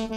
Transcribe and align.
Hello 0.00 0.16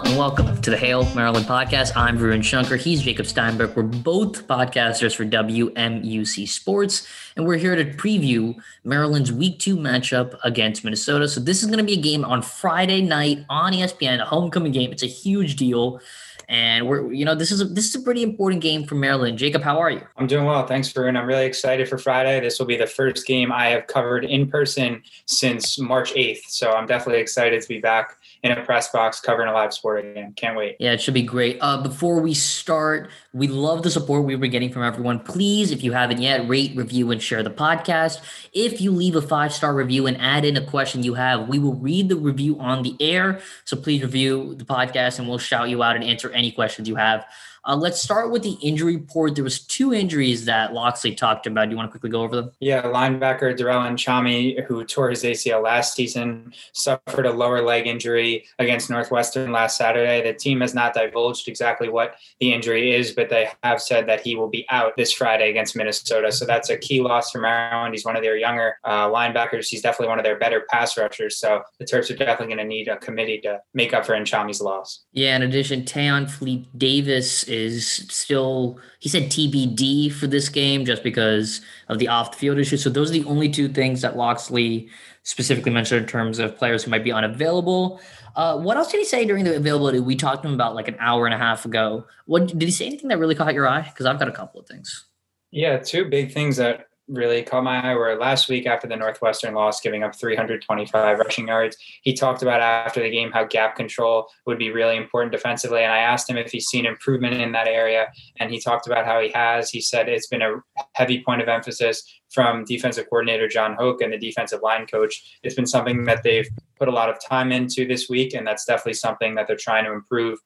and 0.00 0.16
welcome 0.16 0.62
to 0.62 0.70
the 0.70 0.78
Hail 0.78 1.04
Maryland 1.14 1.44
podcast. 1.44 1.92
I'm 1.94 2.16
Varun 2.18 2.42
Shankar. 2.42 2.76
He's 2.76 3.02
Jacob 3.02 3.26
Steinberg. 3.26 3.76
We're 3.76 3.82
both 3.82 4.48
podcasters 4.48 5.14
for 5.14 5.26
WMUC 5.26 6.48
Sports, 6.48 7.06
and 7.36 7.46
we're 7.46 7.58
here 7.58 7.76
to 7.76 7.84
preview 7.84 8.56
Maryland's 8.82 9.30
Week 9.30 9.58
Two 9.58 9.76
matchup 9.76 10.38
against 10.42 10.84
Minnesota. 10.84 11.28
So 11.28 11.40
this 11.40 11.62
is 11.62 11.66
going 11.66 11.80
to 11.80 11.84
be 11.84 11.98
a 11.98 12.02
game 12.02 12.24
on 12.24 12.40
Friday 12.40 13.02
night 13.02 13.44
on 13.50 13.74
ESPN, 13.74 14.22
a 14.22 14.24
homecoming 14.24 14.72
game. 14.72 14.90
It's 14.90 15.02
a 15.02 15.06
huge 15.06 15.56
deal. 15.56 16.00
And 16.48 16.86
we're, 16.86 17.12
you 17.12 17.24
know, 17.24 17.34
this 17.34 17.50
is 17.50 17.60
a, 17.60 17.64
this 17.64 17.86
is 17.86 17.94
a 17.94 18.00
pretty 18.00 18.22
important 18.22 18.62
game 18.62 18.84
for 18.84 18.94
Maryland. 18.94 19.38
Jacob, 19.38 19.62
how 19.62 19.78
are 19.78 19.90
you? 19.90 20.02
I'm 20.16 20.26
doing 20.26 20.44
well, 20.44 20.66
thanks, 20.66 20.92
Varun. 20.92 21.18
I'm 21.18 21.26
really 21.26 21.46
excited 21.46 21.88
for 21.88 21.98
Friday. 21.98 22.40
This 22.40 22.58
will 22.58 22.66
be 22.66 22.76
the 22.76 22.86
first 22.86 23.26
game 23.26 23.52
I 23.52 23.66
have 23.66 23.86
covered 23.86 24.24
in 24.24 24.48
person 24.48 25.02
since 25.26 25.78
March 25.78 26.12
8th, 26.14 26.42
so 26.48 26.72
I'm 26.72 26.86
definitely 26.86 27.20
excited 27.20 27.60
to 27.62 27.68
be 27.68 27.78
back 27.78 28.18
in 28.44 28.52
a 28.52 28.62
press 28.62 28.90
box 28.90 29.20
covering 29.20 29.48
a 29.48 29.52
live 29.52 29.72
sport 29.72 30.04
again. 30.04 30.34
Can't 30.36 30.54
wait. 30.54 30.76
Yeah, 30.78 30.92
it 30.92 31.00
should 31.00 31.14
be 31.14 31.22
great. 31.22 31.56
Uh, 31.62 31.82
before 31.82 32.20
we 32.20 32.34
start, 32.34 33.08
we 33.32 33.48
love 33.48 33.82
the 33.82 33.90
support 33.90 34.24
we've 34.24 34.38
been 34.38 34.50
getting 34.50 34.70
from 34.70 34.82
everyone. 34.82 35.20
Please, 35.20 35.70
if 35.70 35.82
you 35.82 35.92
haven't 35.92 36.20
yet, 36.20 36.46
rate, 36.46 36.76
review, 36.76 37.10
and 37.10 37.22
share 37.22 37.42
the 37.42 37.50
podcast. 37.50 38.20
If 38.52 38.82
you 38.82 38.90
leave 38.90 39.16
a 39.16 39.22
five 39.22 39.54
star 39.54 39.74
review 39.74 40.06
and 40.06 40.20
add 40.20 40.44
in 40.44 40.58
a 40.58 40.64
question 40.64 41.02
you 41.02 41.14
have, 41.14 41.48
we 41.48 41.58
will 41.58 41.74
read 41.74 42.10
the 42.10 42.16
review 42.16 42.60
on 42.60 42.82
the 42.82 42.94
air. 43.00 43.40
So 43.64 43.78
please 43.78 44.02
review 44.02 44.54
the 44.56 44.64
podcast 44.66 45.18
and 45.18 45.26
we'll 45.26 45.38
shout 45.38 45.70
you 45.70 45.82
out 45.82 45.96
and 45.96 46.04
answer 46.04 46.28
any 46.30 46.52
questions 46.52 46.86
you 46.86 46.96
have. 46.96 47.24
Uh, 47.66 47.76
let's 47.76 48.00
start 48.00 48.30
with 48.30 48.42
the 48.42 48.58
injury 48.60 48.96
report. 48.96 49.34
There 49.34 49.44
was 49.44 49.60
two 49.60 49.94
injuries 49.94 50.44
that 50.44 50.74
Locksley 50.74 51.14
talked 51.14 51.46
about. 51.46 51.66
Do 51.66 51.70
you 51.70 51.76
want 51.76 51.88
to 51.88 51.90
quickly 51.90 52.10
go 52.10 52.22
over 52.22 52.36
them? 52.36 52.52
Yeah, 52.60 52.82
linebacker 52.82 53.56
Durell 53.56 53.80
Nchami, 53.80 54.64
who 54.64 54.84
tore 54.84 55.10
his 55.10 55.22
ACL 55.22 55.62
last 55.62 55.94
season, 55.94 56.52
suffered 56.72 57.24
a 57.24 57.32
lower 57.32 57.62
leg 57.62 57.86
injury 57.86 58.44
against 58.58 58.90
Northwestern 58.90 59.50
last 59.50 59.78
Saturday. 59.78 60.22
The 60.22 60.34
team 60.34 60.60
has 60.60 60.74
not 60.74 60.92
divulged 60.92 61.48
exactly 61.48 61.88
what 61.88 62.16
the 62.38 62.52
injury 62.52 62.94
is, 62.94 63.12
but 63.12 63.30
they 63.30 63.48
have 63.62 63.80
said 63.80 64.06
that 64.08 64.20
he 64.20 64.36
will 64.36 64.48
be 64.48 64.66
out 64.68 64.96
this 64.96 65.12
Friday 65.12 65.48
against 65.48 65.74
Minnesota. 65.74 66.32
So 66.32 66.44
that's 66.44 66.68
a 66.68 66.76
key 66.76 67.00
loss 67.00 67.30
for 67.30 67.40
Maryland. 67.40 67.94
He's 67.94 68.04
one 68.04 68.16
of 68.16 68.22
their 68.22 68.36
younger 68.36 68.76
uh, 68.84 69.08
linebackers. 69.08 69.68
He's 69.68 69.80
definitely 69.80 70.08
one 70.08 70.18
of 70.18 70.24
their 70.24 70.38
better 70.38 70.66
pass 70.70 70.98
rushers. 70.98 71.38
So 71.38 71.62
the 71.78 71.86
Terps 71.86 72.10
are 72.10 72.16
definitely 72.16 72.54
going 72.54 72.58
to 72.58 72.64
need 72.64 72.88
a 72.88 72.98
committee 72.98 73.40
to 73.40 73.60
make 73.72 73.94
up 73.94 74.04
for 74.04 74.12
Nchami's 74.12 74.60
loss. 74.60 75.04
Yeah, 75.12 75.36
in 75.36 75.42
addition, 75.42 75.84
Tayon 75.84 76.30
Fleet 76.30 76.66
Davis 76.78 77.44
is 77.54 78.06
still 78.08 78.78
he 78.98 79.08
said 79.08 79.24
TBD 79.24 80.12
for 80.12 80.26
this 80.26 80.48
game 80.48 80.84
just 80.84 81.02
because 81.02 81.60
of 81.88 81.98
the 81.98 82.08
off 82.08 82.32
the 82.32 82.38
field 82.38 82.58
issue. 82.58 82.76
So 82.76 82.90
those 82.90 83.10
are 83.10 83.14
the 83.14 83.24
only 83.24 83.48
two 83.48 83.68
things 83.68 84.00
that 84.02 84.16
Locksley 84.16 84.88
specifically 85.22 85.72
mentioned 85.72 86.02
in 86.02 86.08
terms 86.08 86.38
of 86.38 86.56
players 86.56 86.84
who 86.84 86.90
might 86.90 87.04
be 87.04 87.12
unavailable. 87.12 88.00
Uh, 88.36 88.58
what 88.58 88.76
else 88.76 88.90
did 88.90 88.98
he 88.98 89.04
say 89.04 89.24
during 89.24 89.44
the 89.44 89.56
availability? 89.56 90.00
We 90.00 90.16
talked 90.16 90.42
to 90.42 90.48
him 90.48 90.54
about 90.54 90.74
like 90.74 90.88
an 90.88 90.96
hour 90.98 91.24
and 91.24 91.34
a 91.34 91.38
half 91.38 91.64
ago. 91.64 92.06
What 92.26 92.46
did 92.48 92.62
he 92.62 92.70
say 92.70 92.86
anything 92.86 93.08
that 93.08 93.18
really 93.18 93.34
caught 93.34 93.54
your 93.54 93.68
eye? 93.68 93.82
Because 93.82 94.06
I've 94.06 94.18
got 94.18 94.28
a 94.28 94.32
couple 94.32 94.60
of 94.60 94.66
things. 94.66 95.06
Yeah, 95.50 95.78
two 95.78 96.06
big 96.06 96.32
things 96.32 96.56
that 96.56 96.88
really 97.08 97.42
caught 97.42 97.64
my 97.64 97.82
eye 97.82 97.94
were 97.94 98.16
last 98.16 98.48
week 98.48 98.66
after 98.66 98.86
the 98.86 98.96
Northwestern 98.96 99.54
loss, 99.54 99.80
giving 99.80 100.02
up 100.02 100.14
325 100.16 101.18
rushing 101.18 101.48
yards. 101.48 101.76
He 102.02 102.14
talked 102.14 102.42
about 102.42 102.60
after 102.60 103.02
the 103.02 103.10
game 103.10 103.30
how 103.30 103.44
gap 103.44 103.76
control 103.76 104.28
would 104.46 104.58
be 104.58 104.70
really 104.70 104.96
important 104.96 105.32
defensively. 105.32 105.82
And 105.82 105.92
I 105.92 105.98
asked 105.98 106.28
him 106.28 106.36
if 106.36 106.50
he's 106.50 106.66
seen 106.66 106.86
improvement 106.86 107.40
in 107.40 107.52
that 107.52 107.68
area. 107.68 108.06
And 108.38 108.50
he 108.50 108.60
talked 108.60 108.86
about 108.86 109.04
how 109.04 109.20
he 109.20 109.30
has. 109.30 109.70
He 109.70 109.80
said 109.80 110.08
it's 110.08 110.28
been 110.28 110.42
a 110.42 110.56
heavy 110.94 111.22
point 111.22 111.42
of 111.42 111.48
emphasis 111.48 112.02
from 112.30 112.64
defensive 112.64 113.08
coordinator 113.10 113.48
Jon 113.48 113.74
Hoke 113.74 114.00
and 114.00 114.12
the 114.12 114.18
defensive 114.18 114.62
line 114.62 114.86
coach. 114.86 115.38
It's 115.42 115.54
been 115.54 115.66
something 115.66 116.04
that 116.04 116.22
they've 116.22 116.48
put 116.78 116.88
a 116.88 116.92
lot 116.92 117.10
of 117.10 117.22
time 117.22 117.52
into 117.52 117.86
this 117.86 118.08
week. 118.08 118.34
And 118.34 118.46
that's 118.46 118.64
definitely 118.64 118.94
something 118.94 119.34
that 119.34 119.46
they're 119.46 119.56
trying 119.56 119.84
to 119.84 119.92
improve 119.92 120.38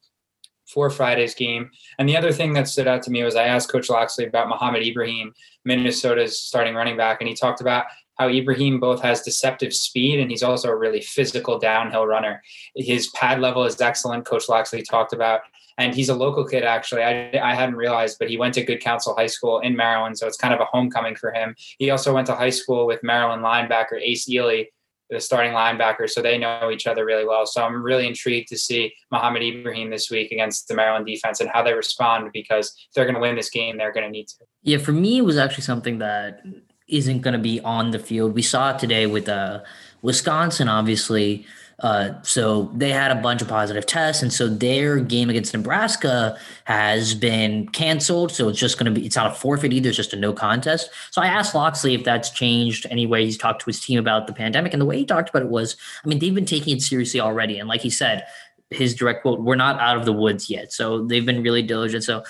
for 0.69 0.91
Friday's 0.91 1.35
game. 1.35 1.71
And 1.99 2.09
the 2.09 2.17
other 2.17 2.33
thing 2.33 2.53
that 2.53 2.69
stood 2.69 2.87
out 2.87 3.03
to 3.05 3.11
me 3.11 3.23
was 3.23 3.37
I 3.37 3.45
asked 3.45 3.71
Coach 3.71 3.89
Locksley 3.89 4.27
about 4.27 4.49
Mohamed 4.49 4.87
Ibrahim, 4.87 5.33
Minnesota's 5.65 6.39
starting 6.39 6.75
running 6.75 6.97
back, 6.97 7.21
and 7.21 7.29
he 7.29 7.35
talked 7.35 7.61
about 7.61 7.87
how 8.19 8.29
Ibrahim 8.29 8.81
both 8.81 9.01
has 9.03 9.23
deceptive 9.23 9.73
speed 9.73 10.19
and 10.19 10.31
he's 10.31 10.43
also 10.43 10.69
a 10.69 10.77
really 10.77 11.01
physical 11.01 11.59
downhill 11.59 12.07
runner. 12.07 12.43
His 12.75 13.09
pad 13.09 13.41
level 13.41 13.65
is 13.65 13.81
excellent. 13.81 14.27
Coach 14.27 14.49
Locksley 14.49 14.83
talked 14.83 15.13
about, 15.13 15.43
and 15.79 15.95
he's 15.95 16.09
a 16.09 16.15
local 16.15 16.45
kid 16.45 16.65
actually. 16.65 17.03
I, 17.03 17.39
I 17.41 17.55
hadn't 17.55 17.77
realized, 17.77 18.19
but 18.19 18.29
he 18.29 18.37
went 18.37 18.55
to 18.55 18.65
Good 18.65 18.81
Counsel 18.81 19.15
High 19.15 19.29
School 19.29 19.61
in 19.61 19.77
Maryland, 19.77 20.19
so 20.19 20.27
it's 20.27 20.37
kind 20.37 20.53
of 20.53 20.61
a 20.61 20.65
homecoming 20.65 21.15
for 21.15 21.31
him. 21.31 21.55
He 21.79 21.91
also 21.91 22.13
went 22.13 22.27
to 22.27 22.35
high 22.35 22.51
school 22.51 22.87
with 22.87 23.03
Maryland 23.05 23.45
linebacker 23.45 24.01
Ace 24.03 24.29
Eley, 24.29 24.71
the 25.11 25.21
starting 25.21 25.53
linebacker, 25.53 26.09
so 26.09 26.21
they 26.21 26.39
know 26.39 26.71
each 26.71 26.87
other 26.87 27.05
really 27.05 27.25
well. 27.25 27.47
So 27.47 27.63
I'm 27.63 27.83
really 27.83 28.07
intrigued 28.07 28.49
to 28.49 28.59
see 28.59 28.95
Mohamed 29.11 29.43
Ibrahim 29.43 29.91
this 29.91 30.11
week 30.11 30.33
against 30.33 30.69
the 30.69 30.75
Maryland 30.75 31.07
defense 31.07 31.41
and 31.41 31.51
how 31.51 31.63
they 31.63 31.73
respond 31.73 32.31
because 32.33 32.75
if 32.89 32.95
they're 32.95 33.05
going 33.05 33.15
to 33.15 33.21
win 33.21 33.37
this 33.37 33.51
game, 33.51 33.79
they're 33.79 33.93
going 33.93 34.05
to 34.05 34.11
need 34.11 34.29
to. 34.29 34.45
Yeah, 34.63 34.79
for 34.79 34.93
me, 34.93 35.19
it 35.19 35.23
was 35.23 35.39
actually 35.39 35.65
something 35.65 35.99
that 35.99 36.43
isn't 36.89 37.21
going 37.21 37.33
to 37.33 37.39
be 37.39 37.61
on 37.61 37.91
the 37.91 37.99
field. 37.99 38.35
We 38.35 38.43
saw 38.43 38.71
it 38.71 38.79
today 38.79 39.07
with 39.07 39.29
uh, 39.29 39.61
Wisconsin, 40.03 40.69
obviously. 40.69 41.47
Uh, 41.81 42.21
so 42.23 42.73
they 42.75 42.91
had 42.91 43.13
a 43.13 43.15
bunch 43.15 43.41
of 43.41 43.47
positive 43.47 43.87
tests, 43.87 44.21
and 44.21 44.33
so 44.33 44.49
their 44.49 44.99
game 44.99 45.31
against 45.31 45.55
Nebraska 45.55 46.37
has 46.65 47.15
been 47.15 47.69
canceled. 47.69 48.33
So 48.33 48.49
it's 48.49 48.59
just 48.59 48.79
going 48.79 48.93
to 48.93 49.01
be 49.01 49.07
it's 49.07 49.15
not 49.15 49.31
a 49.31 49.35
forfeit 49.35 49.73
either; 49.73 49.89
it's 49.89 49.97
just 49.97 50.13
a 50.13 50.17
no 50.17 50.33
contest. 50.33 50.91
So 51.13 51.23
I 51.23 51.27
asked 51.27 51.55
Locksley 51.55 51.95
if 51.95 52.03
that's 52.03 52.31
changed 52.31 52.87
any 52.91 53.07
way. 53.07 53.25
He's 53.25 53.39
talked 53.39 53.61
to 53.61 53.67
his 53.67 53.81
team 53.81 53.99
about 54.01 54.27
the 54.27 54.33
pandemic, 54.33 54.73
and 54.73 54.81
the 54.81 54.87
way 54.87 54.99
he 54.99 55.05
talked 55.05 55.31
about 55.31 55.43
it 55.43 55.51
was, 55.51 55.77
I 56.05 56.09
mean, 56.09 56.19
they've 56.19 56.35
been 56.35 56.47
taking 56.47 56.77
it 56.77 56.83
seriously 56.83 57.21
already, 57.21 57.61
and 57.61 57.69
like 57.69 57.83
he 57.83 57.91
said, 57.91 58.27
his 58.71 58.97
direct 58.97 59.23
quote, 59.23 59.41
"We're 59.41 59.55
not 59.55 59.79
out 59.79 59.97
of 59.97 60.05
the 60.05 60.13
woods 60.13 60.51
yet." 60.51 60.73
So 60.73 61.07
they've 61.07 61.25
been 61.25 61.45
really 61.45 61.63
diligent. 61.63 62.03
So 62.03 62.25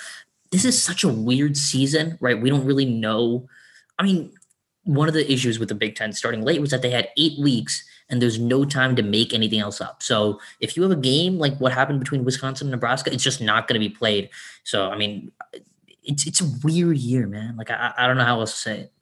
this 0.51 0.63
is 0.63 0.81
such 0.81 1.03
a 1.03 1.09
weird 1.09 1.57
season, 1.57 2.19
right? 2.21 2.39
We 2.39 2.51
don't 2.51 2.65
really 2.65 2.85
know. 2.85 3.47
I 3.97 4.03
mean, 4.03 4.31
one 4.83 5.07
of 5.07 5.15
the 5.15 5.31
issues 5.31 5.57
with 5.57 5.69
the 5.69 5.75
Big 5.75 5.95
Ten 5.95 6.13
starting 6.13 6.43
late 6.43 6.61
was 6.61 6.69
that 6.69 6.83
they 6.83 6.91
had 6.91 7.09
eight 7.17 7.39
weeks 7.39 7.83
and 8.09 8.21
there's 8.21 8.39
no 8.39 8.65
time 8.65 8.95
to 8.95 9.03
make 9.03 9.33
anything 9.33 9.59
else 9.59 9.81
up. 9.81 10.01
So 10.01 10.39
if 10.59 10.75
you 10.75 10.83
have 10.83 10.91
a 10.91 10.95
game 10.95 11.37
like 11.37 11.57
what 11.59 11.71
happened 11.71 11.99
between 11.99 12.23
Wisconsin 12.25 12.67
and 12.67 12.71
Nebraska, 12.71 13.13
it's 13.13 13.23
just 13.23 13.41
not 13.41 13.67
going 13.67 13.79
to 13.79 13.87
be 13.87 13.93
played. 13.93 14.29
So 14.63 14.89
I 14.89 14.97
mean, 14.97 15.31
it's 16.03 16.25
it's 16.25 16.41
a 16.41 16.49
weird 16.63 16.97
year, 16.97 17.27
man. 17.27 17.55
Like 17.55 17.71
I 17.71 17.93
I 17.97 18.07
don't 18.07 18.17
know 18.17 18.25
how 18.25 18.39
else 18.39 18.53
to 18.53 18.59
say 18.59 18.79
it. 18.81 18.93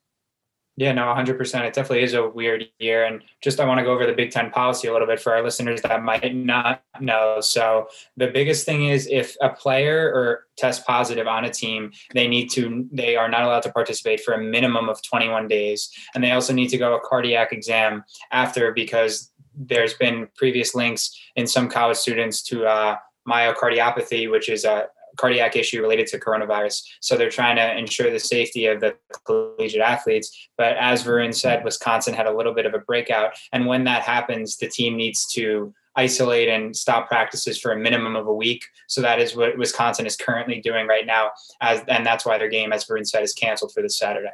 Yeah, 0.79 0.91
no, 0.91 1.05
100%. 1.05 1.39
It 1.65 1.73
definitely 1.73 2.03
is 2.03 2.13
a 2.13 2.29
weird 2.29 2.69
year. 2.77 3.03
And 3.05 3.23
just 3.41 3.59
I 3.59 3.65
want 3.65 3.79
to 3.79 3.83
go 3.83 3.93
over 3.93 4.05
the 4.05 4.13
Big 4.13 4.29
Ten 4.29 4.51
policy 4.51 4.87
a 4.87 4.93
little 4.93 5.07
bit 5.07 5.19
for 5.19 5.33
our 5.33 5.41
listeners 5.41 5.81
that 5.81 6.03
might 6.03 6.35
not 6.35 6.83
know. 6.99 7.41
So, 7.41 7.87
the 8.15 8.27
biggest 8.27 8.63
thing 8.63 8.85
is 8.85 9.07
if 9.07 9.35
a 9.41 9.49
player 9.49 10.11
or 10.13 10.45
tests 10.55 10.83
positive 10.85 11.25
on 11.25 11.45
a 11.45 11.49
team, 11.49 11.91
they 12.13 12.27
need 12.27 12.51
to, 12.51 12.87
they 12.91 13.15
are 13.15 13.27
not 13.27 13.41
allowed 13.41 13.63
to 13.63 13.71
participate 13.71 14.19
for 14.19 14.35
a 14.35 14.41
minimum 14.41 14.87
of 14.87 15.01
21 15.01 15.47
days. 15.47 15.89
And 16.13 16.23
they 16.23 16.31
also 16.31 16.53
need 16.53 16.67
to 16.69 16.77
go 16.77 16.95
a 16.95 16.99
cardiac 16.99 17.51
exam 17.51 18.03
after 18.31 18.71
because 18.71 19.31
there's 19.55 19.95
been 19.95 20.27
previous 20.35 20.75
links 20.75 21.19
in 21.35 21.47
some 21.47 21.69
college 21.69 21.97
students 21.97 22.43
to 22.43 22.67
uh, 22.67 22.97
myocardiopathy, 23.27 24.29
which 24.29 24.47
is 24.47 24.63
a 24.63 24.85
cardiac 25.17 25.55
issue 25.55 25.81
related 25.81 26.07
to 26.07 26.19
coronavirus. 26.19 26.83
So 27.01 27.17
they're 27.17 27.29
trying 27.29 27.57
to 27.57 27.77
ensure 27.77 28.11
the 28.11 28.19
safety 28.19 28.65
of 28.67 28.79
the 28.79 28.95
collegiate 29.25 29.81
athletes. 29.81 30.49
But 30.57 30.77
as 30.77 31.03
Varun 31.03 31.33
said, 31.33 31.63
Wisconsin 31.63 32.13
had 32.13 32.27
a 32.27 32.35
little 32.35 32.53
bit 32.53 32.65
of 32.65 32.73
a 32.73 32.79
breakout. 32.79 33.33
And 33.51 33.65
when 33.65 33.83
that 33.85 34.03
happens, 34.03 34.57
the 34.57 34.67
team 34.67 34.95
needs 34.95 35.25
to 35.33 35.73
isolate 35.95 36.47
and 36.47 36.75
stop 36.75 37.07
practices 37.07 37.59
for 37.59 37.71
a 37.71 37.77
minimum 37.77 38.15
of 38.15 38.27
a 38.27 38.33
week. 38.33 38.63
So 38.87 39.01
that 39.01 39.19
is 39.19 39.35
what 39.35 39.57
Wisconsin 39.57 40.05
is 40.05 40.15
currently 40.15 40.61
doing 40.61 40.87
right 40.87 41.05
now. 41.05 41.31
As 41.59 41.81
and 41.87 42.05
that's 42.05 42.25
why 42.25 42.37
their 42.37 42.49
game, 42.49 42.71
as 42.71 42.85
Varun 42.85 43.05
said, 43.05 43.23
is 43.23 43.33
canceled 43.33 43.73
for 43.73 43.81
this 43.81 43.97
Saturday. 43.97 44.29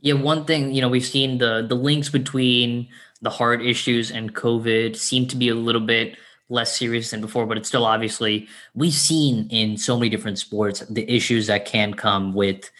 Yeah, 0.00 0.14
one 0.14 0.44
thing, 0.44 0.72
you 0.72 0.80
know, 0.80 0.88
we've 0.88 1.04
seen 1.04 1.38
the 1.38 1.66
the 1.68 1.74
links 1.74 2.08
between 2.08 2.88
the 3.20 3.30
heart 3.30 3.60
issues 3.64 4.12
and 4.12 4.32
COVID 4.32 4.96
seem 4.96 5.26
to 5.26 5.36
be 5.36 5.48
a 5.48 5.54
little 5.54 5.80
bit 5.80 6.16
less 6.48 6.76
serious 6.76 7.10
than 7.10 7.20
before, 7.20 7.46
but 7.46 7.58
it's 7.58 7.68
still 7.68 7.84
obviously 7.84 8.48
we've 8.74 8.92
seen 8.92 9.48
in 9.50 9.76
so 9.76 9.96
many 9.96 10.08
different 10.08 10.38
sports 10.38 10.80
the 10.90 11.10
issues 11.10 11.46
that 11.46 11.64
can 11.64 11.94
come 11.94 12.32
with 12.34 12.70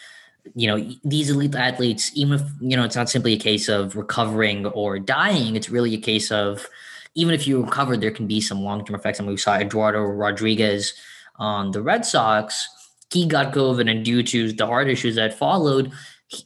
you 0.54 0.66
know 0.66 0.90
these 1.04 1.30
elite 1.30 1.54
athletes 1.54 2.10
even 2.14 2.34
if 2.34 2.42
you 2.60 2.76
know 2.76 2.84
it's 2.84 2.96
not 2.96 3.10
simply 3.10 3.34
a 3.34 3.38
case 3.38 3.68
of 3.68 3.96
recovering 3.96 4.66
or 4.66 4.98
dying 4.98 5.56
it's 5.56 5.68
really 5.68 5.92
a 5.94 5.98
case 5.98 6.32
of 6.32 6.66
even 7.14 7.34
if 7.34 7.46
you 7.46 7.62
recover 7.62 7.96
there 7.96 8.10
can 8.10 8.26
be 8.26 8.40
some 8.40 8.62
long-term 8.62 8.94
effects. 8.94 9.18
I 9.18 9.22
and 9.22 9.26
mean, 9.26 9.34
we 9.34 9.38
saw 9.38 9.56
eduardo 9.56 10.02
rodriguez 10.02 10.94
on 11.36 11.72
the 11.72 11.82
red 11.82 12.04
sox. 12.06 12.68
He 13.10 13.26
got 13.26 13.52
covid 13.52 13.90
and 13.90 14.04
due 14.04 14.22
to 14.22 14.52
the 14.52 14.66
heart 14.66 14.88
issues 14.88 15.16
that 15.16 15.34
followed 15.34 15.92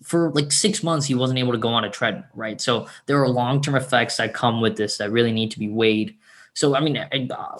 for 0.04 0.30
like 0.30 0.52
six 0.52 0.82
months 0.82 1.06
he 1.06 1.14
wasn't 1.14 1.38
able 1.38 1.52
to 1.52 1.58
go 1.58 1.68
on 1.68 1.84
a 1.84 1.90
treadmill 1.90 2.24
right? 2.34 2.60
So 2.60 2.88
there 3.06 3.20
are 3.20 3.28
long-term 3.28 3.74
effects 3.74 4.16
that 4.16 4.34
come 4.34 4.60
with 4.60 4.76
this 4.76 4.98
that 4.98 5.10
really 5.10 5.32
need 5.32 5.50
to 5.52 5.58
be 5.58 5.68
weighed 5.68 6.16
so, 6.54 6.74
I 6.74 6.80
mean, 6.80 6.96
uh, 6.96 7.08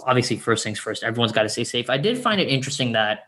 obviously, 0.05 0.37
first 0.37 0.65
things 0.65 0.79
first, 0.79 1.03
everyone's 1.03 1.33
got 1.33 1.43
to 1.43 1.49
stay 1.49 1.65
safe. 1.65 1.89
I 1.89 1.97
did 1.97 2.19
find 2.19 2.41
it 2.41 2.49
interesting 2.49 2.93
that 2.93 3.27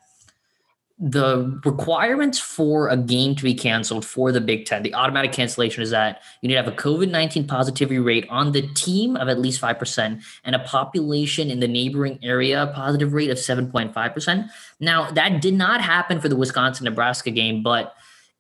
the 0.99 1.61
requirements 1.65 2.39
for 2.39 2.89
a 2.89 2.97
game 2.97 3.35
to 3.35 3.43
be 3.43 3.53
canceled 3.55 4.05
for 4.05 4.31
the 4.31 4.41
Big 4.41 4.65
Ten, 4.65 4.83
the 4.83 4.95
automatic 4.95 5.33
cancellation 5.33 5.83
is 5.83 5.91
that 5.91 6.23
you 6.41 6.49
need 6.49 6.55
to 6.55 6.63
have 6.63 6.73
a 6.73 6.77
COVID 6.77 7.11
19 7.11 7.49
positivity 7.49 7.99
rate 7.99 8.27
on 8.31 8.53
the 8.53 8.63
team 8.75 9.17
of 9.17 9.29
at 9.29 9.41
least 9.41 9.61
5% 9.61 10.23
and 10.45 10.55
a 10.55 10.61
population 10.61 11.51
in 11.51 11.59
the 11.59 11.67
neighboring 11.67 12.19
area 12.23 12.71
positive 12.75 13.13
rate 13.13 13.31
of 13.31 13.39
7.5%. 13.39 14.49
Now, 14.79 15.11
that 15.11 15.43
did 15.43 15.55
not 15.55 15.81
happen 15.81 16.21
for 16.21 16.29
the 16.29 16.37
Wisconsin 16.37 16.85
Nebraska 16.85 17.33
game, 17.33 17.63
but 17.63 17.95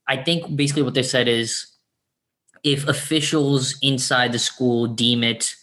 I 0.07 0.23
think 0.23 0.55
basically 0.55 0.83
what 0.83 0.95
they 0.95 1.03
said 1.03 1.27
is 1.27 1.67
if 2.63 2.87
officials 2.87 3.77
inside 3.83 4.31
the 4.31 4.39
school 4.39 4.87
deem 4.87 5.25
it, 5.25 5.57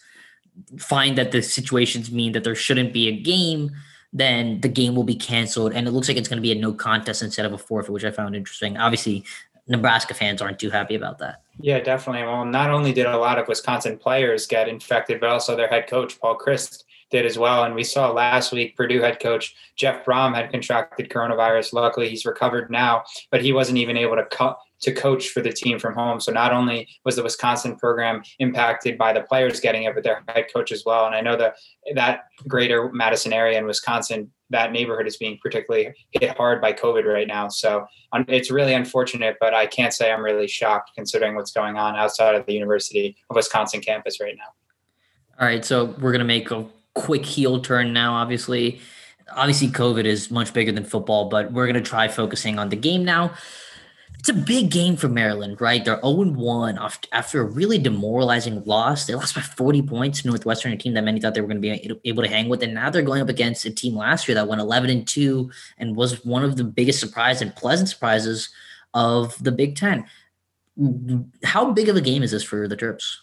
find 0.78 1.16
that 1.18 1.32
the 1.32 1.42
situations 1.42 2.10
mean 2.10 2.32
that 2.32 2.44
there 2.44 2.54
shouldn't 2.54 2.92
be 2.92 3.08
a 3.08 3.16
game, 3.16 3.70
then 4.12 4.60
the 4.60 4.68
game 4.68 4.94
will 4.94 5.04
be 5.04 5.14
canceled. 5.14 5.72
And 5.72 5.86
it 5.86 5.90
looks 5.92 6.08
like 6.08 6.16
it's 6.16 6.28
going 6.28 6.38
to 6.38 6.42
be 6.42 6.52
a 6.52 6.60
no 6.60 6.72
contest 6.72 7.22
instead 7.22 7.46
of 7.46 7.52
a 7.52 7.58
forfeit, 7.58 7.92
which 7.92 8.04
I 8.04 8.10
found 8.10 8.36
interesting. 8.36 8.76
Obviously, 8.76 9.24
Nebraska 9.68 10.14
fans 10.14 10.42
aren't 10.42 10.58
too 10.58 10.70
happy 10.70 10.94
about 10.94 11.18
that. 11.18 11.42
Yeah, 11.60 11.80
definitely. 11.80 12.24
Well, 12.24 12.44
not 12.44 12.70
only 12.70 12.92
did 12.92 13.06
a 13.06 13.16
lot 13.16 13.38
of 13.38 13.48
Wisconsin 13.48 13.96
players 13.96 14.46
get 14.46 14.68
infected, 14.68 15.20
but 15.20 15.30
also 15.30 15.56
their 15.56 15.68
head 15.68 15.86
coach, 15.86 16.20
Paul 16.20 16.36
Chryst, 16.38 16.84
did 17.10 17.26
as 17.26 17.38
well. 17.38 17.64
And 17.64 17.74
we 17.74 17.84
saw 17.84 18.10
last 18.10 18.52
week 18.52 18.76
Purdue 18.76 19.00
head 19.00 19.20
coach 19.20 19.54
Jeff 19.76 20.04
Brohm 20.04 20.34
had 20.34 20.50
contracted 20.50 21.10
coronavirus. 21.10 21.72
Luckily, 21.72 22.08
he's 22.08 22.26
recovered 22.26 22.70
now, 22.70 23.04
but 23.30 23.42
he 23.42 23.52
wasn't 23.52 23.78
even 23.78 23.96
able 23.96 24.16
to 24.16 24.24
cut 24.24 24.58
to 24.82 24.92
coach 24.92 25.28
for 25.28 25.40
the 25.40 25.52
team 25.52 25.78
from 25.78 25.94
home. 25.94 26.20
So 26.20 26.32
not 26.32 26.52
only 26.52 26.88
was 27.04 27.16
the 27.16 27.22
Wisconsin 27.22 27.76
program 27.76 28.22
impacted 28.40 28.98
by 28.98 29.12
the 29.12 29.22
players 29.22 29.60
getting 29.60 29.84
it, 29.84 29.94
but 29.94 30.04
their 30.04 30.22
head 30.28 30.46
coach 30.52 30.72
as 30.72 30.84
well. 30.84 31.06
And 31.06 31.14
I 31.14 31.20
know 31.20 31.36
that 31.36 31.54
that 31.94 32.24
greater 32.48 32.90
Madison 32.92 33.32
area 33.32 33.58
in 33.58 33.66
Wisconsin, 33.66 34.30
that 34.50 34.72
neighborhood 34.72 35.06
is 35.06 35.16
being 35.16 35.38
particularly 35.40 35.94
hit 36.10 36.36
hard 36.36 36.60
by 36.60 36.72
COVID 36.72 37.04
right 37.04 37.28
now. 37.28 37.48
So 37.48 37.86
it's 38.28 38.50
really 38.50 38.74
unfortunate, 38.74 39.36
but 39.40 39.54
I 39.54 39.66
can't 39.66 39.94
say 39.94 40.12
I'm 40.12 40.22
really 40.22 40.48
shocked 40.48 40.90
considering 40.96 41.36
what's 41.36 41.52
going 41.52 41.76
on 41.76 41.94
outside 41.94 42.34
of 42.34 42.44
the 42.46 42.52
University 42.52 43.16
of 43.30 43.36
Wisconsin 43.36 43.80
campus 43.80 44.20
right 44.20 44.34
now. 44.36 44.52
All 45.40 45.46
right, 45.46 45.64
so 45.64 45.94
we're 46.00 46.12
gonna 46.12 46.24
make 46.24 46.50
a 46.50 46.66
quick 46.94 47.24
heel 47.24 47.60
turn 47.60 47.92
now. 47.92 48.14
Obviously, 48.14 48.80
obviously 49.34 49.68
COVID 49.68 50.04
is 50.04 50.30
much 50.30 50.52
bigger 50.52 50.72
than 50.72 50.84
football, 50.84 51.28
but 51.28 51.52
we're 51.52 51.66
gonna 51.66 51.80
try 51.80 52.08
focusing 52.08 52.58
on 52.58 52.68
the 52.68 52.76
game 52.76 53.04
now 53.04 53.32
it's 54.22 54.28
a 54.28 54.34
big 54.34 54.70
game 54.70 54.94
for 54.94 55.08
Maryland, 55.08 55.60
right? 55.60 55.84
They're 55.84 55.98
0 56.00 56.12
1 56.12 56.78
after 57.10 57.40
a 57.40 57.44
really 57.44 57.76
demoralizing 57.76 58.62
loss. 58.62 59.04
They 59.04 59.16
lost 59.16 59.34
by 59.34 59.40
40 59.40 59.82
points 59.82 60.22
to 60.22 60.28
Northwestern, 60.28 60.70
a 60.70 60.76
team 60.76 60.94
that 60.94 61.02
many 61.02 61.20
thought 61.20 61.34
they 61.34 61.40
were 61.40 61.48
going 61.48 61.60
to 61.60 61.60
be 61.60 61.98
able 62.04 62.22
to 62.22 62.28
hang 62.28 62.48
with. 62.48 62.62
And 62.62 62.72
now 62.72 62.88
they're 62.88 63.02
going 63.02 63.20
up 63.20 63.28
against 63.28 63.64
a 63.64 63.70
team 63.70 63.96
last 63.96 64.28
year 64.28 64.36
that 64.36 64.46
went 64.46 64.60
11 64.60 64.90
and 64.90 65.08
2 65.08 65.50
and 65.78 65.96
was 65.96 66.24
one 66.24 66.44
of 66.44 66.56
the 66.56 66.62
biggest 66.62 67.00
surprise 67.00 67.42
and 67.42 67.52
pleasant 67.56 67.88
surprises 67.88 68.50
of 68.94 69.36
the 69.42 69.50
Big 69.50 69.74
Ten. 69.74 70.06
How 71.42 71.72
big 71.72 71.88
of 71.88 71.96
a 71.96 72.00
game 72.00 72.22
is 72.22 72.30
this 72.30 72.44
for 72.44 72.68
the 72.68 72.76
Terps? 72.76 73.16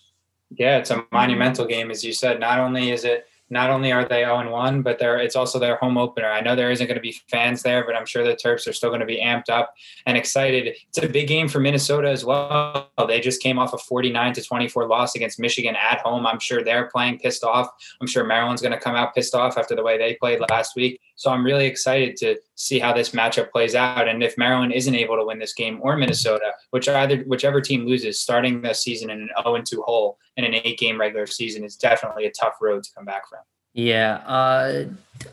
Yeah, 0.51 0.79
it's 0.79 0.91
a 0.91 1.05
monumental 1.13 1.65
game, 1.65 1.91
as 1.91 2.03
you 2.03 2.11
said. 2.11 2.41
Not 2.41 2.59
only 2.59 2.91
is 2.91 3.05
it 3.05 3.28
not 3.49 3.69
only 3.69 3.91
are 3.91 4.05
they 4.05 4.23
0 4.23 4.49
1, 4.49 4.81
but 4.81 4.99
they're, 4.99 5.17
it's 5.17 5.35
also 5.35 5.59
their 5.59 5.77
home 5.77 5.97
opener. 5.97 6.29
I 6.29 6.41
know 6.41 6.55
there 6.55 6.71
isn't 6.71 6.85
going 6.85 6.95
to 6.95 7.01
be 7.01 7.19
fans 7.29 7.63
there, 7.63 7.85
but 7.85 7.95
I'm 7.95 8.05
sure 8.05 8.23
the 8.23 8.35
Terps 8.35 8.67
are 8.67 8.73
still 8.73 8.89
going 8.89 8.99
to 8.99 9.05
be 9.05 9.21
amped 9.21 9.49
up 9.49 9.73
and 10.05 10.17
excited. 10.17 10.75
It's 10.87 10.97
a 10.97 11.07
big 11.07 11.27
game 11.27 11.47
for 11.47 11.59
Minnesota 11.59 12.09
as 12.09 12.23
well. 12.23 12.89
They 13.07 13.19
just 13.19 13.41
came 13.41 13.57
off 13.57 13.73
a 13.73 13.77
49 13.77 14.33
to 14.33 14.41
24 14.41 14.87
loss 14.87 15.15
against 15.15 15.39
Michigan 15.39 15.75
at 15.75 15.99
home. 16.01 16.27
I'm 16.27 16.39
sure 16.39 16.63
they're 16.63 16.87
playing 16.87 17.19
pissed 17.19 17.43
off. 17.43 17.69
I'm 18.01 18.07
sure 18.07 18.23
Maryland's 18.23 18.61
going 18.61 18.73
to 18.73 18.79
come 18.79 18.95
out 18.95 19.15
pissed 19.15 19.35
off 19.35 19.57
after 19.57 19.75
the 19.75 19.83
way 19.83 19.97
they 19.97 20.15
played 20.15 20.39
last 20.49 20.75
week. 20.75 20.99
So 21.19 21.29
I'm 21.31 21.43
really 21.43 21.65
excited 21.65 22.15
to 22.17 22.37
see 22.55 22.79
how 22.79 22.93
this 22.93 23.09
matchup 23.09 23.51
plays 23.51 23.75
out. 23.75 24.07
And 24.07 24.23
if 24.23 24.37
Maryland 24.37 24.71
isn't 24.71 24.95
able 24.95 25.17
to 25.17 25.25
win 25.25 25.37
this 25.37 25.53
game 25.53 25.77
or 25.81 25.97
Minnesota, 25.97 26.53
which 26.69 26.87
either 26.87 27.23
whichever 27.23 27.59
team 27.59 27.85
loses, 27.85 28.21
starting 28.21 28.61
the 28.61 28.73
season 28.73 29.09
in 29.09 29.23
an 29.23 29.29
0 29.43 29.61
2 29.61 29.81
hole 29.81 30.17
in 30.37 30.45
an 30.45 30.53
eight 30.63 30.79
game 30.79 30.97
regular 30.97 31.27
season 31.27 31.65
is 31.65 31.75
definitely 31.75 32.25
a 32.25 32.31
tough 32.31 32.53
road 32.61 32.83
to 32.85 32.89
come 32.95 33.03
back 33.03 33.27
from. 33.27 33.39
Yeah, 33.73 34.23
uh, 34.25 34.85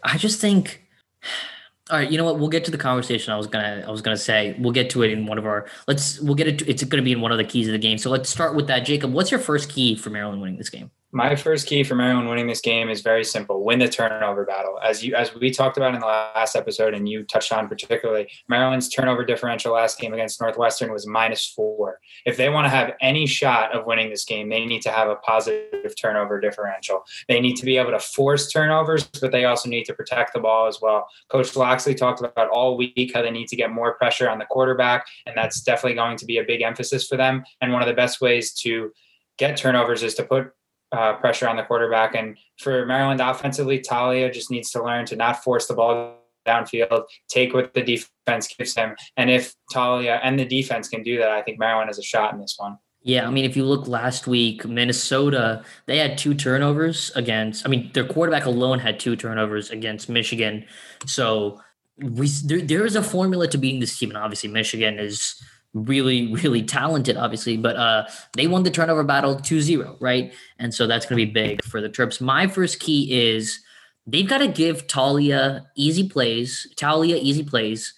I 0.03 0.19
just 0.19 0.41
think. 0.41 0.83
All 1.89 1.99
right, 1.99 2.11
you 2.11 2.19
know 2.19 2.25
what? 2.25 2.41
We'll 2.41 2.49
get 2.49 2.65
to 2.65 2.73
the 2.73 2.79
conversation. 2.79 3.33
I 3.33 3.37
was 3.37 3.47
gonna, 3.47 3.85
I 3.87 3.91
was 3.93 4.03
gonna 4.03 4.17
say 4.17 4.57
we'll 4.59 4.73
get 4.73 4.91
to 4.91 5.05
it 5.05 5.13
in 5.13 5.25
one 5.27 5.39
of 5.39 5.47
our. 5.47 5.69
Let's, 5.87 6.19
we'll 6.19 6.35
get 6.35 6.49
it. 6.49 6.63
it's 6.63 6.83
gonna 6.83 7.05
be 7.05 7.13
in 7.13 7.21
one 7.21 7.31
of 7.31 7.39
the 7.39 7.45
keys 7.45 7.69
of 7.69 7.73
the 7.73 7.79
game. 7.79 7.97
So 7.97 8.11
let's 8.11 8.29
start 8.29 8.57
with 8.57 8.67
that, 8.67 8.81
Jacob. 8.81 9.13
What's 9.13 9.31
your 9.31 9.39
first 9.39 9.71
key 9.71 9.95
for 9.95 10.11
Maryland 10.11 10.43
winning 10.43 10.59
this 10.59 10.69
game? 10.69 10.91
My 11.13 11.37
first 11.37 11.67
key 11.67 11.85
for 11.85 11.95
Maryland 11.95 12.29
winning 12.29 12.47
this 12.47 12.61
game 12.61 12.91
is 12.91 13.01
very 13.01 13.25
simple: 13.25 13.65
win 13.65 13.79
the 13.79 13.89
turnover 13.89 14.45
battle. 14.45 14.79
As 14.83 15.05
you 15.05 15.15
as 15.15 15.35
we 15.35 15.51
talked 15.51 15.77
about 15.77 15.95
in 15.95 16.01
the 16.01 16.07
last 16.07 16.57
episode, 16.57 16.95
and 16.95 17.09
you 17.09 17.25
touched 17.25 17.53
on 17.53 17.69
particularly, 17.69 18.29
Maryland's 18.49 18.89
turnover 18.89 19.25
differential 19.25 19.75
last 19.75 19.99
game 19.99 20.13
against 20.13 20.41
Northwestern 20.41 20.93
was 20.93 21.07
minus 21.07 21.47
four. 21.47 22.01
If 22.25 22.37
they 22.37 22.49
want 22.49 22.67
to 22.67 22.71
have 22.71 22.95
any 23.01 23.27
shot 23.27 23.75
of 23.75 23.87
winning 23.87 24.11
this 24.11 24.25
game, 24.25 24.49
they 24.49 24.65
need 24.67 24.83
to 24.83 24.91
have 24.91 25.09
a 25.09 25.17
positive 25.17 25.95
turnover 26.01 26.41
differential. 26.41 27.05
They 27.29 27.41
need 27.41 27.57
to 27.57 27.65
be 27.65 27.77
able 27.77 27.93
to 27.93 28.01
force 28.01 28.51
turnovers, 28.51 29.05
but 29.05 29.33
they 29.33 29.45
also 29.45 29.69
need 29.69 29.85
to 29.85 29.95
protect 29.95 30.35
the 30.35 30.41
ball 30.41 30.67
as 30.67 30.81
well. 30.83 31.09
Coach 31.29 31.55
Locksley 31.57 31.95
talked 31.95 32.21
about 32.21 32.49
all 32.51 32.77
week 32.77 33.13
how 33.15 33.23
they 33.23 33.31
need 33.31 33.49
to 33.49 33.57
get 33.57 33.71
more 33.71 33.95
pressure 33.95 34.29
on 34.29 34.39
the 34.39 34.45
quarterback, 34.45 35.07
and 35.27 35.37
that's 35.37 35.61
definitely 35.61 35.95
going 35.95 36.17
to 36.17 36.27
be 36.27 36.39
a 36.39 36.45
big 36.45 36.63
emphasis 36.63 37.07
for 37.07 37.17
them. 37.17 37.45
And 37.61 37.73
one 37.73 37.83
of 37.83 37.89
the 37.89 37.95
best 37.95 38.21
ways 38.21 38.53
to 38.55 38.91
get 39.39 39.57
turnovers 39.57 40.03
is 40.03 40.15
to 40.15 40.25
put 40.25 40.51
uh, 40.93 41.15
pressure 41.15 41.49
on 41.49 41.57
the 41.57 41.63
quarterback. 41.63 42.15
And 42.15 42.37
for 42.59 42.87
Maryland 42.87 43.21
offensively, 43.21 43.81
Taulia 43.81 44.33
just 44.33 44.51
needs 44.51 44.71
to 44.73 44.83
learn 44.83 45.07
to 45.07 45.17
not 45.17 45.43
force 45.43 45.67
the 45.67 45.75
ball 45.75 46.19
downfield, 46.47 47.05
take 47.29 47.53
what 47.53 47.75
the 47.75 47.83
defense 47.83 48.55
gives 48.57 48.75
him. 48.75 48.95
And 49.17 49.31
if 49.31 49.55
Taulia 49.75 50.21
and 50.23 50.39
the 50.39 50.45
defense 50.45 50.89
can 50.89 51.03
do 51.03 51.19
that, 51.19 51.31
I 51.31 51.43
think 51.43 51.59
Maryland 51.59 51.89
has 51.89 51.99
a 51.99 52.03
shot 52.03 52.33
in 52.33 52.41
this 52.41 52.55
one. 52.57 52.79
Yeah, 53.03 53.27
I 53.27 53.31
mean, 53.31 53.45
if 53.45 53.57
you 53.57 53.65
look 53.65 53.87
last 53.87 54.27
week, 54.27 54.67
Minnesota, 54.67 55.65
they 55.87 55.99
had 55.99 56.19
two 56.19 56.35
turnovers 56.35 57.13
against, 57.15 57.65
I 57.65 57.69
mean, 57.69 57.91
their 57.93 58.05
quarterback 58.05 58.47
alone 58.47 58.81
had 58.81 58.99
two 58.99 59.15
turnovers 59.15 59.71
against 59.71 60.09
Michigan. 60.09 60.65
So 61.07 61.61
we 61.99 62.27
there, 62.45 62.61
there 62.61 62.85
is 62.85 62.97
a 62.97 63.03
formula 63.03 63.47
to 63.49 63.59
beating 63.59 63.81
this 63.81 63.97
team. 63.97 64.11
And 64.11 64.19
obviously, 64.19 64.51
Michigan 64.51 64.99
is 64.99 65.41
really, 65.77 66.33
really 66.35 66.63
talented, 66.63 67.17
obviously, 67.17 67.57
but 67.57 67.77
uh, 67.77 68.07
they 68.35 68.47
won 68.47 68.63
the 68.63 68.71
turnover 68.71 69.05
battle 69.05 69.37
2 69.37 69.61
0, 69.61 69.97
right? 70.01 70.33
And 70.59 70.73
so 70.73 70.87
that's 70.87 71.07
going 71.07 71.19
to 71.19 71.27
be 71.27 71.33
big 71.33 71.63
for 71.65 71.81
the 71.81 71.89
Terps. 71.89 72.21
My 72.21 72.47
first 72.47 72.81
key 72.81 73.13
is 73.13 73.61
they've 74.07 74.29
got 74.29 74.39
to 74.39 74.49
give 74.49 74.87
Taulia 74.87 75.67
easy 75.77 76.09
plays, 76.09 76.67
Taulia 76.77 77.19
easy 77.19 77.43
plays, 77.43 77.93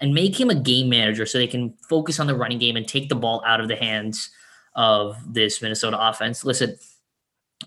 and 0.00 0.14
make 0.14 0.38
him 0.38 0.50
a 0.50 0.54
game 0.54 0.88
manager 0.88 1.26
so 1.26 1.38
they 1.38 1.46
can 1.46 1.74
focus 1.88 2.20
on 2.20 2.26
the 2.26 2.36
running 2.36 2.58
game 2.58 2.76
and 2.76 2.86
take 2.86 3.08
the 3.08 3.14
ball 3.14 3.42
out 3.46 3.60
of 3.60 3.68
the 3.68 3.76
hands 3.76 4.30
of 4.76 5.16
this 5.32 5.62
Minnesota 5.62 5.98
offense. 6.00 6.44
Listen, 6.44 6.76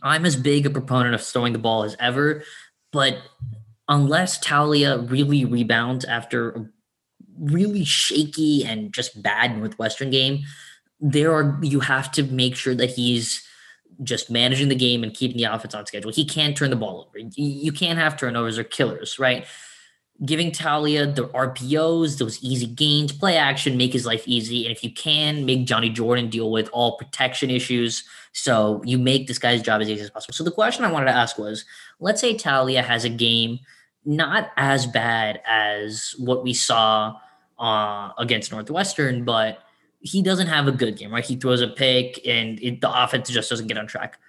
I'm 0.04 0.26
as 0.26 0.36
big 0.36 0.66
a 0.66 0.70
proponent 0.70 1.16
of 1.16 1.22
throwing 1.22 1.54
the 1.54 1.60
ball 1.60 1.84
as 1.84 1.96
ever, 2.00 2.44
but 2.92 3.18
unless 3.88 4.40
Taulia 4.40 5.10
really 5.10 5.46
rebounds 5.46 6.06
after 6.06 6.72
really 7.40 7.84
shaky 7.84 8.66
and 8.66 8.94
just 8.94 9.22
bad 9.22 9.58
Northwestern 9.58 10.10
game, 10.10 10.44
there 11.00 11.34
are 11.34 11.60
you 11.62 11.80
have 11.80 12.12
to 12.14 12.24
make 12.24 12.56
sure 12.56 12.76
that 12.76 12.92
he's 12.92 13.44
just 14.04 14.30
managing 14.30 14.70
the 14.70 14.76
game 14.76 15.04
and 15.04 15.14
keeping 15.14 15.38
the 15.38 15.44
offense 15.44 15.74
on 15.74 15.86
schedule. 15.86 16.12
He 16.12 16.26
can't 16.26 16.56
turn 16.56 16.70
the 16.70 16.76
ball 16.76 17.08
over. 17.08 17.18
You 17.36 17.72
can't 17.72 17.98
have 17.98 18.18
turnovers 18.18 18.58
or 18.58 18.64
killers, 18.64 19.18
right? 19.18 19.46
Giving 20.26 20.52
Taulia 20.52 21.14
the 21.14 21.28
RPOs, 21.30 22.18
those 22.18 22.42
easy 22.44 22.66
gains, 22.66 23.12
play 23.12 23.38
action, 23.38 23.78
make 23.78 23.94
his 23.94 24.06
life 24.06 24.28
easy. 24.28 24.66
And 24.66 24.76
if 24.76 24.84
you 24.84 24.92
can, 24.92 25.46
make 25.46 25.66
Johnny 25.66 25.90
Jordan 25.90 26.30
deal 26.30 26.52
with 26.52 26.70
all 26.74 26.98
protection 26.98 27.50
issues. 27.50 28.04
So 28.34 28.82
you 28.84 28.98
make 28.98 29.28
this 29.28 29.40
guy's 29.40 29.62
job 29.62 29.82
as 29.82 29.90
easy 29.90 30.02
as 30.02 30.10
possible. 30.10 30.34
So 30.34 30.44
the 30.44 30.52
question 30.52 30.86
I 30.86 30.92
wanted 30.92 31.08
to 31.08 31.18
ask 31.18 31.38
was 31.38 31.66
let's 32.00 32.22
say 32.22 32.36
Taulia 32.36 32.84
has 32.84 33.04
a 33.04 33.10
game 33.10 33.60
not 34.06 34.52
as 34.58 34.88
bad 34.88 35.42
as 35.46 36.16
what 36.18 36.44
we 36.44 36.54
saw 36.54 37.16
uh, 37.60 38.12
against 38.18 38.52
Northwestern, 38.52 39.24
but 39.24 39.60
he 40.00 40.22
doesn't 40.22 40.48
have 40.48 40.68
a 40.68 40.72
good 40.72 40.98
game, 40.98 41.12
right? 41.12 41.26
He 41.26 41.36
throws 41.36 41.62
a 41.62 41.68
pick 41.68 42.26
and 42.26 42.60
it, 42.62 42.82
the 42.82 43.04
offense 43.04 43.30
just 43.30 43.50
doesn't 43.50 43.68
get 43.68 43.78
on 43.78 43.88
track. 43.88 44.20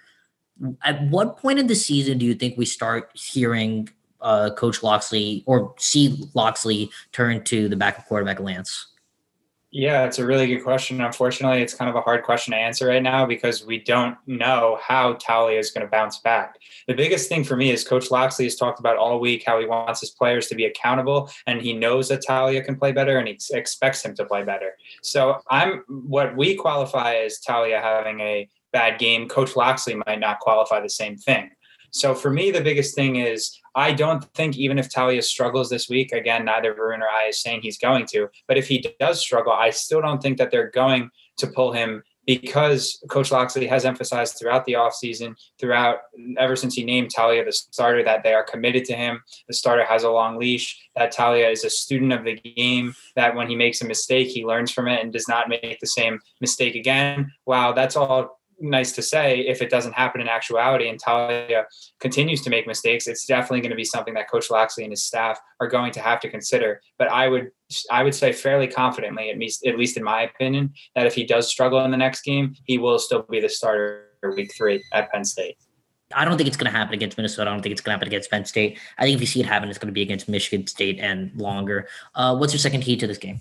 At 0.83 1.01
what 1.09 1.37
point 1.37 1.59
in 1.59 1.67
the 1.67 1.75
season 1.75 2.17
do 2.17 2.25
you 2.25 2.33
think 2.33 2.57
we 2.57 2.65
start 2.65 3.11
hearing 3.13 3.89
uh, 4.19 4.51
Coach 4.51 4.83
Locksley 4.83 5.43
or 5.45 5.73
see 5.77 6.29
Locksley 6.33 6.89
turn 7.11 7.43
to 7.45 7.69
the 7.69 7.75
backup 7.75 8.07
quarterback 8.07 8.39
Lance? 8.39 8.87
Yeah, 9.71 10.05
it's 10.05 10.17
a 10.17 10.25
really 10.25 10.47
good 10.47 10.63
question. 10.63 10.99
Unfortunately, 10.99 11.61
it's 11.61 11.75
kind 11.75 11.89
of 11.89 11.95
a 11.95 12.01
hard 12.01 12.23
question 12.23 12.53
to 12.53 12.57
answer 12.57 12.87
right 12.87 13.03
now 13.03 13.27
because 13.27 13.63
we 13.63 13.77
don't 13.77 14.17
know 14.25 14.79
how 14.81 15.13
Taulia 15.13 15.59
is 15.59 15.69
going 15.69 15.85
to 15.85 15.91
bounce 15.91 16.17
back. 16.17 16.55
The 16.87 16.95
biggest 16.95 17.29
thing 17.29 17.43
for 17.43 17.55
me 17.55 17.69
is 17.69 17.83
Coach 17.83 18.09
Locksley 18.09 18.45
has 18.45 18.55
talked 18.55 18.79
about 18.79 18.97
all 18.97 19.19
week 19.19 19.43
how 19.45 19.59
he 19.59 19.67
wants 19.67 19.99
his 19.99 20.09
players 20.09 20.47
to 20.47 20.55
be 20.55 20.65
accountable 20.65 21.29
and 21.45 21.61
he 21.61 21.73
knows 21.73 22.09
that 22.09 22.25
Taulia 22.27 22.65
can 22.65 22.77
play 22.77 22.91
better 22.91 23.19
and 23.19 23.27
he 23.27 23.37
expects 23.51 24.03
him 24.03 24.15
to 24.15 24.25
play 24.25 24.43
better. 24.43 24.71
So 25.03 25.39
I'm 25.51 25.83
what 25.87 26.35
we 26.35 26.55
qualify 26.55 27.17
as 27.17 27.39
Taulia 27.39 27.79
having 27.79 28.21
a 28.21 28.49
bad 28.73 28.97
game. 28.97 29.29
Coach 29.29 29.55
Locksley 29.55 30.01
might 30.07 30.19
not 30.19 30.39
qualify 30.39 30.79
the 30.81 30.89
same 30.89 31.15
thing. 31.15 31.51
So 31.91 32.13
for 32.13 32.29
me, 32.29 32.51
the 32.51 32.61
biggest 32.61 32.95
thing 32.95 33.17
is 33.17 33.59
I 33.75 33.91
don't 33.93 34.23
think 34.33 34.57
even 34.57 34.79
if 34.79 34.89
Taulia 34.89 35.23
struggles 35.23 35.69
this 35.69 35.89
week, 35.89 36.11
again, 36.11 36.45
neither 36.45 36.73
Varun 36.73 36.99
or 36.99 37.09
I 37.09 37.27
is 37.29 37.41
saying 37.41 37.61
he's 37.61 37.77
going 37.77 38.05
to, 38.07 38.29
but 38.47 38.57
if 38.57 38.67
he 38.67 38.85
does 38.99 39.19
struggle, 39.19 39.53
I 39.53 39.69
still 39.69 40.01
don't 40.01 40.21
think 40.21 40.37
that 40.37 40.51
they're 40.51 40.71
going 40.71 41.09
to 41.37 41.47
pull 41.47 41.71
him 41.71 42.03
because 42.25 43.03
Coach 43.09 43.31
Locksley 43.31 43.65
has 43.65 43.85
emphasized 43.85 44.37
throughout 44.37 44.63
the 44.65 44.73
offseason, 44.73 45.35
throughout 45.59 45.99
ever 46.37 46.55
since 46.55 46.75
he 46.75 46.83
named 46.83 47.11
Taulia 47.11 47.43
the 47.43 47.51
starter, 47.51 48.03
that 48.03 48.21
they 48.21 48.33
are 48.35 48.43
committed 48.43 48.85
to 48.85 48.93
him. 48.93 49.23
The 49.47 49.55
starter 49.55 49.83
has 49.83 50.03
a 50.03 50.11
long 50.11 50.37
leash, 50.37 50.79
that 50.95 51.11
Taulia 51.11 51.51
is 51.51 51.63
a 51.63 51.71
student 51.71 52.13
of 52.13 52.23
the 52.23 52.35
game, 52.35 52.93
that 53.15 53.35
when 53.35 53.49
he 53.49 53.55
makes 53.55 53.81
a 53.81 53.87
mistake, 53.87 54.27
he 54.27 54.45
learns 54.45 54.71
from 54.71 54.87
it 54.87 55.01
and 55.01 55.11
does 55.11 55.27
not 55.27 55.49
make 55.49 55.79
the 55.79 55.87
same 55.87 56.19
mistake 56.39 56.75
again. 56.75 57.31
Wow, 57.47 57.71
that's 57.71 57.95
all 57.95 58.38
nice 58.61 58.91
to 58.93 59.01
say 59.01 59.39
if 59.39 59.61
it 59.61 59.69
doesn't 59.69 59.93
happen 59.93 60.21
in 60.21 60.27
actuality 60.27 60.89
and 60.89 61.01
Taulia 61.01 61.65
continues 61.99 62.41
to 62.43 62.49
make 62.49 62.67
mistakes, 62.67 63.07
it's 63.07 63.25
definitely 63.25 63.61
going 63.61 63.71
to 63.71 63.75
be 63.75 63.83
something 63.83 64.13
that 64.15 64.29
Coach 64.29 64.49
Locksley 64.49 64.83
and 64.83 64.91
his 64.91 65.03
staff 65.03 65.39
are 65.59 65.67
going 65.67 65.91
to 65.93 65.99
have 65.99 66.19
to 66.21 66.29
consider. 66.29 66.81
But 66.97 67.09
I 67.11 67.27
would 67.27 67.51
I 67.91 68.03
would 68.03 68.15
say 68.15 68.31
fairly 68.31 68.67
confidently, 68.67 69.29
at 69.29 69.37
least 69.37 69.65
at 69.65 69.77
least 69.77 69.97
in 69.97 70.03
my 70.03 70.23
opinion, 70.23 70.73
that 70.95 71.05
if 71.05 71.15
he 71.15 71.23
does 71.23 71.49
struggle 71.49 71.83
in 71.85 71.91
the 71.91 71.97
next 71.97 72.21
game, 72.21 72.55
he 72.65 72.77
will 72.77 72.99
still 72.99 73.23
be 73.29 73.39
the 73.39 73.49
starter 73.49 74.09
week 74.35 74.53
three 74.55 74.83
at 74.93 75.11
Penn 75.11 75.23
State. 75.23 75.57
I 76.15 76.25
don't 76.25 76.37
think 76.37 76.47
it's 76.47 76.57
going 76.57 76.71
to 76.71 76.75
happen 76.75 76.95
against 76.95 77.17
Minnesota. 77.17 77.49
I 77.49 77.53
don't 77.53 77.61
think 77.61 77.71
it's 77.71 77.81
going 77.81 77.91
to 77.91 77.97
happen 77.97 78.07
against 78.07 78.31
Penn 78.31 78.43
State. 78.45 78.79
I 78.97 79.03
think 79.03 79.15
if 79.15 79.21
you 79.21 79.27
see 79.27 79.41
it 79.41 79.45
happen, 79.45 79.69
it's 79.69 79.77
going 79.77 79.89
to 79.89 79.93
be 79.93 80.01
against 80.01 80.27
Michigan 80.27 80.65
State 80.65 80.99
and 80.99 81.31
longer. 81.35 81.87
Uh, 82.15 82.35
what's 82.35 82.51
your 82.51 82.59
second 82.59 82.81
key 82.81 82.97
to 82.97 83.05
this 83.05 83.19
game? 83.19 83.39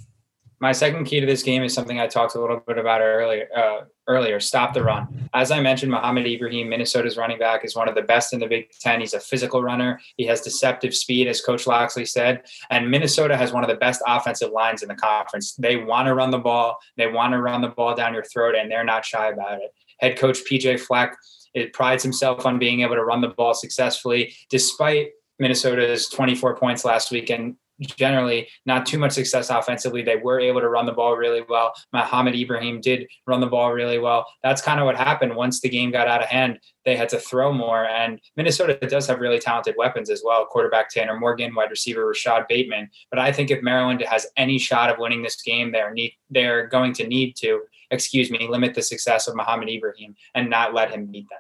My 0.61 0.73
second 0.73 1.05
key 1.05 1.21
to 1.21 1.27
this 1.27 1.43
game 1.43 1.63
is 1.63 1.73
something 1.73 2.01
I 2.01 2.07
talked 2.07 2.35
a 2.35 2.41
little 2.41 2.61
bit 2.67 2.79
about 2.79 3.01
earlier. 3.01 3.49
Uh, 3.57 3.81
earlier, 4.07 4.41
stop 4.41 4.75
the 4.75 4.83
run. 4.83 5.29
As 5.35 5.51
I 5.51 5.61
mentioned, 5.61 5.93
Mohamed 5.93 6.27
Ibrahim, 6.27 6.69
Minnesota's 6.69 7.17
running 7.17 7.39
back, 7.39 7.65
is 7.65 7.77
one 7.77 7.89
of 7.89 7.95
the 7.95 8.03
best 8.03 8.33
in 8.33 8.41
the 8.41 8.47
Big 8.47 8.71
Ten. 8.81 9.01
He's 9.01 9.15
a 9.15 9.21
physical 9.21 9.63
runner. 9.63 10.01
He 10.17 10.27
has 10.27 10.41
deceptive 10.41 10.95
speed, 10.95 11.29
as 11.29 11.41
Coach 11.41 11.67
Locksley 11.67 12.05
said. 12.05 12.43
And 12.71 12.91
Minnesota 12.91 13.37
has 13.37 13.53
one 13.53 13.63
of 13.63 13.69
the 13.69 13.77
best 13.77 14.03
offensive 14.07 14.51
lines 14.51 14.83
in 14.83 14.89
the 14.89 14.95
conference. 14.95 15.55
They 15.55 15.77
want 15.77 16.07
to 16.07 16.15
run 16.15 16.31
the 16.31 16.39
ball. 16.39 16.79
They 16.97 17.07
want 17.07 17.33
to 17.33 17.41
run 17.41 17.61
the 17.61 17.69
ball 17.69 17.95
down 17.95 18.15
your 18.15 18.25
throat, 18.25 18.55
and 18.55 18.71
they're 18.71 18.85
not 18.85 19.05
shy 19.05 19.29
about 19.29 19.59
it. 19.59 19.73
Head 20.01 20.17
coach 20.19 20.39
PJ 20.49 20.81
Fleck 20.81 21.17
it 21.55 21.73
prides 21.73 22.03
himself 22.03 22.47
on 22.47 22.59
being 22.59 22.81
able 22.81 22.95
to 22.95 23.05
run 23.05 23.21
the 23.21 23.29
ball 23.29 23.55
successfully, 23.55 24.35
despite 24.51 25.09
Minnesota's 25.39 26.09
24 26.09 26.57
points 26.57 26.85
last 26.85 27.11
week 27.11 27.31
and 27.31 27.57
generally 27.81 28.49
not 28.67 28.87
too 28.87 28.99
much 28.99 29.13
success 29.13 29.51
offensively. 29.51 30.03
They 30.03 30.17
were 30.17 30.41
able 30.41 30.61
to 30.61 30.69
run 30.69 30.87
the 30.87 30.93
ball 30.93 31.17
really 31.17 31.43
well. 31.49 31.73
Mohamed 31.93 32.35
Ibrahim 32.35 32.81
did 32.81 33.09
run 33.27 33.41
the 33.41 33.47
ball 33.47 33.73
really 33.73 33.99
well. 33.99 34.27
That's 34.43 34.63
kind 34.63 34.81
of 34.81 34.87
what 34.87 34.97
happened 34.97 35.35
once 35.35 35.61
the 35.61 35.69
game 35.69 35.91
got 35.91 36.09
out 36.09 36.23
of 36.23 36.29
hand. 36.29 36.59
They 36.85 36.97
had 36.97 37.09
to 37.11 37.19
throw 37.19 37.53
more. 37.53 37.87
And 37.87 38.21
Minnesota 38.37 38.79
does 38.87 39.07
have 39.07 39.21
really 39.21 39.39
talented 39.39 39.75
weapons 39.79 40.11
as 40.11 40.23
well. 40.25 40.47
Quarterback 40.47 40.91
Tanner 40.91 41.19
Morgan, 41.19 41.55
wide 41.55 41.71
receiver 41.71 42.05
Rashad 42.13 42.49
Bateman. 42.49 42.89
But 43.11 43.21
I 43.21 43.33
think 43.33 43.51
if 43.51 43.63
Maryland 43.63 44.03
has 44.03 44.27
any 44.37 44.59
shot 44.59 44.91
of 44.91 44.99
winning 44.99 45.23
this 45.23 45.41
game, 45.43 45.71
they're 45.73 45.93
need 45.93 46.13
they're 46.31 46.67
going 46.67 46.93
to 46.95 47.07
need 47.07 47.37
to, 47.37 47.63
excuse 47.91 48.31
me, 48.31 48.49
limit 48.49 48.75
the 48.75 48.83
success 48.83 49.29
of 49.29 49.37
Mohamed 49.37 49.69
Ibrahim 49.69 50.17
and 50.35 50.51
not 50.51 50.75
let 50.75 50.91
him 50.91 51.07
beat 51.07 51.29
them. 51.29 51.39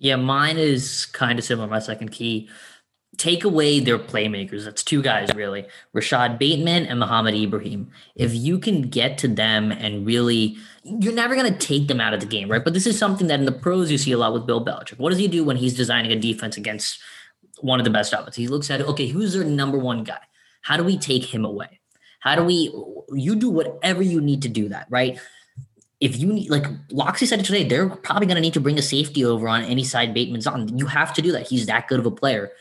Yeah, 0.00 0.16
mine 0.16 0.58
is 0.58 1.06
kind 1.06 1.38
of 1.38 1.44
similar. 1.44 1.66
My 1.66 1.80
second 1.80 2.10
key 2.10 2.48
take 3.16 3.44
away 3.44 3.80
their 3.80 3.98
playmakers. 3.98 4.64
That's 4.64 4.82
two 4.82 5.02
guys 5.02 5.28
really, 5.34 5.66
Rashad 5.94 6.38
Bateman 6.38 6.86
and 6.86 7.00
Mohamed 7.00 7.34
Ibrahim. 7.34 7.90
If 8.14 8.34
you 8.34 8.58
can 8.58 8.82
get 8.82 9.18
to 9.18 9.28
them 9.28 9.72
and 9.72 10.06
really, 10.06 10.56
you're 10.84 11.12
never 11.12 11.34
going 11.34 11.52
to 11.52 11.58
take 11.58 11.88
them 11.88 12.00
out 12.00 12.14
of 12.14 12.20
the 12.20 12.26
game, 12.26 12.50
right? 12.50 12.62
But 12.62 12.74
this 12.74 12.86
is 12.86 12.98
something 12.98 13.26
that 13.26 13.40
in 13.40 13.46
the 13.46 13.52
pros 13.52 13.90
you 13.90 13.98
see 13.98 14.12
a 14.12 14.18
lot 14.18 14.32
with 14.32 14.46
Bill 14.46 14.64
Belichick. 14.64 14.98
What 14.98 15.10
does 15.10 15.18
he 15.18 15.28
do 15.28 15.44
when 15.44 15.56
he's 15.56 15.74
designing 15.74 16.12
a 16.12 16.16
defense 16.16 16.56
against 16.56 17.00
one 17.60 17.80
of 17.80 17.84
the 17.84 17.90
best 17.90 18.12
offenses? 18.12 18.36
He 18.36 18.48
looks 18.48 18.70
at 18.70 18.80
okay, 18.80 19.08
who's 19.08 19.34
their 19.34 19.44
number 19.44 19.78
one 19.78 20.04
guy? 20.04 20.20
How 20.62 20.76
do 20.76 20.84
we 20.84 20.96
take 20.96 21.24
him 21.24 21.44
away? 21.44 21.80
How 22.20 22.36
do 22.36 22.44
we? 22.44 22.72
You 23.12 23.36
do 23.36 23.48
whatever 23.48 24.02
you 24.02 24.20
need 24.20 24.42
to 24.42 24.48
do 24.48 24.68
that, 24.68 24.86
right? 24.90 25.18
if 26.00 26.16
you 26.16 26.32
need, 26.32 26.48
like 26.48 26.64
Locksley 26.90 27.26
said 27.26 27.44
today, 27.44 27.64
they're 27.64 27.88
probably 27.88 28.26
going 28.26 28.36
to 28.36 28.40
need 28.40 28.54
to 28.54 28.60
bring 28.60 28.78
a 28.78 28.82
safety 28.82 29.24
over 29.24 29.48
on 29.48 29.64
any 29.64 29.82
side 29.82 30.14
Bateman's 30.14 30.46
on. 30.46 30.78
You 30.78 30.86
have 30.86 31.12
to 31.14 31.22
do 31.22 31.32
that. 31.32 31.48
He's 31.48 31.66
that 31.66 31.88
good 31.88 31.98
of 31.98 32.06
a 32.06 32.10
player 32.10 32.52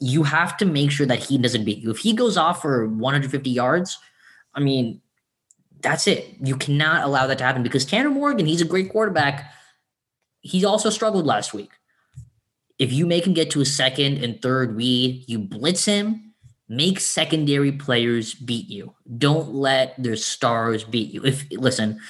you 0.00 0.22
have 0.22 0.56
to 0.58 0.64
make 0.64 0.90
sure 0.90 1.06
that 1.06 1.18
he 1.18 1.38
doesn't 1.38 1.64
beat 1.64 1.78
you. 1.78 1.90
If 1.90 1.98
he 1.98 2.12
goes 2.12 2.36
off 2.36 2.62
for 2.62 2.86
150 2.86 3.50
yards, 3.50 3.98
I 4.54 4.60
mean, 4.60 5.00
that's 5.80 6.06
it. 6.06 6.36
You 6.40 6.56
cannot 6.56 7.04
allow 7.04 7.26
that 7.26 7.38
to 7.38 7.44
happen 7.44 7.62
because 7.62 7.84
Tanner 7.84 8.10
Morgan, 8.10 8.46
he's 8.46 8.60
a 8.60 8.66
great 8.66 8.90
quarterback. 8.90 9.52
He 10.40 10.64
also 10.64 10.90
struggled 10.90 11.26
last 11.26 11.52
week. 11.54 11.70
If 12.78 12.92
you 12.92 13.06
make 13.06 13.26
him 13.26 13.34
get 13.34 13.50
to 13.50 13.60
a 13.60 13.64
second 13.64 14.22
and 14.22 14.40
third 14.40 14.76
read, 14.76 15.24
you 15.26 15.40
blitz 15.40 15.84
him, 15.84 16.34
make 16.68 17.00
secondary 17.00 17.72
players 17.72 18.34
beat 18.34 18.68
you. 18.68 18.94
Don't 19.18 19.52
let 19.52 20.00
their 20.00 20.16
stars 20.16 20.84
beat 20.84 21.12
you. 21.12 21.24
If 21.24 21.44
listen, 21.50 22.00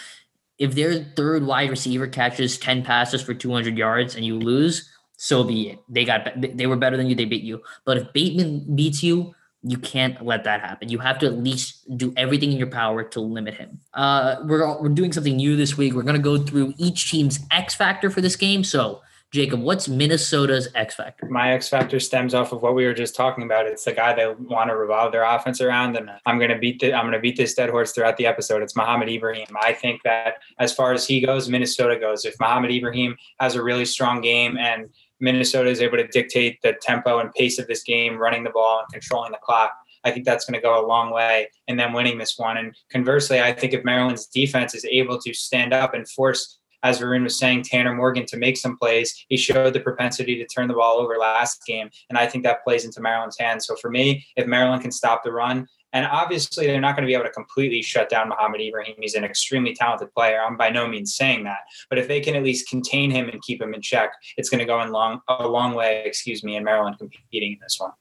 if 0.59 0.75
their 0.75 1.04
third 1.16 1.47
wide 1.47 1.71
receiver 1.71 2.07
catches 2.07 2.59
10 2.59 2.85
passes 2.85 3.23
for 3.23 3.33
200 3.33 3.78
yards 3.78 4.14
and 4.14 4.25
you 4.25 4.38
lose, 4.38 4.90
so 5.20 5.42
be 5.42 5.70
it. 5.70 5.80
They 5.88 6.04
got 6.04 6.30
they 6.40 6.66
were 6.66 6.76
better 6.76 6.96
than 6.96 7.08
you. 7.08 7.14
They 7.16 7.25
beat 7.25 7.42
you. 7.42 7.60
But 7.84 7.98
if 7.98 8.12
Bateman 8.12 8.76
beats 8.76 9.02
you, 9.02 9.34
you 9.64 9.76
can't 9.76 10.25
let 10.25 10.44
that 10.44 10.60
happen. 10.60 10.88
You 10.88 10.98
have 10.98 11.18
to 11.18 11.26
at 11.26 11.37
least 11.37 11.96
do 11.98 12.14
everything 12.16 12.52
in 12.52 12.56
your 12.56 12.68
power 12.68 13.02
to 13.02 13.20
limit 13.20 13.54
him. 13.54 13.80
Uh, 13.92 14.37
we're 14.44 14.80
we're 14.80 14.88
doing 14.88 15.12
something 15.12 15.37
new 15.37 15.56
this 15.56 15.76
week. 15.76 15.92
We're 15.92 16.04
gonna 16.04 16.20
go 16.20 16.38
through 16.38 16.72
each 16.78 17.10
team's 17.10 17.40
X 17.50 17.75
factor 17.75 18.08
for 18.08 18.22
this 18.22 18.37
game. 18.37 18.64
So. 18.64 19.02
Jacob, 19.30 19.60
what's 19.60 19.88
Minnesota's 19.88 20.68
X 20.75 20.94
factor? 20.94 21.26
My 21.26 21.52
X 21.52 21.68
factor 21.68 22.00
stems 22.00 22.32
off 22.32 22.52
of 22.52 22.62
what 22.62 22.75
we 22.75 22.87
were 22.87 22.94
just 22.94 23.14
talking 23.14 23.44
about. 23.44 23.66
It's 23.66 23.84
the 23.84 23.92
guy 23.92 24.14
they 24.14 24.26
want 24.26 24.70
to 24.70 24.75
revolve 24.76 25.12
their 25.12 25.22
offense 25.22 25.60
around, 25.60 25.98
and 25.98 26.10
I'm 26.25 26.38
going 26.38 26.48
to 26.48 26.56
beat 26.56 26.80
the, 26.80 26.94
I'm 26.94 27.02
going 27.02 27.12
to 27.12 27.20
beat 27.20 27.37
this 27.37 27.52
dead 27.52 27.68
horse 27.68 27.92
throughout 27.92 28.16
the 28.16 28.25
episode. 28.25 28.62
It's 28.62 28.75
Mohamed 28.75 29.10
Ibrahim. 29.10 29.48
I 29.60 29.75
think 29.75 30.02
that 30.04 30.37
as 30.58 30.72
far 30.72 30.94
as 30.94 31.06
he 31.06 31.20
goes, 31.20 31.46
Minnesota 31.46 31.98
goes. 31.98 32.25
If 32.25 32.40
Mohamed 32.40 32.70
Ibrahim 32.70 33.18
has 33.38 33.54
a 33.54 33.62
really 33.62 33.84
strong 33.84 34.22
game 34.22 34.56
and 34.56 34.88
Minnesota 35.20 35.70
is 35.70 35.80
able 35.80 35.96
to 35.98 36.06
dictate 36.06 36.60
the 36.62 36.76
tempo 36.80 37.18
and 37.18 37.32
pace 37.32 37.58
of 37.58 37.66
this 37.66 37.82
game, 37.82 38.16
running 38.16 38.44
the 38.44 38.50
ball 38.50 38.80
and 38.80 38.92
controlling 38.92 39.32
the 39.32 39.38
clock. 39.42 39.72
I 40.04 40.10
think 40.10 40.25
that's 40.25 40.44
going 40.44 40.54
to 40.54 40.62
go 40.62 40.84
a 40.84 40.87
long 40.87 41.10
way 41.10 41.48
in 41.66 41.76
them 41.76 41.92
winning 41.92 42.18
this 42.18 42.38
one. 42.38 42.56
And 42.56 42.75
conversely, 42.90 43.40
I 43.40 43.52
think 43.52 43.72
if 43.72 43.84
Maryland's 43.84 44.26
defense 44.26 44.75
is 44.75 44.84
able 44.84 45.18
to 45.20 45.34
stand 45.34 45.75
up 45.75 45.94
and 45.94 46.08
force, 46.08 46.58
as 46.84 47.00
Varun 47.00 47.25
was 47.25 47.38
saying, 47.38 47.64
Tanner 47.64 47.94
Morgan 47.94 48.25
to 48.26 48.37
make 48.37 48.56
some 48.56 48.78
plays, 48.78 49.25
he 49.28 49.37
showed 49.37 49.72
the 49.72 49.80
propensity 49.80 50.37
to 50.37 50.46
turn 50.46 50.68
the 50.68 50.75
ball 50.75 50.98
over 50.98 51.16
last 51.16 51.64
game. 51.66 51.90
And 52.08 52.16
I 52.16 52.26
think 52.26 52.44
that 52.44 52.62
plays 52.62 52.84
into 52.84 53.00
Maryland's 53.00 53.38
hands. 53.38 53.66
So 53.66 53.75
for 53.76 53.90
me, 53.90 54.25
if 54.37 54.46
Maryland 54.46 54.82
can 54.82 54.92
stop 54.92 55.25
the 55.25 55.32
run, 55.32 55.66
and 55.92 56.07
obviously, 56.07 56.66
they're 56.66 56.80
not 56.80 56.97
going 56.97 57.02
to 57.02 57.07
be 57.07 57.14
able 57.14 57.25
to 57.25 57.30
completely 57.30 57.83
shut 57.83 58.09
down 58.09 58.28
Mohamed 58.28 58.61
Ibrahim. 58.61 58.95
He's 59.00 59.14
an 59.14 59.25
extremely 59.25 59.75
talented 59.75 60.12
player. 60.14 60.40
I'm 60.40 60.57
by 60.57 60.71
no 60.71 60.87
means 60.87 61.14
saying 61.14 61.45
that, 61.45 61.61
but 61.88 61.99
if 61.99 62.09
they 62.09 62.21
can 62.21 62.35
at 62.35 62.42
least 62.42 62.68
contain 62.68 63.11
him 63.11 63.28
and 63.28 63.40
keep 63.42 63.61
him 63.61 63.75
in 63.75 63.80
check, 63.80 64.11
it's 64.37 64.49
going 64.50 64.61
to 64.61 64.66
go 64.66 64.80
in 64.83 64.92
long 64.92 65.21
a 65.28 65.49
long 65.49 65.75
way. 65.75 66.02
Excuse 66.04 66.45
me, 66.45 66.57
in 66.57 66.64
Maryland 66.64 66.97
competing 66.99 67.52
in 67.52 67.59
this 67.62 67.78
one. 67.78 67.92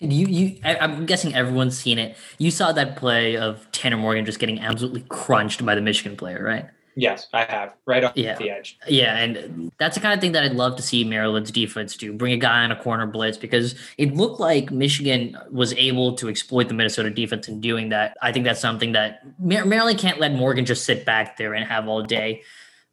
You, 0.00 0.26
you, 0.26 0.60
I'm 0.64 1.06
guessing 1.06 1.32
everyone's 1.32 1.78
seen 1.78 1.96
it. 1.96 2.16
You 2.38 2.50
saw 2.50 2.72
that 2.72 2.96
play 2.96 3.36
of 3.36 3.70
Tanner 3.70 3.96
Morgan 3.96 4.24
just 4.24 4.40
getting 4.40 4.58
absolutely 4.58 5.04
crunched 5.08 5.64
by 5.64 5.76
the 5.76 5.80
Michigan 5.80 6.16
player, 6.16 6.42
right? 6.42 6.68
Yes, 6.94 7.26
I 7.32 7.44
have. 7.44 7.74
Right 7.86 8.04
off 8.04 8.12
yeah. 8.16 8.36
the 8.36 8.50
edge. 8.50 8.78
Yeah, 8.86 9.16
and 9.16 9.72
that's 9.78 9.94
the 9.94 10.00
kind 10.00 10.14
of 10.14 10.20
thing 10.20 10.32
that 10.32 10.44
I'd 10.44 10.52
love 10.52 10.76
to 10.76 10.82
see 10.82 11.04
Maryland's 11.04 11.50
defense 11.50 11.96
do. 11.96 12.12
Bring 12.12 12.32
a 12.32 12.36
guy 12.36 12.64
on 12.64 12.70
a 12.70 12.76
corner 12.82 13.06
blitz 13.06 13.38
because 13.38 13.74
it 13.96 14.14
looked 14.14 14.40
like 14.40 14.70
Michigan 14.70 15.36
was 15.50 15.72
able 15.74 16.14
to 16.16 16.28
exploit 16.28 16.68
the 16.68 16.74
Minnesota 16.74 17.10
defense 17.10 17.48
in 17.48 17.60
doing 17.60 17.88
that. 17.90 18.16
I 18.20 18.32
think 18.32 18.44
that's 18.44 18.60
something 18.60 18.92
that 18.92 19.22
Maryland 19.40 19.98
can't 19.98 20.20
let 20.20 20.32
Morgan 20.32 20.66
just 20.66 20.84
sit 20.84 21.04
back 21.06 21.36
there 21.38 21.54
and 21.54 21.66
have 21.66 21.88
all 21.88 22.02
day. 22.02 22.42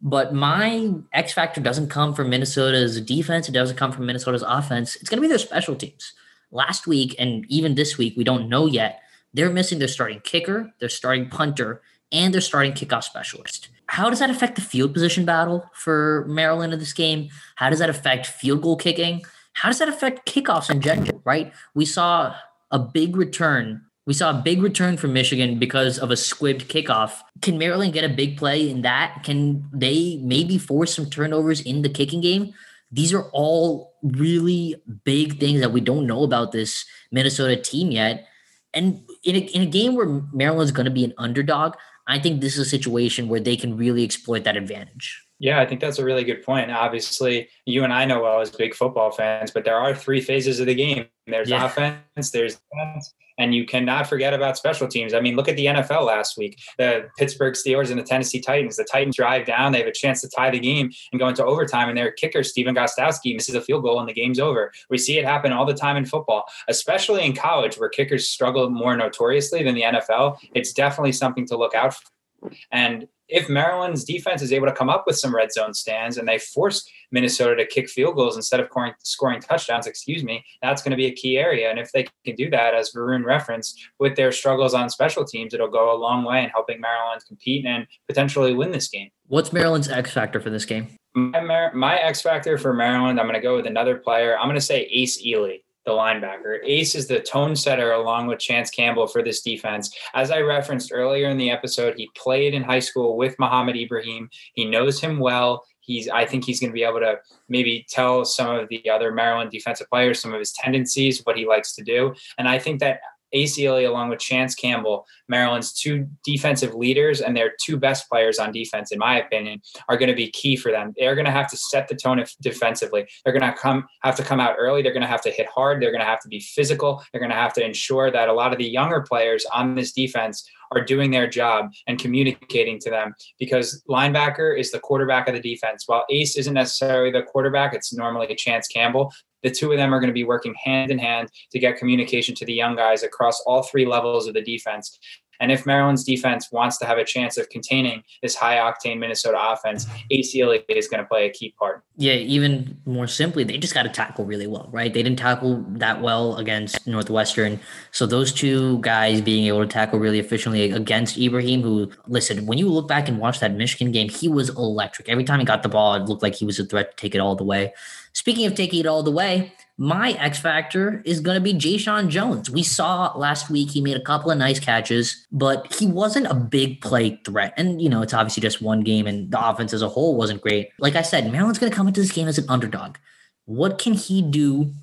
But 0.02 0.34
my 0.34 0.94
X 1.12 1.34
factor 1.34 1.60
doesn't 1.60 1.90
come 1.90 2.14
from 2.14 2.30
Minnesota's 2.30 3.02
defense. 3.02 3.50
It 3.50 3.52
doesn't 3.52 3.76
come 3.76 3.92
from 3.92 4.06
Minnesota's 4.06 4.44
offense. 4.44 4.96
It's 4.96 5.10
going 5.10 5.18
to 5.18 5.22
be 5.22 5.28
their 5.28 5.38
special 5.38 5.76
teams. 5.76 6.14
Last 6.52 6.88
week 6.88 7.16
and 7.20 7.46
even 7.50 7.76
this 7.76 7.98
week, 7.98 8.16
we 8.16 8.24
don't 8.24 8.48
know 8.48 8.66
yet. 8.66 9.02
They're 9.34 9.50
missing 9.50 9.78
their 9.78 9.90
starting 9.90 10.22
kicker, 10.22 10.72
their 10.80 10.90
starting 10.90 11.30
punter, 11.30 11.82
and 12.12 12.34
their 12.34 12.42
starting 12.42 12.74
kickoff 12.74 13.04
specialist 13.04 13.70
how 13.90 14.10
does 14.10 14.20
that 14.20 14.30
affect 14.30 14.54
the 14.56 14.62
field 14.62 14.94
position 14.94 15.26
battle 15.26 15.68
for 15.74 16.24
Maryland 16.28 16.72
in 16.74 16.80
this 16.80 16.94
game? 16.94 17.30
How 17.56 17.72
does 17.72 17.80
that 17.80 17.90
affect 17.90 18.28
field 18.28 18.62
goal 18.62 18.78
kicking? 18.78 19.24
How 19.54 19.70
does 19.70 19.80
that 19.80 19.90
affect 19.90 20.30
kickoffs 20.30 20.70
in 20.70 20.80
general, 20.80 21.22
right? 21.26 21.52
We 21.74 21.86
saw 21.86 22.36
a 22.70 22.78
big 22.78 23.16
return. 23.16 23.82
We 24.06 24.14
saw 24.14 24.30
a 24.30 24.42
big 24.42 24.62
return 24.62 24.98
from 24.98 25.14
Michigan 25.14 25.58
because 25.58 25.98
of 25.98 26.12
a 26.12 26.14
squibbed 26.14 26.68
kickoff. 26.68 27.22
Can 27.42 27.58
Maryland 27.58 27.94
get 27.94 28.04
a 28.04 28.14
big 28.14 28.38
play 28.38 28.70
in 28.70 28.84
that? 28.84 29.24
Can 29.24 29.68
they 29.74 30.20
maybe 30.22 30.60
force 30.60 30.96
some 30.96 31.10
turnovers 31.10 31.60
in 31.60 31.82
the 31.82 31.90
kicking 31.90 32.22
game? 32.22 32.54
These 32.92 33.12
are 33.12 33.24
all 33.32 33.96
really 34.04 34.76
big 35.04 35.40
things 35.40 35.62
that 35.62 35.72
we 35.74 35.82
don't 35.82 36.06
know 36.06 36.24
about 36.24 36.52
this 36.52 36.86
Minnesota 37.12 37.56
team 37.56 37.90
yet. 37.90 38.28
And 38.72 39.02
in 39.24 39.36
a, 39.36 39.40
in 39.40 39.62
a 39.64 39.66
game 39.66 39.96
where 39.96 40.22
Maryland's 40.32 40.72
going 40.72 40.86
to 40.86 40.92
be 40.92 41.04
an 41.04 41.14
underdog, 41.18 41.74
I 42.10 42.18
think 42.18 42.42
this 42.42 42.58
is 42.58 42.66
a 42.66 42.70
situation 42.70 43.30
where 43.30 43.40
they 43.40 43.56
can 43.56 43.78
really 43.78 44.04
exploit 44.04 44.44
that 44.46 44.58
advantage. 44.58 45.24
Yeah, 45.38 45.62
I 45.62 45.66
think 45.66 45.80
that's 45.80 46.00
a 46.00 46.04
really 46.04 46.24
good 46.24 46.44
point. 46.44 46.72
Obviously, 46.72 47.48
you 47.66 47.84
and 47.84 47.94
I 47.94 48.04
know 48.04 48.24
well 48.24 48.42
as 48.42 48.50
big 48.50 48.74
football 48.74 49.12
fans, 49.12 49.52
but 49.52 49.64
there 49.64 49.78
are 49.78 49.96
three 49.96 50.20
phases 50.20 50.60
of 50.60 50.66
the 50.66 50.74
game. 50.74 51.06
There's 51.28 51.50
yeah. 51.50 51.66
offense, 51.66 52.32
there's 52.32 52.60
defense, 52.74 53.14
and 53.40 53.56
you 53.56 53.66
cannot 53.66 54.08
forget 54.08 54.34
about 54.34 54.58
special 54.58 54.88
teams. 54.88 55.14
I 55.14 55.22
mean, 55.22 55.36
look 55.36 55.48
at 55.48 55.56
the 55.56 55.66
NFL 55.66 56.06
last 56.06 56.38
week. 56.38 56.60
The 56.78 57.10
Pittsburgh 57.18 57.56
Steelers 57.56 57.90
and 57.90 57.98
the 57.98 58.04
Tennessee 58.04 58.40
Titans. 58.40 58.76
The 58.76 58.84
Titans 58.84 59.16
drive 59.16 59.48
down, 59.48 59.72
they 59.72 59.80
have 59.80 59.88
a 59.88 59.94
chance 59.94 60.22
to 60.22 60.30
tie 60.30 60.52
the 60.52 60.60
game 60.60 60.92
and 61.12 61.20
go 61.20 61.28
into 61.28 61.44
overtime, 61.44 61.90
and 61.90 61.98
their 61.98 62.12
kicker, 62.12 62.44
Stephen 62.44 62.76
Gostkowski, 62.76 63.34
misses 63.34 63.56
a 63.56 63.62
field 63.62 63.84
goal 63.84 64.00
and 64.00 64.08
the 64.08 64.14
game's 64.14 64.40
over. 64.40 64.72
We 64.90 64.98
see 64.98 65.18
it 65.18 65.26
happen 65.26 65.52
all 65.52 65.66
the 65.66 65.74
time 65.74 65.98
in 65.98 66.06
football, 66.06 66.46
especially 66.68 67.26
in 67.26 67.34
college 67.34 67.80
where 67.80 67.90
kickers 67.90 68.28
struggle 68.28 68.70
more 68.70 68.96
notoriously 68.96 69.64
than 69.64 69.74
the 69.74 69.84
NFL. 69.84 70.38
It's 70.54 70.74
definitely 70.74 71.14
something 71.14 71.48
to 71.48 71.58
look 71.58 71.74
out 71.74 71.96
for. 71.96 72.52
And 72.72 73.08
if 73.28 73.48
Maryland's 73.48 74.04
defense 74.04 74.42
is 74.42 74.52
able 74.52 74.68
to 74.68 74.74
come 74.74 74.90
up 74.90 75.06
with 75.06 75.18
some 75.18 75.36
red 75.36 75.52
zone 75.52 75.74
stands 75.74 76.18
and 76.18 76.28
they 76.28 76.40
force 76.40 76.88
Minnesota 77.12 77.56
to 77.56 77.66
kick 77.66 77.90
field 77.90 78.16
goals 78.16 78.36
instead 78.36 78.60
of 78.60 78.68
scoring, 78.68 78.94
scoring 79.04 79.42
touchdowns, 79.42 79.88
excuse 79.88 80.24
me, 80.24 80.44
that's 80.62 80.82
going 80.82 80.92
to 80.92 80.98
be 80.98 81.08
a 81.08 81.12
key 81.12 81.38
area. 81.38 81.70
And 81.70 81.80
if 81.80 81.92
they 81.92 82.08
can 82.26 82.36
do 82.36 82.50
that, 82.50 82.74
as 82.74 82.92
Varun 82.92 83.24
referenced, 83.24 83.80
with 84.00 84.16
their 84.16 84.32
struggles 84.32 84.74
on 84.74 84.90
special 84.90 85.26
teams, 85.26 85.54
it'll 85.54 85.68
go 85.68 85.94
a 85.94 85.98
long 85.98 86.24
way 86.24 86.44
in 86.44 86.50
helping 86.50 86.80
Maryland 86.80 87.22
compete 87.28 87.66
and 87.66 87.88
potentially 88.08 88.54
win 88.54 88.72
this 88.72 88.88
game. 88.88 89.10
What's 89.28 89.54
Maryland's 89.54 89.90
X 89.90 90.12
factor 90.12 90.40
for 90.40 90.50
this 90.50 90.66
game? 90.66 90.88
My, 91.16 91.72
my 91.74 91.98
X 91.98 92.22
factor 92.22 92.58
for 92.58 92.74
Maryland, 92.74 93.20
I'm 93.20 93.26
going 93.26 93.36
to 93.36 93.42
go 93.42 93.56
with 93.56 93.66
another 93.66 93.98
player. 93.98 94.38
I'm 94.38 94.46
going 94.46 94.56
to 94.56 94.62
say 94.62 94.82
Ace 94.92 95.22
Eley 95.26 95.64
the 95.90 95.96
linebacker. 95.96 96.60
Ace 96.64 96.94
is 96.94 97.08
the 97.08 97.20
tone 97.20 97.56
setter 97.56 97.94
along 97.94 98.28
with 98.28 98.40
Chance 98.40 98.70
Campbell 98.70 99.08
for 99.08 99.24
this 99.24 99.42
defense. 99.42 99.96
As 100.14 100.30
I 100.30 100.40
referenced 100.42 100.92
earlier 100.94 101.30
in 101.30 101.38
the 101.38 101.50
episode, 101.50 101.96
he 101.98 102.10
played 102.16 102.54
in 102.54 102.64
high 102.64 102.80
school 102.80 103.18
with 103.18 103.38
Mohamed 103.40 103.76
Ibrahim. 103.76 104.30
He 104.54 104.66
knows 104.66 105.00
him 105.00 105.20
well. 105.20 105.66
He's 105.82 106.08
I 106.10 106.26
think 106.26 106.46
he's 106.46 106.60
going 106.60 106.72
to 106.72 106.74
be 106.74 106.84
able 106.84 107.00
to 107.00 107.18
maybe 107.48 107.86
tell 107.90 108.26
some 108.26 108.56
of 108.56 108.70
the 108.70 108.90
other 108.90 109.12
Maryland 109.12 109.52
defensive 109.52 109.88
players 109.90 110.22
some 110.22 110.34
of 110.34 110.40
his 110.40 110.54
tendencies, 110.54 111.22
what 111.26 111.38
he 111.38 111.46
likes 111.46 111.74
to 111.76 111.84
do. 111.84 112.14
And 112.38 112.48
I 112.48 112.60
think 112.60 112.80
that 112.80 113.00
Ace 113.34 113.60
Eley 113.60 113.86
along 113.86 114.10
with 114.10 114.20
Chance 114.20 114.56
Campbell, 114.56 115.06
Maryland's 115.28 115.74
two 115.74 116.08
defensive 116.24 116.74
leaders 116.74 117.22
and 117.22 117.36
their 117.36 117.54
two 117.62 117.78
best 117.78 118.10
players 118.10 118.40
on 118.40 118.52
defense, 118.52 118.92
in 118.92 119.00
my 119.00 119.20
opinion, 119.20 119.62
are 119.88 119.98
going 119.98 120.10
to 120.10 120.16
be 120.16 120.32
key 120.32 120.56
for 120.56 120.72
them. 120.72 120.94
They're 120.98 121.16
going 121.16 121.26
to 121.26 121.32
have 121.32 121.50
to 121.50 121.58
set 121.58 121.88
the 121.88 121.96
tone 121.96 122.24
defensively. 122.42 123.08
They're 123.24 123.38
going 123.38 123.52
to 123.52 123.58
come 123.58 123.88
have 124.04 124.16
to 124.16 124.24
come 124.24 124.40
out 124.40 124.56
early. 124.58 124.82
They're 124.82 124.94
going 124.94 125.02
to 125.02 125.08
have 125.08 125.22
to 125.24 125.32
hit 125.32 125.48
hard. 125.48 125.82
They're 125.82 125.92
going 125.92 126.02
to 126.02 126.06
have 126.06 126.22
to 126.22 126.28
be 126.28 126.40
physical. 126.40 127.04
They're 127.12 127.22
going 127.22 127.32
to 127.32 127.36
have 127.36 127.54
to 127.54 127.66
ensure 127.66 128.12
that 128.12 128.30
a 128.30 128.34
lot 128.34 128.52
of 128.52 128.58
the 128.58 128.68
younger 128.68 129.02
players 129.02 129.46
on 129.54 129.76
this 129.76 129.92
defense 129.92 130.50
are 130.72 130.84
doing 130.84 131.12
their 131.12 131.28
job 131.28 131.72
and 131.88 132.00
communicating 132.00 132.80
to 132.80 132.90
them 132.90 133.14
because 133.40 133.84
linebacker 133.90 134.58
is 134.58 134.72
the 134.72 134.80
quarterback 134.80 135.28
of 135.28 135.36
the 135.36 135.42
defense. 135.42 135.84
While 135.88 136.06
Ace 136.10 136.38
isn't 136.38 136.54
necessarily 136.54 137.12
the 137.12 137.24
quarterback, 137.24 137.74
it's 137.74 137.94
normally 137.94 138.28
a 138.28 138.36
Chance 138.36 138.68
Campbell 138.68 139.12
the 139.44 139.52
two 139.52 139.72
of 139.72 139.78
them 139.78 139.94
are 139.94 140.00
going 140.00 140.10
to 140.10 140.14
be 140.14 140.24
working 140.24 140.54
hand 140.64 140.92
in 140.92 140.98
hand 140.98 141.30
to 141.52 141.60
get 141.60 141.78
communication 141.78 142.36
to 142.36 142.46
the 142.46 142.54
young 142.54 142.76
guys 142.76 143.04
across 143.04 143.42
all 143.46 143.64
three 143.64 143.86
levels 143.86 144.28
of 144.28 144.34
the 144.34 144.42
defense. 144.42 145.00
And 145.40 145.52
if 145.52 145.66
Maryland's 145.66 146.04
defense 146.04 146.52
wants 146.52 146.78
to 146.80 146.86
have 146.86 146.98
a 146.98 147.06
chance 147.06 147.38
of 147.38 147.50
containing 147.50 148.04
this 148.22 148.36
high 148.36 148.58
octane 148.58 149.00
Minnesota 149.00 149.38
offense, 149.40 149.88
Ace 150.12 150.36
Eley 150.36 150.64
is 150.70 150.88
going 150.88 151.02
to 151.02 151.08
play 151.08 151.26
a 151.26 151.30
key 151.30 151.54
part. 151.58 151.84
Yeah, 151.98 152.14
even 152.14 152.78
more 152.86 153.08
simply, 153.08 153.44
they 153.44 153.58
just 153.58 153.74
got 153.74 153.84
to 153.84 153.90
tackle 153.90 154.26
really 154.26 154.48
well, 154.48 154.70
right? 154.72 154.94
They 154.94 155.04
didn't 155.04 155.20
tackle 155.20 155.64
that 155.70 156.02
well 156.02 156.36
against 156.38 156.86
Northwestern. 156.88 157.60
So 157.92 158.06
those 158.06 158.32
two 158.32 158.80
guys 158.80 159.22
being 159.22 159.48
able 159.48 159.62
to 159.62 159.68
tackle 159.68 160.00
really 160.00 160.20
efficiently 160.20 160.72
against 160.72 161.18
Ibrahim, 161.18 161.62
who, 161.62 161.92
listen, 162.08 162.46
when 162.46 162.58
you 162.58 162.70
look 162.70 162.88
back 162.88 163.08
and 163.08 163.20
watch 163.20 163.40
that 163.40 163.54
Michigan 163.54 163.92
game, 163.92 164.10
he 164.10 164.28
was 164.28 164.50
electric. 164.50 165.10
Every 165.10 165.24
time 165.24 165.40
he 165.40 165.46
got 165.46 165.64
the 165.64 165.70
ball, 165.70 165.96
it 165.96 166.04
looked 166.04 166.24
like 166.24 166.36
he 166.36 166.46
was 166.46 166.60
a 166.60 166.66
threat 166.66 166.92
to 166.92 167.02
take 167.02 167.16
it 167.16 167.20
all 167.20 167.36
the 167.36 167.44
way. 167.44 167.74
Speaking 168.14 168.46
of 168.46 168.56
taking 168.56 168.80
it 168.80 168.86
all 168.86 169.04
the 169.04 169.12
way, 169.12 169.54
my 169.82 170.12
X 170.12 170.38
factor 170.38 171.02
is 171.06 171.22
going 171.22 171.36
to 171.36 171.42
be 171.42 171.54
Jeshaun 171.54 172.10
Jones. 172.10 172.50
We 172.50 172.64
saw 172.64 173.14
last 173.16 173.50
week 173.50 173.72
he 173.72 173.80
made 173.80 173.96
a 173.96 174.02
couple 174.02 174.30
of 174.30 174.38
nice 174.38 174.60
catches, 174.60 175.26
but 175.32 175.74
he 175.74 175.88
wasn't 175.88 176.28
a 176.28 176.34
big 176.34 176.82
play 176.82 177.22
threat. 177.24 177.54
And, 177.56 177.82
you 177.82 177.88
know, 177.88 178.02
it's 178.02 178.14
obviously 178.14 178.42
just 178.42 178.62
one 178.62 178.82
game 178.82 179.08
and 179.08 179.32
the 179.32 179.42
offense 179.42 179.72
as 179.72 179.82
a 179.82 179.88
whole 179.88 180.18
wasn't 180.18 180.42
great. 180.42 180.68
Like 180.80 180.98
I 180.98 181.02
said, 181.02 181.32
Maryland's 181.32 181.60
going 181.60 181.72
to 181.72 181.76
come 181.76 181.88
into 181.88 182.02
this 182.02 182.12
game 182.12 182.28
as 182.28 182.38
an 182.38 182.44
underdog. 182.50 182.98
What 183.46 183.78
can 183.78 183.94
he 183.94 184.22
do 184.22 184.74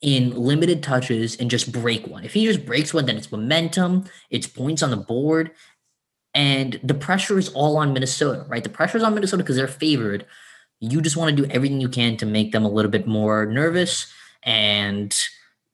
in 0.00 0.32
limited 0.32 0.82
touches 0.82 1.36
and 1.36 1.48
just 1.48 1.70
break 1.70 2.08
one? 2.08 2.24
If 2.24 2.34
he 2.34 2.44
just 2.44 2.66
breaks 2.66 2.92
one, 2.92 3.06
then 3.06 3.16
it's 3.16 3.30
momentum, 3.30 4.06
it's 4.28 4.48
points 4.48 4.82
on 4.82 4.90
the 4.90 4.96
board. 4.96 5.52
And 6.34 6.80
the 6.82 6.94
pressure 6.94 7.38
is 7.38 7.50
all 7.50 7.76
on 7.76 7.92
Minnesota, 7.92 8.44
right? 8.48 8.64
The 8.64 8.70
pressure 8.70 8.98
is 8.98 9.04
on 9.04 9.14
Minnesota 9.14 9.44
because 9.44 9.54
they're 9.54 9.68
favored. 9.68 10.26
You 10.80 11.00
just 11.00 11.16
want 11.16 11.30
to 11.30 11.42
do 11.44 11.48
everything 11.48 11.80
you 11.80 11.88
can 11.88 12.16
to 12.16 12.26
make 12.26 12.50
them 12.50 12.64
a 12.64 12.70
little 12.70 12.90
bit 12.90 13.06
more 13.06 13.46
nervous 13.46 14.12
and 14.42 15.16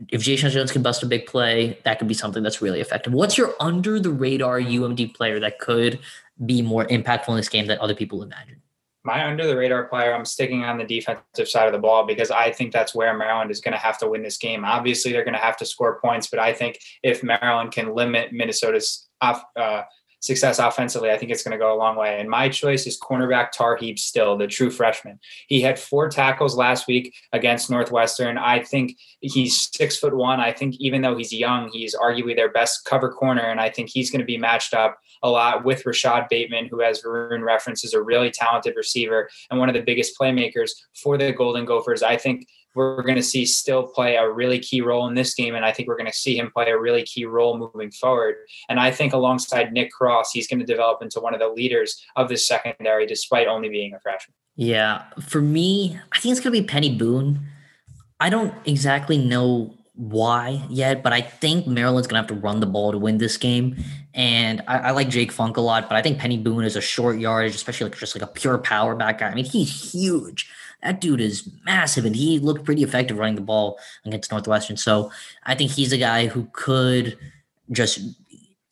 if 0.09 0.23
Jeshaun 0.23 0.51
Jones 0.51 0.71
can 0.71 0.83
bust 0.83 1.03
a 1.03 1.07
big 1.07 1.27
play, 1.27 1.79
that 1.85 1.99
could 1.99 2.09
be 2.09 2.15
something 2.15 2.43
that's 2.43 2.63
really 2.63 2.81
effective. 2.81 3.13
What's 3.13 3.37
your 3.37 3.55
under 3.59 3.99
the 3.99 4.11
radar 4.11 4.61
UMD 4.61 5.15
player 5.15 5.41
that 5.41 5.59
could 5.59 5.99
be 6.47 6.63
more 6.63 6.87
impactful 6.87 7.29
in 7.29 7.37
this 7.37 7.49
game 7.49 7.67
than 7.67 7.79
other 7.81 7.95
people 7.95 8.23
imagine? 8.23 8.63
My 9.05 9.27
under 9.27 9.47
the 9.47 9.57
radar 9.57 9.85
player, 9.85 10.15
I'm 10.15 10.25
sticking 10.25 10.65
on 10.65 10.77
the 10.77 10.85
defensive 10.85 11.49
side 11.49 11.67
of 11.67 11.73
the 11.73 11.79
ball 11.79 12.07
because 12.07 12.31
I 12.31 12.53
think 12.53 12.73
that's 12.73 12.95
where 12.95 13.17
Maryland 13.17 13.51
is 13.51 13.61
going 13.61 13.73
to 13.73 13.79
have 13.79 13.99
to 13.99 14.09
win 14.09 14.23
this 14.23 14.37
game. 14.37 14.65
Obviously, 14.65 15.13
they're 15.13 15.25
going 15.25 15.35
to 15.35 15.41
have 15.41 15.57
to 15.59 15.67
score 15.67 15.99
points, 16.01 16.29
but 16.29 16.39
I 16.39 16.53
think 16.53 16.79
if 17.03 17.23
Maryland 17.23 17.73
can 17.73 17.95
limit 17.95 18.33
Minnesota's 18.33 19.09
off, 19.21 19.43
uh, 19.57 19.83
success 20.21 20.59
offensively, 20.59 21.11
I 21.11 21.19
think 21.19 21.31
it's 21.31 21.43
going 21.43 21.53
to 21.53 21.59
go 21.59 21.75
a 21.75 21.79
long 21.79 21.97
way. 21.97 22.19
And 22.21 22.29
my 22.29 22.49
choice 22.49 22.87
is 22.87 22.99
cornerback 23.01 23.53
Tarheeb 23.55 23.99
Still, 23.99 24.37
the 24.37 24.47
true 24.47 24.71
freshman. 24.71 25.19
He 25.47 25.61
had 25.61 25.79
four 25.79 26.09
tackles 26.09 26.57
last 26.57 26.87
week 26.87 27.15
against 27.33 27.71
Northwestern. 27.71 28.39
I 28.39 28.63
think 28.63 28.97
he's 29.21 29.71
six 29.73 29.99
foot 29.99 30.17
one. 30.17 30.41
I 30.41 30.53
think 30.53 30.77
even 30.79 31.03
though 31.03 31.17
he's 31.17 31.33
young, 31.33 31.71
he's 31.73 31.95
arguably 31.95 32.35
their 32.35 32.51
best 32.51 32.85
cover 32.85 33.11
corner. 33.11 33.43
And 33.43 33.61
I 33.61 33.71
think 33.71 33.91
he's 33.91 34.11
going 34.11 34.21
to 34.21 34.27
be 34.27 34.39
matched 34.39 34.75
up 34.75 34.99
a 35.23 35.31
lot 35.31 35.65
with 35.65 35.85
Rashad 35.85 36.29
Bateman, 36.29 36.67
who, 36.67 36.83
as 36.83 37.03
Varun 37.03 37.45
references, 37.45 37.95
a 37.95 38.03
really 38.03 38.31
talented 38.31 38.75
receiver 38.77 39.29
and 39.51 39.59
one 39.59 39.69
of 39.69 39.75
the 39.75 39.83
biggest 39.83 40.19
playmakers 40.19 40.71
for 40.95 41.19
the 41.19 41.33
Golden 41.33 41.65
Gophers. 41.65 42.03
I 42.03 42.17
think 42.17 42.47
we're 42.79 43.03
going 43.03 43.17
to 43.17 43.23
see 43.23 43.45
still 43.45 43.87
play 43.87 44.17
a 44.17 44.31
really 44.31 44.59
key 44.59 44.81
role 44.81 45.09
in 45.09 45.15
this 45.15 45.35
game. 45.35 45.55
And 45.55 45.65
I 45.65 45.73
think 45.73 45.89
we're 45.89 45.97
going 45.97 46.11
to 46.11 46.17
see 46.17 46.39
him 46.39 46.51
play 46.51 46.71
a 46.71 46.79
really 46.79 47.03
key 47.03 47.25
role 47.25 47.59
moving 47.59 47.91
forward. 47.91 48.37
And 48.69 48.79
I 48.79 48.91
think 48.93 49.13
alongside 49.13 49.73
Nick 49.73 49.91
Cross, 49.91 50.33
he's 50.33 50.47
going 50.47 50.61
to 50.61 50.67
develop 50.67 51.03
into 51.03 51.21
one 51.21 51.35
of 51.35 51.41
the 51.41 51.49
leaders 51.49 52.01
of 52.17 52.29
this 52.29 52.47
secondary, 52.47 53.05
despite 53.07 53.49
only 53.49 53.69
being 53.69 53.95
a 53.95 54.01
freshman. 54.01 54.35
Yeah. 54.57 55.03
For 55.21 55.41
me, 55.41 55.99
I 56.13 56.21
think 56.21 56.33
it's 56.33 56.41
going 56.41 56.55
to 56.55 56.63
be 56.63 56.67
Peny 56.67 56.97
Boone. 56.97 57.41
I 58.21 58.31
don't 58.31 58.55
exactly 58.65 59.19
know 59.19 59.75
why 59.99 60.65
yet, 60.71 61.03
but 61.03 61.13
I 61.13 61.21
think 61.21 61.67
Maryland's 61.67 62.07
gonna 62.07 62.21
have 62.21 62.29
to 62.29 62.35
run 62.35 62.61
the 62.61 62.67
ball 62.67 62.93
to 62.93 62.99
win 62.99 63.19
this 63.19 63.37
game. 63.37 63.77
And 64.15 64.63
I, 64.69 64.79
I, 64.79 64.91
like 64.93 65.09
Jake 65.09 65.33
Funk 65.33 65.57
a 65.57 65.61
lot, 65.61 65.89
but 65.89 65.97
I 65.97 66.03
think 66.03 66.21
Peny 66.21 66.43
Boone 66.43 66.65
is 66.65 66.77
a 66.77 66.81
short 66.81 67.19
yardage, 67.19 67.57
especially 67.57 67.91
like 67.91 67.99
just 67.99 68.15
like 68.15 68.23
a 68.23 68.33
pure 68.33 68.59
power 68.59 68.95
back 68.95 69.19
guy. 69.19 69.29
I 69.29 69.35
mean, 69.35 69.45
he's 69.45 69.93
huge. 69.93 70.49
That 70.85 71.01
dude 71.01 71.21
is 71.21 71.51
massive, 71.65 72.05
and 72.05 72.15
he 72.15 72.39
looked 72.39 72.65
pretty 72.65 72.85
effective 72.85 73.19
running 73.19 73.35
the 73.35 73.41
ball 73.41 73.79
against 74.05 74.31
Northwestern. 74.31 74.77
So 74.77 75.11
I 75.45 75.57
think 75.57 75.73
he's 75.73 75.93
a 75.93 75.99
guy 75.99 76.29
who 76.29 76.49
could 76.53 77.19
just 77.73 77.99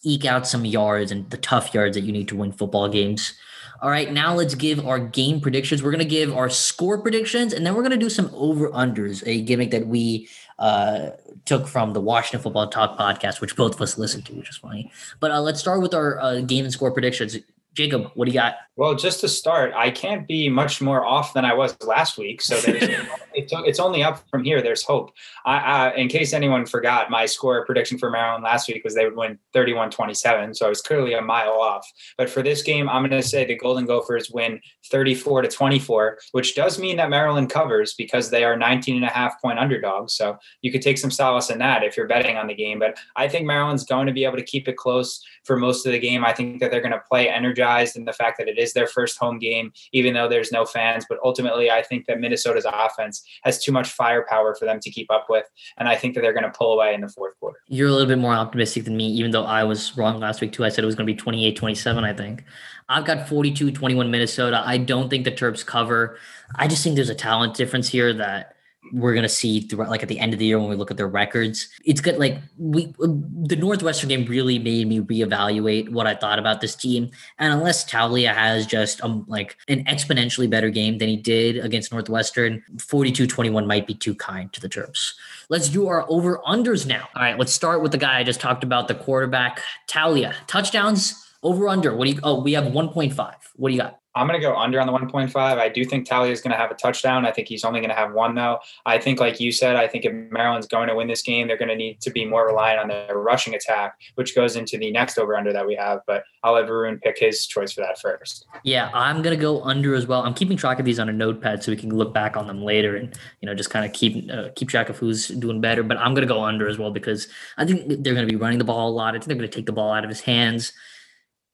eke 0.05 0.25
out 0.25 0.47
some 0.47 0.65
yards 0.65 1.11
and 1.11 1.29
the 1.31 1.37
tough 1.37 1.75
yards 1.75 1.97
that 1.97 2.05
you 2.05 2.13
need 2.13 2.29
to 2.29 2.37
win 2.37 2.53
football 2.53 2.89
games. 2.89 3.35
All 3.83 3.91
right, 3.91 4.11
now 4.11 4.35
let's 4.35 4.55
give 4.55 4.87
our 4.87 4.99
game 4.99 5.41
predictions. 5.41 5.83
We're 5.83 5.91
going 5.91 5.99
to 5.99 6.05
give 6.05 6.35
our 6.35 6.49
score 6.49 6.99
predictions, 6.99 7.53
and 7.53 7.65
then 7.65 7.75
we're 7.75 7.83
going 7.83 7.91
to 7.91 7.97
do 7.97 8.11
some 8.11 8.31
over 8.33 8.71
unders, 8.71 9.23
a 9.27 9.43
gimmick 9.43 9.71
that 9.71 9.87
we 9.87 10.29
uh, 10.59 11.11
took 11.45 11.69
from 11.69 11.93
the 11.93 12.01
Washington 12.01 12.41
Football 12.41 12.69
Talk 12.69 12.99
podcast, 12.99 13.41
which 13.41 13.57
both 13.57 13.75
of 13.75 13.81
us 13.83 13.99
listened 13.99 14.25
to, 14.27 14.33
which 14.33 14.49
is 14.49 14.57
funny. 14.57 14.91
But 15.21 15.31
uh, 15.31 15.41
let's 15.41 15.61
start 15.61 15.83
with 15.83 15.95
our 15.95 16.19
uh, 16.21 16.41
game 16.41 16.65
and 16.65 16.73
score 16.73 16.91
predictions. 16.91 17.37
Jacob, 17.75 18.11
what 18.15 18.25
do 18.25 18.31
you 18.31 18.39
got? 18.39 18.57
Well, 18.77 18.95
just 18.95 19.21
to 19.21 19.29
start, 19.29 19.75
I 19.75 19.91
can't 19.91 20.27
be 20.27 20.49
much 20.49 20.81
more 20.81 21.05
off 21.05 21.35
than 21.35 21.45
I 21.45 21.53
was 21.53 21.77
last 21.83 22.17
week. 22.17 22.41
So 22.41 22.57
it's 23.53 23.81
only 23.81 24.03
up 24.03 24.29
from 24.31 24.45
here. 24.45 24.63
There's 24.63 24.83
hope. 24.83 25.13
I, 25.45 25.93
in 25.93 26.09
case 26.09 26.33
anyone 26.33 26.67
forgot, 26.67 27.11
my 27.11 27.27
score 27.27 27.65
prediction 27.65 27.99
for 27.99 28.11
Maryland 28.11 28.45
last 28.45 28.69
week 28.69 28.83
was 28.85 28.95
they 28.95 29.05
would 29.05 29.17
win 29.17 29.39
31 29.53 29.91
27. 29.91 30.55
So 30.55 30.67
I 30.67 30.69
was 30.69 30.83
clearly 30.83 31.15
a 31.15 31.21
mile 31.21 31.61
off. 31.61 31.87
But 32.19 32.31
for 32.31 32.43
this 32.43 32.63
game, 32.63 32.89
I'm 32.89 33.03
going 33.03 33.21
to 33.21 33.27
say 33.27 33.45
the 33.45 33.57
Golden 33.57 33.87
Gophers 33.87 34.31
win 34.31 34.61
34 34.91 35.43
to 35.43 35.49
24, 35.49 36.19
which 36.33 36.55
does 36.55 36.79
mean 36.79 36.97
that 36.97 37.11
Maryland 37.11 37.51
covers 37.51 37.95
because 37.95 38.31
they 38.31 38.45
are 38.45 38.57
19 38.57 38.97
and 38.97 39.05
a 39.05 39.09
half 39.09 39.41
point 39.41 39.59
underdogs. 39.59 40.15
So 40.15 40.39
you 40.63 40.73
could 40.73 40.83
take 40.83 40.99
some 40.99 41.11
solace 41.11 41.51
in 41.51 41.59
that 41.59 41.83
if 41.83 41.97
you're 41.97 42.07
betting 42.07 42.37
on 42.37 42.47
the 42.47 42.55
game. 42.55 42.79
But 42.79 42.99
I 43.17 43.29
think 43.29 43.47
Maryland's 43.47 43.85
going 43.85 44.07
to 44.07 44.13
be 44.13 44.25
able 44.25 44.37
to 44.37 44.45
keep 44.45 44.69
it 44.69 44.77
close 44.77 45.25
for 45.45 45.57
most 45.57 45.87
of 45.87 45.93
the 45.93 45.99
game. 45.99 46.25
I 46.25 46.33
think 46.33 46.61
that 46.61 46.71
they're 46.71 46.81
going 46.81 46.93
to 46.93 47.03
play 47.09 47.29
energized 47.29 47.97
in 47.97 48.05
the 48.05 48.13
fact 48.13 48.39
that 48.39 48.49
it 48.49 48.59
is 48.59 48.73
their 48.73 48.87
first 48.87 49.19
home 49.19 49.39
game, 49.39 49.73
even 49.93 50.15
though 50.15 50.29
there's 50.29 50.53
no 50.53 50.65
fans. 50.65 51.07
But 51.09 51.19
ultimately, 51.25 51.71
I 51.71 51.83
think 51.83 52.07
that 52.07 52.21
Minnesota's 52.21 52.67
offense 52.71 53.25
has 53.43 53.63
too 53.63 53.73
much 53.73 53.89
firepower 53.89 54.55
for 54.55 54.65
them 54.65 54.81
to 54.81 54.91
keep 54.91 55.11
up 55.11 55.27
with. 55.29 55.45
And 55.79 55.89
I 55.89 55.97
think 55.97 56.15
that 56.15 56.21
they're 56.21 56.33
going 56.33 56.45
to 56.45 56.57
pull 56.57 56.73
away 56.73 56.95
in 56.95 57.01
the 57.01 57.09
fourth 57.09 57.39
quarter. 57.39 57.59
You're 57.69 57.89
a 57.89 57.93
little 57.93 58.07
bit 58.07 58.19
more 58.19 58.35
optimistic 58.35 58.85
than 58.85 58.97
me, 58.97 59.09
even 59.09 59.31
though 59.31 59.45
I 59.45 59.65
was 59.65 59.97
wrong 59.97 60.21
last 60.21 60.41
week, 60.41 60.53
too. 60.53 60.65
I 60.65 60.69
said 60.69 60.85
it 60.85 60.87
was 60.87 60.95
going 60.95 61.07
to 61.07 61.13
be 61.13 61.19
28 61.19 61.57
27, 61.57 62.05
I 62.05 62.13
think. 62.13 62.45
I've 62.89 63.05
got 63.05 63.29
42 63.29 63.73
21 63.73 64.11
Minnesota. 64.11 64.63
I 64.65 64.79
don't 64.79 65.09
think 65.09 65.25
the 65.25 65.33
Terps 65.33 65.65
cover. 65.65 66.19
I 66.55 66.69
just 66.69 66.83
think 66.83 66.95
there's 66.97 67.11
a 67.11 67.15
talent 67.15 67.55
difference 67.55 67.89
here 67.89 68.13
that 68.15 68.56
we're 68.93 69.15
gonna 69.15 69.29
see 69.29 69.61
throughout 69.61 69.91
like 69.91 70.03
at 70.03 70.09
the 70.09 70.19
end 70.19 70.33
of 70.33 70.39
the 70.39 70.47
year 70.47 70.59
when 70.59 70.69
we 70.69 70.77
look 70.77 70.91
at 70.91 70.97
their 70.97 71.09
records. 71.09 71.69
It's 71.85 72.01
good. 72.01 72.19
Like 72.19 72.39
we, 72.59 72.93
the 72.99 73.57
Northwestern 73.57 74.09
game 74.09 74.25
really 74.27 74.59
made 74.59 74.87
me 74.87 75.01
reevaluate 75.01 75.91
what 75.91 76.07
I 76.07 76.15
thought 76.15 76.39
about 76.39 76.61
this 76.61 76.75
team. 76.75 77.11
And 77.39 77.53
unless 77.53 77.89
Taulia 77.91 78.35
has 78.35 78.67
just 78.67 79.03
um 79.03 79.25
like 79.29 79.57
an 79.69 79.85
exponentially 79.85 80.49
better 80.49 80.71
game 80.71 80.99
than 80.99 81.09
he 81.09 81.17
did 81.17 81.59
against 81.59 81.93
Northwestern, 81.93 82.63
42-21 82.77 83.67
might 83.67 83.87
be 83.87 83.95
too 83.95 84.15
kind 84.15 84.53
to 84.53 84.61
the 84.61 84.69
Terps. 84.69 85.15
Let's 85.49 85.69
do 85.69 85.89
our 85.89 86.05
over 86.09 86.41
unders 86.47 86.87
now. 86.87 87.09
All 87.15 87.23
right, 87.23 87.39
let's 87.39 87.53
start 87.53 87.83
with 87.83 87.93
the 87.93 87.99
guy 87.99 88.19
I 88.19 88.25
just 88.25 88.41
talked 88.41 88.65
about, 88.65 88.89
the 88.89 88.95
quarterback 88.95 89.61
Taulia. 89.89 90.35
Touchdowns 90.47 91.23
over 91.43 91.69
under. 91.69 91.95
What 91.95 92.07
do 92.07 92.13
you? 92.13 92.21
Oh, 92.23 92.41
we 92.43 92.53
have 92.55 92.65
1.5. 92.65 93.35
What 93.57 93.69
do 93.69 93.75
you 93.75 93.81
got? 93.81 94.01
I'm 94.17 94.27
going 94.27 94.41
to 94.41 94.45
go 94.45 94.57
under 94.57 94.81
on 94.81 94.87
the 94.87 94.93
1.5. 94.93 95.37
I 95.37 95.69
do 95.69 95.85
think 95.85 96.09
Taulia 96.09 96.31
is 96.31 96.41
going 96.41 96.53
to 96.53 96.57
have 96.57 96.71
a 96.71 96.75
touchdown. 96.75 97.27
I 97.27 97.33
think 97.33 97.49
he's 97.49 97.65
only 97.65 97.81
going 97.81 97.91
to 97.91 97.97
have 97.97 98.13
one, 98.13 98.35
though. 98.35 98.59
I 98.87 98.99
think, 98.99 99.21
like 99.21 99.39
you 99.39 99.53
said, 99.53 99.77
I 99.77 99.87
think 99.87 100.07
if 100.07 100.13
Maryland's 100.33 100.67
going 100.67 100.89
to 100.89 100.95
win 100.95 101.07
this 101.07 101.21
game, 101.21 101.47
they're 101.47 101.59
going 101.59 101.69
to 101.69 101.77
need 101.77 102.01
to 102.01 102.11
be 102.11 102.25
more 102.25 102.47
reliant 102.47 102.81
on 102.81 102.89
their 102.89 103.19
rushing 103.19 103.55
attack, 103.55 104.01
which 104.15 104.35
goes 104.35 104.57
into 104.57 104.79
the 104.79 104.91
next 104.91 105.19
over 105.19 105.37
under 105.37 105.53
that 105.53 105.67
we 105.67 105.75
have. 105.75 106.01
But 106.07 106.25
I'll 106.43 106.55
let 106.55 106.67
Varun 106.67 107.01
pick 107.03 107.19
his 107.19 107.47
choice 107.47 107.73
for 107.73 107.83
that 107.83 108.01
first. 108.01 108.47
Yeah, 108.65 108.91
I'm 108.95 109.21
going 109.21 109.37
to 109.37 109.41
go 109.41 109.63
under 109.63 109.95
as 109.95 110.07
well. 110.07 110.23
I'm 110.23 110.35
keeping 110.35 110.57
track 110.57 110.79
of 110.79 110.87
these 110.87 110.99
on 110.99 111.11
a 111.11 111.13
notepad 111.13 111.63
so 111.63 111.71
we 111.71 111.77
can 111.77 111.95
look 111.95 112.15
back 112.15 112.39
on 112.39 112.47
them 112.47 112.63
later 112.63 112.97
and, 112.97 113.15
you 113.43 113.47
know, 113.47 113.55
just 113.55 113.69
kind 113.69 113.85
of 113.85 113.93
keep 113.93 114.31
uh, 114.31 114.49
keep 114.57 114.71
track 114.71 114.89
of 114.89 114.97
who's 114.97 115.29
doing 115.29 115.61
better. 115.61 115.83
But 115.83 115.99
I'm 115.99 116.15
going 116.15 116.27
to 116.27 116.33
go 116.33 116.43
under 116.43 116.69
as 116.69 116.79
well 116.79 116.91
because 116.91 117.29
I 117.59 117.67
think 117.67 117.87
they're 117.87 118.15
going 118.15 118.27
to 118.27 118.33
be 118.33 118.37
running 118.37 118.59
the 118.59 118.65
ball 118.65 118.89
a 118.89 118.95
lot. 118.95 119.15
I 119.15 119.19
think 119.19 119.27
they're 119.27 119.37
going 119.37 119.51
to 119.51 119.55
take 119.55 119.67
the 119.67 119.73
ball 119.73 119.93
out 119.93 120.05
of 120.05 120.09
his 120.09 120.23
hands. 120.23 120.73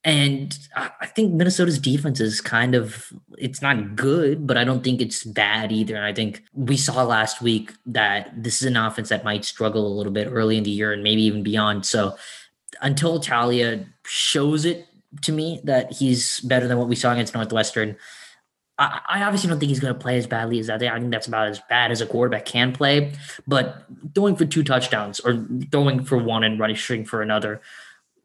And 0.04 0.58
I 0.74 1.06
think 1.06 1.32
Minnesota's 1.32 1.78
defense 1.78 2.18
is 2.18 2.40
kind 2.40 2.74
of, 2.74 3.12
it's 3.38 3.62
not 3.62 3.94
good, 3.94 4.48
but 4.48 4.56
I 4.56 4.64
don't 4.64 4.82
think 4.82 5.00
it's 5.00 5.22
bad 5.22 5.70
either. 5.70 5.94
And 5.94 6.04
I 6.04 6.12
think 6.12 6.42
we 6.54 6.76
saw 6.76 7.04
last 7.04 7.40
week 7.40 7.72
that 7.86 8.32
this 8.42 8.60
is 8.60 8.66
an 8.66 8.76
offense 8.76 9.10
that 9.10 9.22
might 9.22 9.44
struggle 9.44 9.86
a 9.86 9.94
little 9.94 10.10
bit 10.10 10.28
early 10.28 10.56
in 10.56 10.64
the 10.64 10.70
year 10.70 10.92
and 10.92 11.04
maybe 11.04 11.22
even 11.22 11.44
beyond. 11.44 11.86
So 11.86 12.16
until 12.80 13.20
Taulia 13.20 13.86
shows 14.04 14.64
it 14.64 14.88
to 15.20 15.30
me 15.30 15.60
that 15.62 15.92
he's 15.92 16.40
better 16.40 16.66
than 16.66 16.78
what 16.78 16.88
we 16.88 16.96
saw 16.96 17.12
against 17.12 17.34
Northwestern, 17.34 17.96
I, 18.78 19.00
I 19.08 19.22
obviously 19.22 19.50
don't 19.50 19.60
think 19.60 19.68
he's 19.68 19.78
going 19.78 19.94
to 19.94 20.00
play 20.00 20.16
as 20.18 20.26
badly 20.26 20.58
as 20.58 20.66
that. 20.66 20.80
Day. 20.80 20.88
I 20.88 20.98
think 20.98 21.12
that's 21.12 21.28
about 21.28 21.46
as 21.46 21.60
bad 21.68 21.92
as 21.92 22.00
a 22.00 22.06
quarterback 22.06 22.44
can 22.44 22.72
play. 22.72 23.12
But 23.46 23.84
throwing 24.16 24.34
for 24.34 24.46
two 24.46 24.64
touchdowns 24.64 25.20
or 25.20 25.46
throwing 25.70 26.04
for 26.04 26.18
one 26.18 26.42
and 26.42 26.58
running 26.58 27.04
for 27.04 27.22
another, 27.22 27.60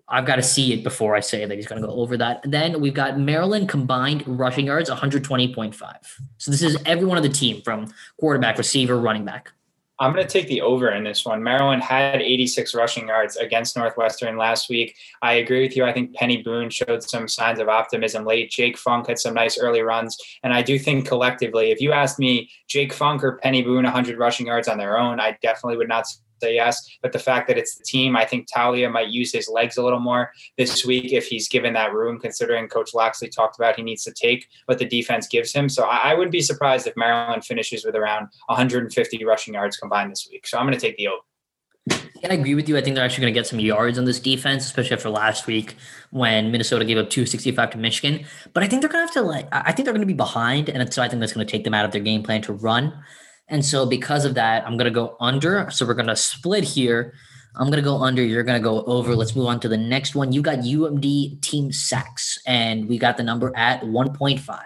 I've 0.09 0.25
got 0.25 0.37
to 0.37 0.43
see 0.43 0.73
it 0.73 0.83
before 0.83 1.15
I 1.15 1.19
say 1.19 1.45
that 1.45 1.55
he's 1.55 1.67
going 1.67 1.81
to 1.81 1.87
go 1.87 1.93
over 1.93 2.15
that. 2.17 2.41
Then 2.43 2.79
we've 2.79 2.93
got 2.93 3.19
Maryland 3.19 3.67
combined 3.67 4.23
rushing 4.25 4.67
yards 4.67 4.89
120.5. 4.89 5.75
So 6.37 6.51
this 6.51 6.61
is 6.61 6.77
every 6.85 7.05
one 7.05 7.17
of 7.17 7.23
the 7.23 7.29
team 7.29 7.61
from 7.61 7.93
quarterback, 8.19 8.57
receiver, 8.57 8.97
running 8.97 9.25
back. 9.25 9.51
I'm 9.99 10.13
going 10.13 10.25
to 10.25 10.31
take 10.31 10.47
the 10.47 10.61
over 10.61 10.91
in 10.91 11.03
this 11.03 11.25
one. 11.25 11.41
Maryland 11.41 11.81
had 11.81 12.21
86 12.21 12.75
rushing 12.75 13.07
yards 13.07 13.35
against 13.35 13.75
Northwestern 13.75 14.37
last 14.37 14.69
week. 14.69 14.95
I 15.23 15.33
agree 15.33 15.63
with 15.63 15.75
you. 15.75 15.85
I 15.85 15.91
think 15.91 16.15
Peny 16.15 16.43
Boone 16.43 16.69
showed 16.69 17.01
some 17.01 17.27
signs 17.27 17.59
of 17.59 17.67
optimism 17.67 18.23
late. 18.23 18.51
Jake 18.51 18.77
Funk 18.77 19.07
had 19.07 19.17
some 19.17 19.33
nice 19.33 19.57
early 19.57 19.81
runs. 19.81 20.15
And 20.43 20.53
I 20.53 20.61
do 20.61 20.77
think 20.77 21.07
collectively, 21.07 21.71
if 21.71 21.81
you 21.81 21.93
asked 21.93 22.19
me, 22.19 22.49
Jake 22.67 22.93
Funk 22.93 23.23
or 23.23 23.39
Peny 23.43 23.63
Boone 23.63 23.85
100 23.85 24.19
rushing 24.19 24.45
yards 24.45 24.67
on 24.67 24.77
their 24.77 24.99
own, 24.99 25.19
I 25.19 25.35
definitely 25.41 25.77
would 25.77 25.89
not 25.89 26.05
say 26.41 26.55
yes. 26.55 26.97
But 27.01 27.11
the 27.11 27.19
fact 27.19 27.47
that 27.47 27.57
it's 27.57 27.75
the 27.75 27.83
team, 27.83 28.15
I 28.15 28.25
think 28.25 28.47
Taulia 28.47 28.91
might 28.91 29.09
use 29.09 29.31
his 29.31 29.47
legs 29.47 29.77
a 29.77 29.83
little 29.83 29.99
more 29.99 30.31
this 30.57 30.85
week 30.85 31.13
if 31.13 31.27
he's 31.27 31.47
given 31.47 31.73
that 31.73 31.93
room, 31.93 32.19
considering 32.19 32.67
Coach 32.67 32.93
Locksley 32.93 33.29
talked 33.29 33.57
about 33.57 33.75
he 33.75 33.83
needs 33.83 34.03
to 34.03 34.11
take 34.11 34.47
what 34.65 34.79
the 34.79 34.85
defense 34.85 35.27
gives 35.27 35.51
him. 35.53 35.69
So 35.69 35.83
I, 35.83 36.11
I 36.11 36.13
would 36.13 36.31
be 36.31 36.41
surprised 36.41 36.87
if 36.87 36.95
Maryland 36.95 37.45
finishes 37.45 37.85
with 37.85 37.95
around 37.95 38.27
150 38.47 39.25
rushing 39.25 39.53
yards 39.53 39.77
combined 39.77 40.11
this 40.11 40.27
week. 40.31 40.47
So 40.47 40.57
I'm 40.57 40.65
going 40.65 40.77
to 40.77 40.85
take 40.85 40.97
the 40.97 41.07
over. 41.07 41.21
I 41.89 42.33
agree 42.33 42.55
with 42.55 42.67
you. 42.67 42.77
I 42.77 42.81
think 42.81 42.95
they're 42.95 43.05
actually 43.05 43.21
going 43.21 43.33
to 43.33 43.39
get 43.39 43.47
some 43.47 43.59
yards 43.59 43.97
on 43.97 44.05
this 44.05 44.19
defense, 44.19 44.65
especially 44.65 44.95
after 44.95 45.09
last 45.09 45.47
week 45.47 45.75
when 46.09 46.51
Minnesota 46.51 46.83
gave 46.83 46.97
up 46.97 47.09
265 47.09 47.71
to 47.71 47.77
Michigan. 47.77 48.25
But 48.53 48.63
I 48.63 48.67
think 48.67 48.81
they're 48.81 48.89
going 48.89 49.07
to 49.07 49.13
have 49.13 49.13
to 49.13 49.21
like, 49.21 49.47
I 49.51 49.71
think 49.71 49.85
they're 49.85 49.93
going 49.93 50.01
to 50.01 50.07
be 50.07 50.13
behind. 50.13 50.69
And 50.69 50.91
so 50.93 51.01
I 51.01 51.07
think 51.07 51.19
that's 51.19 51.33
going 51.33 51.45
to 51.45 51.51
take 51.51 51.63
them 51.63 51.73
out 51.73 51.85
of 51.85 51.91
their 51.91 52.01
game 52.01 52.23
plan 52.23 52.41
to 52.43 52.53
run. 52.53 52.93
And 53.47 53.63
so 53.63 53.85
because 53.85 54.25
of 54.25 54.33
that, 54.35 54.65
I'm 54.65 54.77
going 54.77 54.85
to 54.85 54.91
go 54.91 55.15
under. 55.19 55.69
So 55.71 55.85
we're 55.85 55.93
going 55.93 56.07
to 56.07 56.15
split 56.15 56.63
here. 56.63 57.13
I'm 57.55 57.67
going 57.67 57.81
to 57.81 57.89
go 57.89 57.97
under. 57.97 58.23
You're 58.23 58.43
going 58.43 58.61
to 58.61 58.63
go 58.63 58.83
over. 58.83 59.15
Let's 59.15 59.35
move 59.35 59.47
on 59.47 59.59
to 59.61 59.69
the 59.69 59.77
next 59.77 60.15
one. 60.15 60.31
You 60.31 60.41
got 60.41 60.59
UMD 60.59 61.41
team 61.41 61.71
sacks, 61.71 62.39
and 62.45 62.87
we 62.87 62.97
got 62.97 63.17
the 63.17 63.23
number 63.23 63.55
at 63.55 63.81
1.5. 63.81 64.59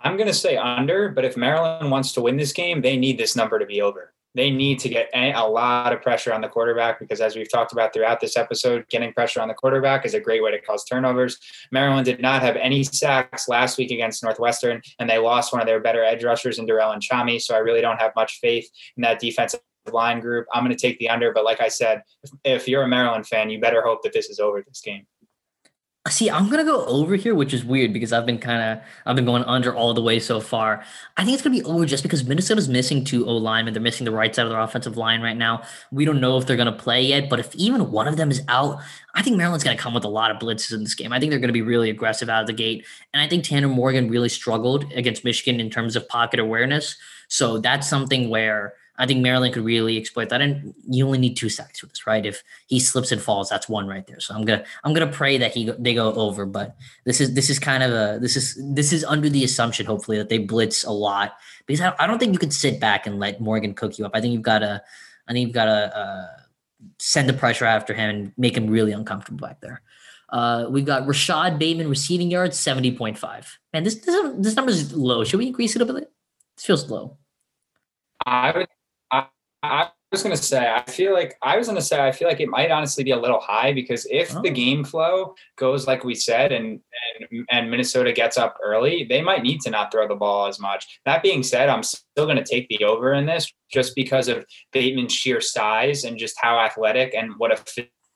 I'm 0.00 0.16
going 0.16 0.28
to 0.28 0.34
say 0.34 0.56
under, 0.56 1.08
but 1.08 1.24
if 1.24 1.36
Maryland 1.36 1.90
wants 1.90 2.12
to 2.12 2.20
win 2.20 2.36
this 2.36 2.52
game, 2.52 2.80
they 2.80 2.96
need 2.96 3.18
this 3.18 3.34
number 3.34 3.58
to 3.58 3.66
be 3.66 3.82
over 3.82 4.14
they 4.34 4.50
need 4.50 4.78
to 4.80 4.88
get 4.88 5.08
a 5.14 5.48
lot 5.48 5.92
of 5.92 6.02
pressure 6.02 6.32
on 6.32 6.40
the 6.40 6.48
quarterback 6.48 6.98
because, 7.00 7.20
as 7.20 7.34
we've 7.34 7.50
talked 7.50 7.72
about 7.72 7.92
throughout 7.92 8.20
this 8.20 8.36
episode, 8.36 8.86
getting 8.88 9.12
pressure 9.12 9.40
on 9.40 9.48
the 9.48 9.54
quarterback 9.54 10.04
is 10.04 10.14
a 10.14 10.20
great 10.20 10.42
way 10.42 10.50
to 10.50 10.60
cause 10.60 10.84
turnovers. 10.84 11.38
Maryland 11.72 12.04
did 12.04 12.20
not 12.20 12.42
have 12.42 12.56
any 12.56 12.84
sacks 12.84 13.48
last 13.48 13.78
week 13.78 13.90
against 13.90 14.22
Northwestern, 14.22 14.80
and 14.98 15.08
they 15.08 15.18
lost 15.18 15.52
one 15.52 15.60
of 15.60 15.66
their 15.66 15.80
better 15.80 16.04
edge 16.04 16.24
rushers 16.24 16.58
in 16.58 16.66
Durell 16.66 16.94
Nchami. 16.94 17.40
So 17.40 17.54
I 17.54 17.58
really 17.58 17.80
don't 17.80 18.00
have 18.00 18.12
much 18.14 18.38
faith 18.40 18.68
in 18.96 19.02
that 19.02 19.18
defensive 19.18 19.60
line 19.92 20.20
group. 20.20 20.46
I'm 20.52 20.64
going 20.64 20.76
to 20.76 20.80
take 20.80 20.98
the 20.98 21.08
under, 21.08 21.32
but 21.32 21.44
like 21.44 21.60
I 21.60 21.68
said, 21.68 22.02
if 22.44 22.68
you're 22.68 22.82
a 22.82 22.88
Maryland 22.88 23.26
fan, 23.26 23.50
you 23.50 23.60
better 23.60 23.82
hope 23.82 24.02
that 24.02 24.12
this 24.12 24.28
is 24.28 24.38
over 24.38 24.62
this 24.62 24.80
game. 24.80 25.06
See, 26.10 26.30
I'm 26.30 26.48
gonna 26.48 26.64
go 26.64 26.84
over 26.86 27.16
here, 27.16 27.34
which 27.34 27.52
is 27.52 27.64
weird 27.64 27.92
because 27.92 28.12
I've 28.12 28.24
been 28.24 28.38
kind 28.38 28.62
of 28.62 28.84
I've 29.04 29.16
been 29.16 29.24
going 29.24 29.44
under 29.44 29.74
all 29.74 29.92
the 29.94 30.02
way 30.02 30.18
so 30.18 30.40
far. 30.40 30.84
I 31.16 31.24
think 31.24 31.34
it's 31.34 31.42
gonna 31.42 31.56
be 31.56 31.64
over 31.64 31.84
just 31.84 32.02
because 32.02 32.24
Minnesota's 32.24 32.68
missing 32.68 33.04
two 33.04 33.26
O 33.26 33.36
linemen. 33.36 33.74
They're 33.74 33.82
missing 33.82 34.04
the 34.04 34.12
right 34.12 34.34
side 34.34 34.44
of 34.44 34.50
their 34.50 34.60
offensive 34.60 34.96
line 34.96 35.20
right 35.20 35.36
now. 35.36 35.62
We 35.90 36.04
don't 36.04 36.20
know 36.20 36.38
if 36.38 36.46
they're 36.46 36.56
gonna 36.56 36.72
play 36.72 37.02
yet, 37.02 37.28
but 37.28 37.40
if 37.40 37.54
even 37.56 37.90
one 37.90 38.08
of 38.08 38.16
them 38.16 38.30
is 38.30 38.42
out, 38.48 38.80
I 39.14 39.22
think 39.22 39.36
Maryland's 39.36 39.64
gonna 39.64 39.76
come 39.76 39.92
with 39.92 40.04
a 40.04 40.08
lot 40.08 40.30
of 40.30 40.38
blitzes 40.38 40.72
in 40.72 40.84
this 40.84 40.94
game. 40.94 41.12
I 41.12 41.20
think 41.20 41.30
they're 41.30 41.40
gonna 41.40 41.52
be 41.52 41.62
really 41.62 41.90
aggressive 41.90 42.28
out 42.28 42.42
of 42.42 42.46
the 42.46 42.52
gate, 42.52 42.86
and 43.12 43.22
I 43.22 43.28
think 43.28 43.44
Tanner 43.44 43.68
Morgan 43.68 44.08
really 44.08 44.28
struggled 44.28 44.90
against 44.92 45.24
Michigan 45.24 45.60
in 45.60 45.68
terms 45.68 45.96
of 45.96 46.08
pocket 46.08 46.40
awareness. 46.40 46.96
So 47.28 47.58
that's 47.58 47.88
something 47.88 48.30
where 48.30 48.74
I 48.98 49.06
think 49.06 49.20
Maryland 49.20 49.54
could 49.54 49.64
really 49.64 49.96
exploit 49.96 50.28
that. 50.30 50.40
And 50.40 50.74
you 50.88 51.06
only 51.06 51.18
need 51.18 51.36
two 51.36 51.48
sacks 51.48 51.80
for 51.80 51.86
this, 51.86 52.06
right? 52.06 52.26
If 52.26 52.42
he 52.66 52.80
slips 52.80 53.12
and 53.12 53.22
falls, 53.22 53.48
that's 53.48 53.68
one 53.68 53.86
right 53.86 54.06
there. 54.06 54.20
So 54.20 54.34
I'm 54.34 54.44
gonna 54.44 54.64
I'm 54.84 54.92
gonna 54.92 55.10
pray 55.10 55.38
that 55.38 55.54
he 55.54 55.70
they 55.78 55.94
go 55.94 56.12
over. 56.14 56.44
But 56.44 56.76
this 57.04 57.20
is 57.20 57.34
this 57.34 57.48
is 57.48 57.58
kind 57.58 57.82
of 57.82 57.92
a 57.92 58.18
this 58.20 58.36
is 58.36 58.60
this 58.74 58.92
is 58.92 59.04
under 59.04 59.28
the 59.28 59.44
assumption, 59.44 59.86
hopefully, 59.86 60.18
that 60.18 60.28
they 60.28 60.38
blitz 60.38 60.84
a 60.84 60.90
lot 60.90 61.36
because 61.66 61.80
I, 61.80 61.94
I 61.98 62.06
don't 62.06 62.18
think 62.18 62.32
you 62.32 62.38
can 62.38 62.50
sit 62.50 62.80
back 62.80 63.06
and 63.06 63.18
let 63.18 63.40
Morgan 63.40 63.74
cook 63.74 63.98
you 63.98 64.04
up. 64.04 64.12
I 64.14 64.20
think 64.20 64.32
you've 64.32 64.42
got 64.42 64.58
to 64.60 64.82
I 65.28 65.32
think 65.32 65.46
you've 65.46 65.54
got 65.54 65.66
to 65.66 65.96
uh, 65.96 66.26
send 66.98 67.28
the 67.28 67.34
pressure 67.34 67.66
after 67.66 67.94
him 67.94 68.10
and 68.10 68.32
make 68.36 68.56
him 68.56 68.68
really 68.68 68.92
uncomfortable 68.92 69.46
back 69.46 69.60
there. 69.60 69.82
Uh, 70.30 70.66
we've 70.68 70.84
got 70.84 71.06
Rashad 71.06 71.58
Bateman 71.58 71.88
receiving 71.88 72.30
yards, 72.30 72.58
70.5. 72.58 73.46
Man, 73.72 73.84
this, 73.84 73.94
this, 73.96 74.34
this 74.36 74.56
number 74.56 74.70
is 74.70 74.94
low. 74.94 75.24
Should 75.24 75.38
we 75.38 75.46
increase 75.46 75.74
it 75.74 75.82
a 75.82 75.86
bit? 75.86 76.10
This 76.56 76.66
feels 76.66 76.90
low. 76.90 77.16
I 78.26 78.52
would 78.56 78.68
I 79.62 79.88
was 80.12 80.22
going 80.22 80.34
to 80.34 80.42
say, 80.42 80.72
I 80.72 80.88
feel 80.90 81.12
like 81.12 81.36
I 81.42 81.56
was 81.56 81.66
going 81.66 81.76
to 81.76 81.84
say, 81.84 82.00
I 82.00 82.12
feel 82.12 82.28
like 82.28 82.40
it 82.40 82.48
might 82.48 82.70
honestly 82.70 83.04
be 83.04 83.10
a 83.10 83.18
little 83.18 83.40
high 83.40 83.72
because 83.72 84.06
if 84.10 84.34
oh. 84.34 84.40
the 84.42 84.50
game 84.50 84.84
flow 84.84 85.34
goes 85.56 85.86
like 85.86 86.04
we 86.04 86.14
said, 86.14 86.52
and, 86.52 86.80
and 87.20 87.46
and 87.50 87.70
Minnesota 87.70 88.12
gets 88.12 88.38
up 88.38 88.56
early, 88.62 89.04
they 89.08 89.20
might 89.20 89.42
need 89.42 89.60
to 89.62 89.70
not 89.70 89.90
throw 89.92 90.08
the 90.08 90.14
ball 90.14 90.46
as 90.46 90.60
much. 90.60 91.00
That 91.04 91.22
being 91.22 91.42
said, 91.42 91.68
I'm 91.68 91.82
still 91.82 92.24
going 92.24 92.36
to 92.36 92.44
take 92.44 92.68
the 92.68 92.84
over 92.84 93.12
in 93.14 93.26
this 93.26 93.52
just 93.70 93.94
because 93.94 94.28
of 94.28 94.46
Bateman's 94.72 95.12
sheer 95.12 95.40
size 95.40 96.04
and 96.04 96.18
just 96.18 96.36
how 96.40 96.58
athletic 96.58 97.14
and 97.14 97.32
what 97.36 97.52
a 97.52 97.62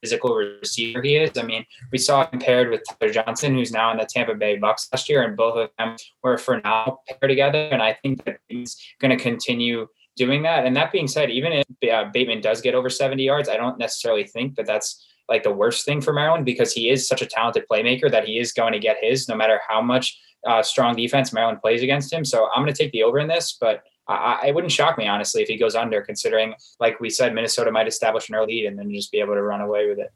physical 0.03 0.35
receiver 0.35 1.03
he 1.03 1.17
is. 1.17 1.37
I 1.37 1.43
mean, 1.43 1.65
we 1.93 1.99
saw 1.99 2.25
compared 2.25 2.71
with 2.71 2.83
Tyler 2.89 3.13
Johnson, 3.13 3.55
who's 3.55 3.73
now 3.73 3.91
in 3.93 3.99
the 3.99 4.09
Tampa 4.09 4.35
Bay 4.35 4.57
Bucks 4.57 4.89
last 4.93 5.09
year, 5.09 5.23
and 5.23 5.37
both 5.37 5.57
of 5.57 5.71
them 5.79 5.97
were 6.23 6.39
for 6.39 6.61
now 6.63 6.99
paired 7.09 7.31
together. 7.31 7.69
And 7.71 7.83
I 7.83 7.95
think 8.03 8.25
that 8.25 8.39
he's 8.49 8.77
going 9.01 9.17
to 9.17 9.23
continue 9.23 9.87
doing 10.17 10.43
that. 10.43 10.67
And 10.67 10.77
that 10.77 10.93
being 10.93 11.09
said, 11.09 11.31
even 11.31 11.53
if 11.53 11.67
uh, 11.93 12.11
Bateman 12.13 12.41
does 12.41 12.61
get 12.61 12.75
over 12.75 12.91
70 12.91 13.23
yards, 13.23 13.49
I 13.49 13.57
don't 13.57 13.79
necessarily 13.79 14.25
think 14.25 14.57
that 14.57 14.67
that's 14.67 15.05
like 15.29 15.43
the 15.43 15.53
worst 15.53 15.85
thing 15.85 16.01
for 16.01 16.13
Maryland 16.13 16.45
because 16.45 16.73
he 16.73 16.91
is 16.91 17.09
such 17.09 17.23
a 17.23 17.27
talented 17.27 17.65
playmaker 17.71 18.11
that 18.11 18.27
he 18.27 18.39
is 18.39 18.53
going 18.53 18.73
to 18.73 18.79
get 18.79 18.99
his 19.01 19.29
no 19.29 19.35
matter 19.37 19.61
how 19.67 19.81
much 19.81 20.19
uh, 20.47 20.63
strong 20.63 20.97
defense 20.97 21.33
Maryland 21.33 21.61
plays 21.61 21.83
against 21.83 22.13
him. 22.13 22.25
So 22.25 22.49
I'm 22.55 22.63
going 22.63 22.75
to 22.75 22.83
take 22.83 22.93
the 22.93 23.05
over 23.05 23.19
in 23.19 23.29
this, 23.29 23.57
but 23.61 23.85
I, 24.09 24.49
it 24.49 24.55
wouldn't 24.55 24.73
shock 24.73 24.99
me 24.99 25.07
honestly 25.07 25.43
if 25.43 25.49
he 25.49 25.57
goes 25.57 25.75
under, 25.75 26.03
considering 26.03 26.55
like 26.81 27.01
we 27.01 27.09
said, 27.09 27.35
Minnesota 27.35 27.71
might 27.71 27.87
establish 27.87 28.29
an 28.29 28.35
early 28.35 28.55
lead 28.55 28.67
and 28.67 28.79
then 28.79 28.93
just 28.93 29.13
be 29.13 29.21
able 29.21 29.35
to 29.35 29.43
run 29.43 29.61
away 29.61 29.89
with 29.89 29.99
it. 29.99 30.11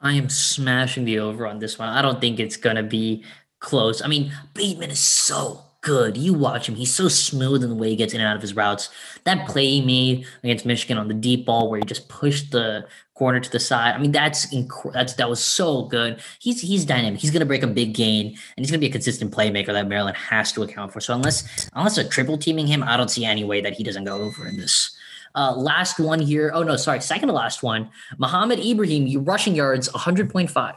I 0.00 0.14
am 0.14 0.28
smashing 0.28 1.04
the 1.04 1.18
over 1.20 1.46
on 1.46 1.58
this 1.58 1.78
one. 1.78 1.88
I 1.88 2.02
don't 2.02 2.20
think 2.20 2.38
it's 2.38 2.56
gonna 2.56 2.82
be 2.82 3.24
close. 3.60 4.02
I 4.02 4.08
mean, 4.08 4.32
Bateman 4.52 4.90
is 4.90 5.00
so 5.00 5.62
good. 5.82 6.16
You 6.16 6.32
watch 6.32 6.68
him; 6.68 6.74
he's 6.74 6.94
so 6.94 7.08
smooth 7.08 7.62
in 7.62 7.68
the 7.68 7.76
way 7.76 7.90
he 7.90 7.96
gets 7.96 8.14
in 8.14 8.20
and 8.20 8.28
out 8.28 8.36
of 8.36 8.42
his 8.42 8.56
routes. 8.56 8.88
That 9.24 9.46
play 9.46 9.66
he 9.66 9.82
made 9.82 10.26
against 10.42 10.64
Michigan 10.64 10.96
on 10.96 11.08
the 11.08 11.14
deep 11.14 11.44
ball, 11.44 11.68
where 11.68 11.78
he 11.78 11.84
just 11.84 12.08
pushed 12.08 12.52
the 12.52 12.86
corner 13.14 13.38
to 13.38 13.50
the 13.50 13.60
side. 13.60 13.94
I 13.94 13.98
mean, 13.98 14.12
that's 14.12 14.52
inc- 14.52 14.92
that's 14.92 15.14
that 15.14 15.28
was 15.28 15.44
so 15.44 15.82
good. 15.82 16.20
He's 16.40 16.60
he's 16.60 16.84
dynamic. 16.84 17.20
He's 17.20 17.30
gonna 17.30 17.44
break 17.44 17.62
a 17.62 17.66
big 17.66 17.94
gain, 17.94 18.26
and 18.26 18.64
he's 18.64 18.70
gonna 18.70 18.80
be 18.80 18.86
a 18.86 18.90
consistent 18.90 19.32
playmaker 19.32 19.68
that 19.68 19.86
Maryland 19.86 20.16
has 20.16 20.50
to 20.52 20.62
account 20.62 20.92
for. 20.92 21.00
So 21.00 21.14
unless 21.14 21.68
unless 21.74 21.96
they're 21.96 22.08
triple 22.08 22.38
teaming 22.38 22.66
him, 22.66 22.82
I 22.82 22.96
don't 22.96 23.10
see 23.10 23.24
any 23.24 23.44
way 23.44 23.60
that 23.60 23.74
he 23.74 23.84
doesn't 23.84 24.04
go 24.04 24.16
over 24.16 24.48
in 24.48 24.56
this. 24.56 24.96
Uh, 25.34 25.54
last 25.54 26.00
one 26.00 26.18
here. 26.18 26.50
Oh 26.52 26.62
no, 26.62 26.76
sorry, 26.76 27.00
second 27.00 27.28
to 27.28 27.34
last 27.34 27.62
one. 27.62 27.90
Mohamed 28.18 28.58
Ibrahim, 28.58 29.06
you 29.06 29.20
rushing 29.20 29.54
yards, 29.54 29.88
100.5. 29.90 30.76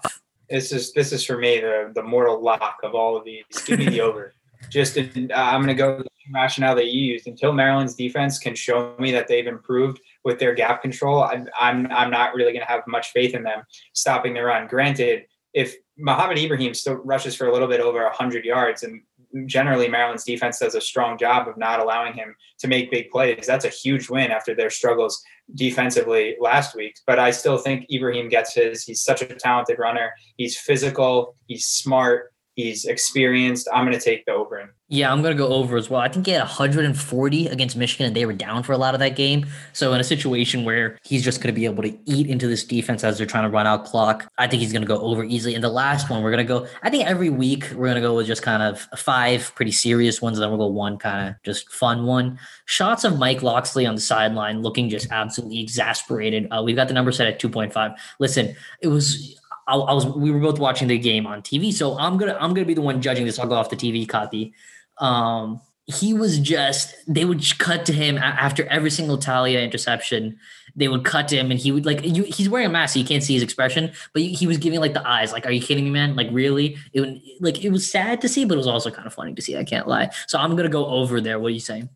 This 0.50 0.72
is 0.72 0.94
this 0.94 1.12
is 1.12 1.26
for 1.26 1.38
me 1.38 1.60
the 1.60 1.92
the 1.96 2.04
mortal 2.04 2.40
lock 2.40 2.78
of 2.84 2.94
all 2.94 3.18
of 3.18 3.26
these. 3.26 3.44
Give 3.66 3.80
me 3.80 3.90
the 3.90 4.02
over. 4.02 4.35
Just 4.70 4.98
uh, 4.98 5.02
I'm 5.34 5.62
going 5.62 5.68
to 5.68 5.74
go 5.74 5.98
with 5.98 6.06
the 6.06 6.34
rationale 6.34 6.76
that 6.76 6.88
you 6.88 7.14
used. 7.14 7.28
Until 7.28 7.54
Maryland's 7.54 7.96
defense 7.96 8.40
can 8.40 8.56
show 8.56 8.96
me 9.00 9.12
that 9.12 9.28
they've 9.28 9.48
improved 9.48 10.00
with 10.24 10.40
their 10.40 10.54
gap 10.54 10.82
control, 10.82 11.24
I'm 11.24 11.48
I'm, 11.60 11.88
I'm 11.92 12.12
not 12.12 12.34
really 12.34 12.52
going 12.52 12.66
to 12.66 12.72
have 12.72 12.84
much 12.88 13.12
faith 13.12 13.36
in 13.36 13.44
them 13.44 13.64
stopping 13.94 14.34
the 14.34 14.44
run. 14.44 14.68
Granted, 14.68 15.26
if 15.54 15.76
Mohamed 15.98 16.38
Ibrahim 16.38 16.74
still 16.74 16.96
rushes 16.96 17.36
for 17.36 17.48
a 17.48 17.54
little 17.54 17.68
bit 17.68 17.80
over 17.80 18.04
100 18.04 18.44
yards 18.44 18.84
and 18.84 19.02
generally 19.46 19.88
Maryland's 19.88 20.24
defense 20.24 20.60
does 20.60 20.76
a 20.76 20.82
strong 20.82 21.18
job 21.18 21.48
of 21.48 21.58
not 21.58 21.80
allowing 21.80 22.14
him 22.14 22.36
to 22.60 22.68
make 22.68 22.92
big 22.92 23.10
plays. 23.10 23.46
That's 23.46 23.66
a 23.66 23.70
huge 23.70 24.10
win 24.10 24.32
after 24.32 24.56
their 24.56 24.70
struggles 24.70 25.22
defensively 25.56 26.36
last 26.40 26.76
week. 26.76 26.96
But 27.06 27.20
I 27.20 27.32
still 27.32 27.58
think 27.58 27.86
Ibrahim 27.92 28.30
gets 28.30 28.56
his. 28.56 28.84
He's 28.84 29.02
such 29.02 29.22
a 29.22 29.28
talented 29.28 29.80
runner. 29.80 30.14
He's 30.38 30.58
physical. 30.58 31.36
He's 31.48 31.66
smart. 31.66 32.34
He's 32.56 32.86
experienced. 32.86 33.68
I'm 33.74 33.86
going 33.86 33.98
to 33.98 34.04
take 34.04 34.26
the 34.26 34.32
over 34.32 34.60
him. 34.60 34.70
Yeah, 34.88 35.12
I'm 35.12 35.22
going 35.22 35.36
to 35.36 35.38
go 35.38 35.50
over 35.50 35.76
as 35.78 35.90
well. 35.90 36.00
I 36.00 36.08
think 36.08 36.28
he 36.28 36.32
had 36.32 36.42
140 36.42 37.48
against 37.48 37.76
Michigan, 37.76 38.06
and 38.06 38.16
they 38.16 38.26
were 38.26 38.34
down 38.34 38.64
for 38.64 38.72
a 38.72 38.78
lot 38.78 38.94
of 38.94 39.00
that 39.00 39.18
game. 39.18 39.48
So, 39.74 39.92
in 39.94 40.00
a 40.00 40.04
situation 40.04 40.64
where 40.64 40.98
he's 41.04 41.24
just 41.24 41.42
going 41.42 41.54
to 41.54 41.60
be 41.60 41.66
able 41.66 41.84
to 41.84 41.98
eat 42.06 42.28
into 42.28 42.48
this 42.48 42.64
defense 42.64 43.04
as 43.04 43.18
they're 43.18 43.28
trying 43.28 43.44
to 43.44 43.50
run 43.50 43.68
out 43.68 43.84
clock, 43.84 44.32
I 44.38 44.48
think 44.48 44.62
he's 44.62 44.72
going 44.72 44.84
to 44.84 44.88
go 44.88 45.02
over 45.02 45.24
easily. 45.24 45.56
And 45.56 45.64
the 45.64 45.70
last 45.70 46.10
one, 46.10 46.24
we're 46.24 46.32
going 46.32 46.48
to 46.48 46.48
go, 46.48 46.68
I 46.84 46.90
think 46.90 47.08
every 47.08 47.30
week 47.30 47.68
we're 47.72 47.88
going 47.88 47.96
to 47.96 48.02
go 48.02 48.16
with 48.16 48.28
just 48.28 48.44
kind 48.44 48.64
of 48.64 48.80
five 48.96 49.52
pretty 49.56 49.72
serious 49.72 50.22
ones, 50.22 50.38
and 50.38 50.44
then 50.44 50.50
we'll 50.50 50.70
go 50.70 50.74
one 50.74 50.98
kind 50.98 51.30
of 51.30 51.36
just 51.44 51.70
fun 51.74 52.06
one. 52.06 52.40
Shots 52.66 53.04
of 53.04 53.18
Mike 53.18 53.42
Locksley 53.42 53.88
on 53.88 53.96
the 53.96 54.02
sideline 54.02 54.62
looking 54.62 54.90
just 54.90 55.12
absolutely 55.12 55.60
exasperated. 55.62 56.48
Uh, 56.52 56.62
we've 56.64 56.76
got 56.76 56.88
the 56.88 56.94
number 56.94 57.12
set 57.12 57.28
at 57.28 57.42
2.5. 57.42 57.96
Listen, 58.20 58.56
it 58.82 58.88
was 58.88 59.42
I, 59.68 59.76
I, 59.76 59.94
was 59.94 60.06
we 60.06 60.32
were 60.32 60.40
both 60.40 60.60
watching 60.60 60.88
the 60.88 60.98
game 60.98 61.26
on 61.26 61.42
TV, 61.42 61.74
so 61.74 61.98
I'm 61.98 62.18
gonna 62.18 62.38
I'm 62.40 62.54
gonna 62.54 62.66
be 62.66 62.74
the 62.74 62.82
one 62.82 63.02
judging 63.02 63.26
this. 63.26 63.40
I'll 63.40 63.48
go 63.48 63.56
off 63.56 63.70
the 63.70 63.76
TV 63.76 64.08
copy. 64.08 64.54
Um, 65.00 65.62
he 65.88 66.14
was 66.14 66.40
just 66.40 66.96
they 67.08 67.26
would 67.26 67.44
cut 67.60 67.86
to 67.86 67.94
him 67.94 68.18
after 68.18 68.66
every 68.68 68.90
single 68.90 69.18
Taulia 69.18 69.64
interception. 69.64 70.40
They 70.76 70.88
would 70.88 71.06
cut 71.06 71.28
to 71.30 71.38
him, 71.38 71.52
and 71.52 71.60
he 71.60 71.72
would 71.72 71.86
like 71.86 72.04
you, 72.04 72.24
he's 72.24 72.50
wearing 72.50 72.68
a 72.68 72.72
mask, 72.72 72.94
so 72.94 73.00
you 73.00 73.06
can't 73.06 73.24
see 73.24 73.34
his 73.34 73.44
expression, 73.44 73.92
but 74.14 74.22
he 74.22 74.46
was 74.46 74.58
giving 74.58 74.80
like 74.80 74.94
the 74.94 75.08
eyes, 75.08 75.32
like, 75.32 75.46
"Are 75.46 75.52
you 75.52 75.62
kidding 75.62 75.86
me, 75.86 75.90
man? 75.90 76.16
Like, 76.16 76.28
really?" 76.32 76.78
It 76.94 77.02
would, 77.02 77.22
like 77.40 77.64
it 77.64 77.70
was 77.70 77.90
sad 77.90 78.22
to 78.22 78.30
see, 78.30 78.46
but 78.46 78.56
it 78.56 78.58
was 78.58 78.68
also 78.68 78.92
kind 78.92 79.08
of 79.08 79.14
funny 79.14 79.34
to 79.34 79.42
see. 79.42 79.58
I 79.58 79.64
can't 79.64 79.88
lie. 79.88 80.10
So 80.28 80.38
I'm 80.38 80.56
gonna 80.56 80.70
go 80.70 80.86
over 80.86 81.22
there. 81.22 81.40
What 81.40 81.48
are 81.48 81.52
you 81.52 81.60
saying? 81.60 81.90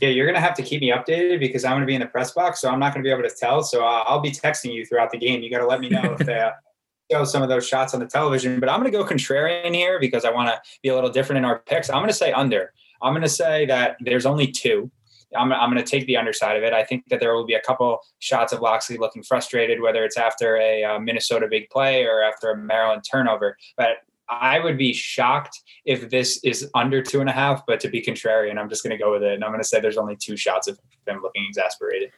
Yeah, 0.00 0.08
you're 0.08 0.26
gonna 0.26 0.40
have 0.40 0.54
to 0.54 0.62
keep 0.62 0.80
me 0.80 0.90
updated 0.90 1.40
because 1.40 1.64
I'm 1.64 1.72
gonna 1.72 1.86
be 1.86 1.94
in 1.94 2.00
the 2.00 2.06
press 2.06 2.32
box, 2.32 2.60
so 2.60 2.70
I'm 2.70 2.80
not 2.80 2.94
gonna 2.94 3.04
be 3.04 3.10
able 3.10 3.22
to 3.22 3.34
tell. 3.34 3.62
So 3.62 3.84
I'll 3.84 4.20
be 4.20 4.30
texting 4.30 4.72
you 4.72 4.86
throughout 4.86 5.10
the 5.10 5.18
game. 5.18 5.42
You 5.42 5.50
got 5.50 5.58
to 5.58 5.66
let 5.66 5.80
me 5.80 5.90
know 5.90 6.16
if 6.18 6.26
they 6.26 6.38
uh, 6.38 6.52
show 7.12 7.24
some 7.24 7.42
of 7.42 7.48
those 7.48 7.66
shots 7.66 7.92
on 7.92 8.00
the 8.00 8.06
television. 8.06 8.60
But 8.60 8.70
I'm 8.70 8.80
gonna 8.80 8.90
go 8.90 9.04
contrarian 9.04 9.74
here 9.74 10.00
because 10.00 10.24
I 10.24 10.30
want 10.30 10.48
to 10.48 10.60
be 10.82 10.88
a 10.88 10.94
little 10.94 11.10
different 11.10 11.38
in 11.38 11.44
our 11.44 11.58
picks. 11.60 11.90
I'm 11.90 12.02
gonna 12.02 12.12
say 12.12 12.32
under. 12.32 12.72
I'm 13.02 13.12
gonna 13.12 13.28
say 13.28 13.66
that 13.66 13.96
there's 14.00 14.26
only 14.26 14.46
two. 14.46 14.90
I'm, 15.36 15.52
I'm 15.52 15.70
going 15.70 15.82
to 15.82 15.88
take 15.88 16.06
the 16.06 16.16
underside 16.16 16.56
of 16.56 16.62
it. 16.62 16.72
I 16.72 16.84
think 16.84 17.04
that 17.08 17.20
there 17.20 17.34
will 17.34 17.46
be 17.46 17.54
a 17.54 17.60
couple 17.60 18.00
shots 18.18 18.52
of 18.52 18.60
Locksley 18.60 18.98
looking 18.98 19.22
frustrated, 19.22 19.80
whether 19.80 20.04
it's 20.04 20.16
after 20.16 20.56
a 20.56 20.82
uh, 20.82 20.98
Minnesota 20.98 21.46
big 21.48 21.70
play 21.70 22.04
or 22.04 22.22
after 22.22 22.50
a 22.50 22.56
Maryland 22.56 23.04
turnover. 23.08 23.56
But 23.76 23.98
I 24.30 24.60
would 24.60 24.78
be 24.78 24.92
shocked 24.92 25.58
if 25.84 26.08
this 26.10 26.40
is 26.44 26.68
under 26.74 27.02
two 27.02 27.20
and 27.20 27.28
a 27.28 27.32
half, 27.32 27.64
but 27.66 27.80
to 27.80 27.88
be 27.88 28.00
contrarian, 28.00 28.58
I'm 28.58 28.68
just 28.68 28.82
going 28.82 28.96
to 28.96 29.02
go 29.02 29.12
with 29.12 29.22
it. 29.22 29.34
And 29.34 29.44
I'm 29.44 29.50
going 29.50 29.62
to 29.62 29.66
say 29.66 29.80
there's 29.80 29.96
only 29.96 30.16
two 30.16 30.36
shots 30.36 30.68
of 30.68 30.78
him 31.06 31.20
looking 31.22 31.44
exasperated. 31.48 32.10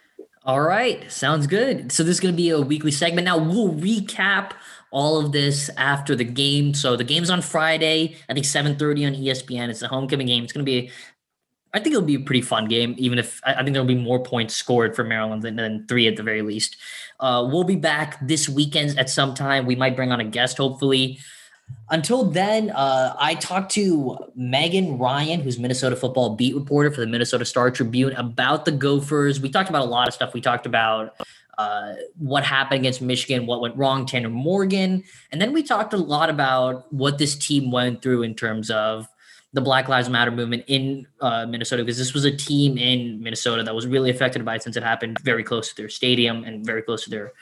All 0.44 0.60
right. 0.60 1.10
Sounds 1.10 1.46
good. 1.46 1.92
So 1.92 2.02
this 2.02 2.14
is 2.14 2.20
going 2.20 2.34
to 2.34 2.36
be 2.36 2.50
a 2.50 2.60
weekly 2.60 2.90
segment. 2.90 3.24
Now 3.24 3.38
we'll 3.38 3.72
recap 3.72 4.52
all 4.90 5.18
of 5.18 5.32
this 5.32 5.70
after 5.76 6.14
the 6.14 6.24
game. 6.24 6.74
So 6.74 6.96
the 6.96 7.04
game's 7.04 7.30
on 7.30 7.40
Friday, 7.40 8.16
I 8.28 8.34
think 8.34 8.44
7:30 8.44 9.06
on 9.06 9.14
ESPN. 9.14 9.70
It's 9.70 9.82
a 9.82 9.88
homecoming 9.88 10.26
game. 10.26 10.44
It's 10.44 10.52
going 10.52 10.66
to 10.66 10.70
be 10.70 10.90
I 11.74 11.80
think 11.80 11.94
it'll 11.94 12.06
be 12.06 12.16
a 12.16 12.20
pretty 12.20 12.42
fun 12.42 12.66
game, 12.66 12.94
even 12.98 13.18
if 13.18 13.40
I 13.44 13.62
think 13.62 13.72
there'll 13.72 13.86
be 13.86 13.94
more 13.94 14.22
points 14.22 14.54
scored 14.54 14.94
for 14.94 15.04
Maryland 15.04 15.42
than, 15.42 15.56
than 15.56 15.86
three 15.86 16.06
at 16.06 16.16
the 16.16 16.22
very 16.22 16.42
least. 16.42 16.76
Uh, 17.18 17.48
we'll 17.50 17.64
be 17.64 17.76
back 17.76 18.18
this 18.20 18.46
weekend 18.46 18.98
at 18.98 19.08
some 19.08 19.32
time. 19.32 19.64
We 19.64 19.74
might 19.74 19.96
bring 19.96 20.12
on 20.12 20.20
a 20.20 20.24
guest, 20.24 20.58
hopefully. 20.58 21.18
Until 21.90 22.24
then, 22.24 22.70
uh, 22.70 23.14
I 23.18 23.34
talked 23.34 23.72
to 23.72 24.18
Megan 24.34 24.98
Ryan, 24.98 25.40
who's 25.40 25.58
Minnesota 25.58 25.94
football 25.94 26.36
beat 26.36 26.54
reporter 26.54 26.90
for 26.90 27.00
the 27.00 27.06
Minnesota 27.06 27.44
Star 27.44 27.70
Tribune, 27.70 28.12
about 28.14 28.64
the 28.64 28.72
Gophers. 28.72 29.40
We 29.40 29.50
talked 29.50 29.68
about 29.68 29.82
a 29.82 29.90
lot 29.90 30.08
of 30.08 30.14
stuff. 30.14 30.32
We 30.32 30.40
talked 30.40 30.64
about 30.64 31.14
uh, 31.58 31.94
what 32.18 32.44
happened 32.44 32.80
against 32.80 33.02
Michigan, 33.02 33.46
what 33.46 33.60
went 33.60 33.76
wrong, 33.76 34.06
Tanner 34.06 34.30
Morgan, 34.30 35.04
and 35.30 35.40
then 35.40 35.52
we 35.52 35.62
talked 35.62 35.92
a 35.92 35.98
lot 35.98 36.30
about 36.30 36.90
what 36.92 37.18
this 37.18 37.36
team 37.36 37.70
went 37.70 38.00
through 38.00 38.22
in 38.22 38.34
terms 38.34 38.70
of 38.70 39.06
the 39.52 39.60
Black 39.60 39.88
Lives 39.88 40.08
Matter 40.08 40.30
movement 40.30 40.64
in 40.66 41.06
uh, 41.20 41.44
Minnesota 41.46 41.82
because 41.82 41.98
this 41.98 42.14
was 42.14 42.24
a 42.24 42.34
team 42.34 42.78
in 42.78 43.22
Minnesota 43.22 43.62
that 43.62 43.74
was 43.74 43.86
really 43.86 44.10
affected 44.10 44.44
by 44.44 44.56
it 44.56 44.62
since 44.62 44.76
it 44.76 44.82
happened 44.82 45.18
very 45.20 45.44
close 45.44 45.68
to 45.68 45.76
their 45.76 45.90
stadium 45.90 46.44
and 46.44 46.64
very 46.64 46.80
close 46.80 47.04
to 47.04 47.10
their 47.10 47.32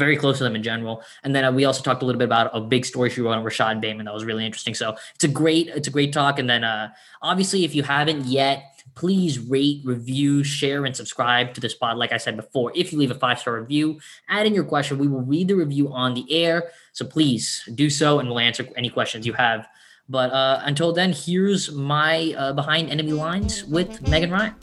very 0.00 0.16
close 0.16 0.38
to 0.38 0.44
them 0.44 0.56
in 0.56 0.64
general. 0.64 1.04
And 1.22 1.32
then 1.32 1.44
uh, 1.44 1.52
we 1.52 1.64
also 1.64 1.82
talked 1.82 2.02
a 2.02 2.06
little 2.06 2.18
bit 2.18 2.24
about 2.24 2.50
a 2.52 2.60
big 2.60 2.84
story 2.84 3.10
she 3.10 3.20
wrote 3.20 3.34
on 3.34 3.44
Rashad 3.44 3.80
Bateman 3.80 4.06
that 4.06 4.14
was 4.14 4.24
really 4.24 4.44
interesting. 4.44 4.74
So 4.74 4.96
it's 5.14 5.22
a 5.22 5.28
great 5.28 5.68
it's 5.68 5.86
a 5.86 5.92
great 5.92 6.12
talk. 6.12 6.40
And 6.40 6.50
then 6.50 6.64
uh, 6.64 6.90
obviously, 7.22 7.64
if 7.64 7.74
you 7.76 7.84
haven't 7.84 8.24
yet, 8.24 8.64
please 8.94 9.38
rate, 9.38 9.82
review, 9.84 10.42
share, 10.42 10.84
and 10.86 10.96
subscribe 10.96 11.54
to 11.54 11.60
this 11.60 11.74
pod. 11.74 11.96
Like 11.96 12.12
I 12.12 12.16
said 12.16 12.36
before, 12.36 12.72
if 12.74 12.92
you 12.92 12.98
leave 12.98 13.12
a 13.12 13.14
five 13.14 13.38
star 13.38 13.60
review, 13.60 14.00
add 14.28 14.46
in 14.46 14.54
your 14.54 14.64
question. 14.64 14.98
We 14.98 15.06
will 15.06 15.22
read 15.22 15.46
the 15.48 15.54
review 15.54 15.92
on 15.92 16.14
the 16.14 16.26
air. 16.32 16.70
So 16.92 17.04
please 17.04 17.62
do 17.74 17.88
so, 17.90 18.18
and 18.18 18.28
we'll 18.28 18.40
answer 18.40 18.66
any 18.76 18.90
questions 18.90 19.26
you 19.26 19.34
have. 19.34 19.68
But 20.08 20.32
uh, 20.32 20.62
until 20.64 20.92
then, 20.92 21.12
here's 21.12 21.70
my 21.70 22.34
uh, 22.36 22.52
behind 22.52 22.90
enemy 22.90 23.12
lines 23.12 23.64
with 23.64 24.02
Megan 24.08 24.30
Ryan. 24.32 24.56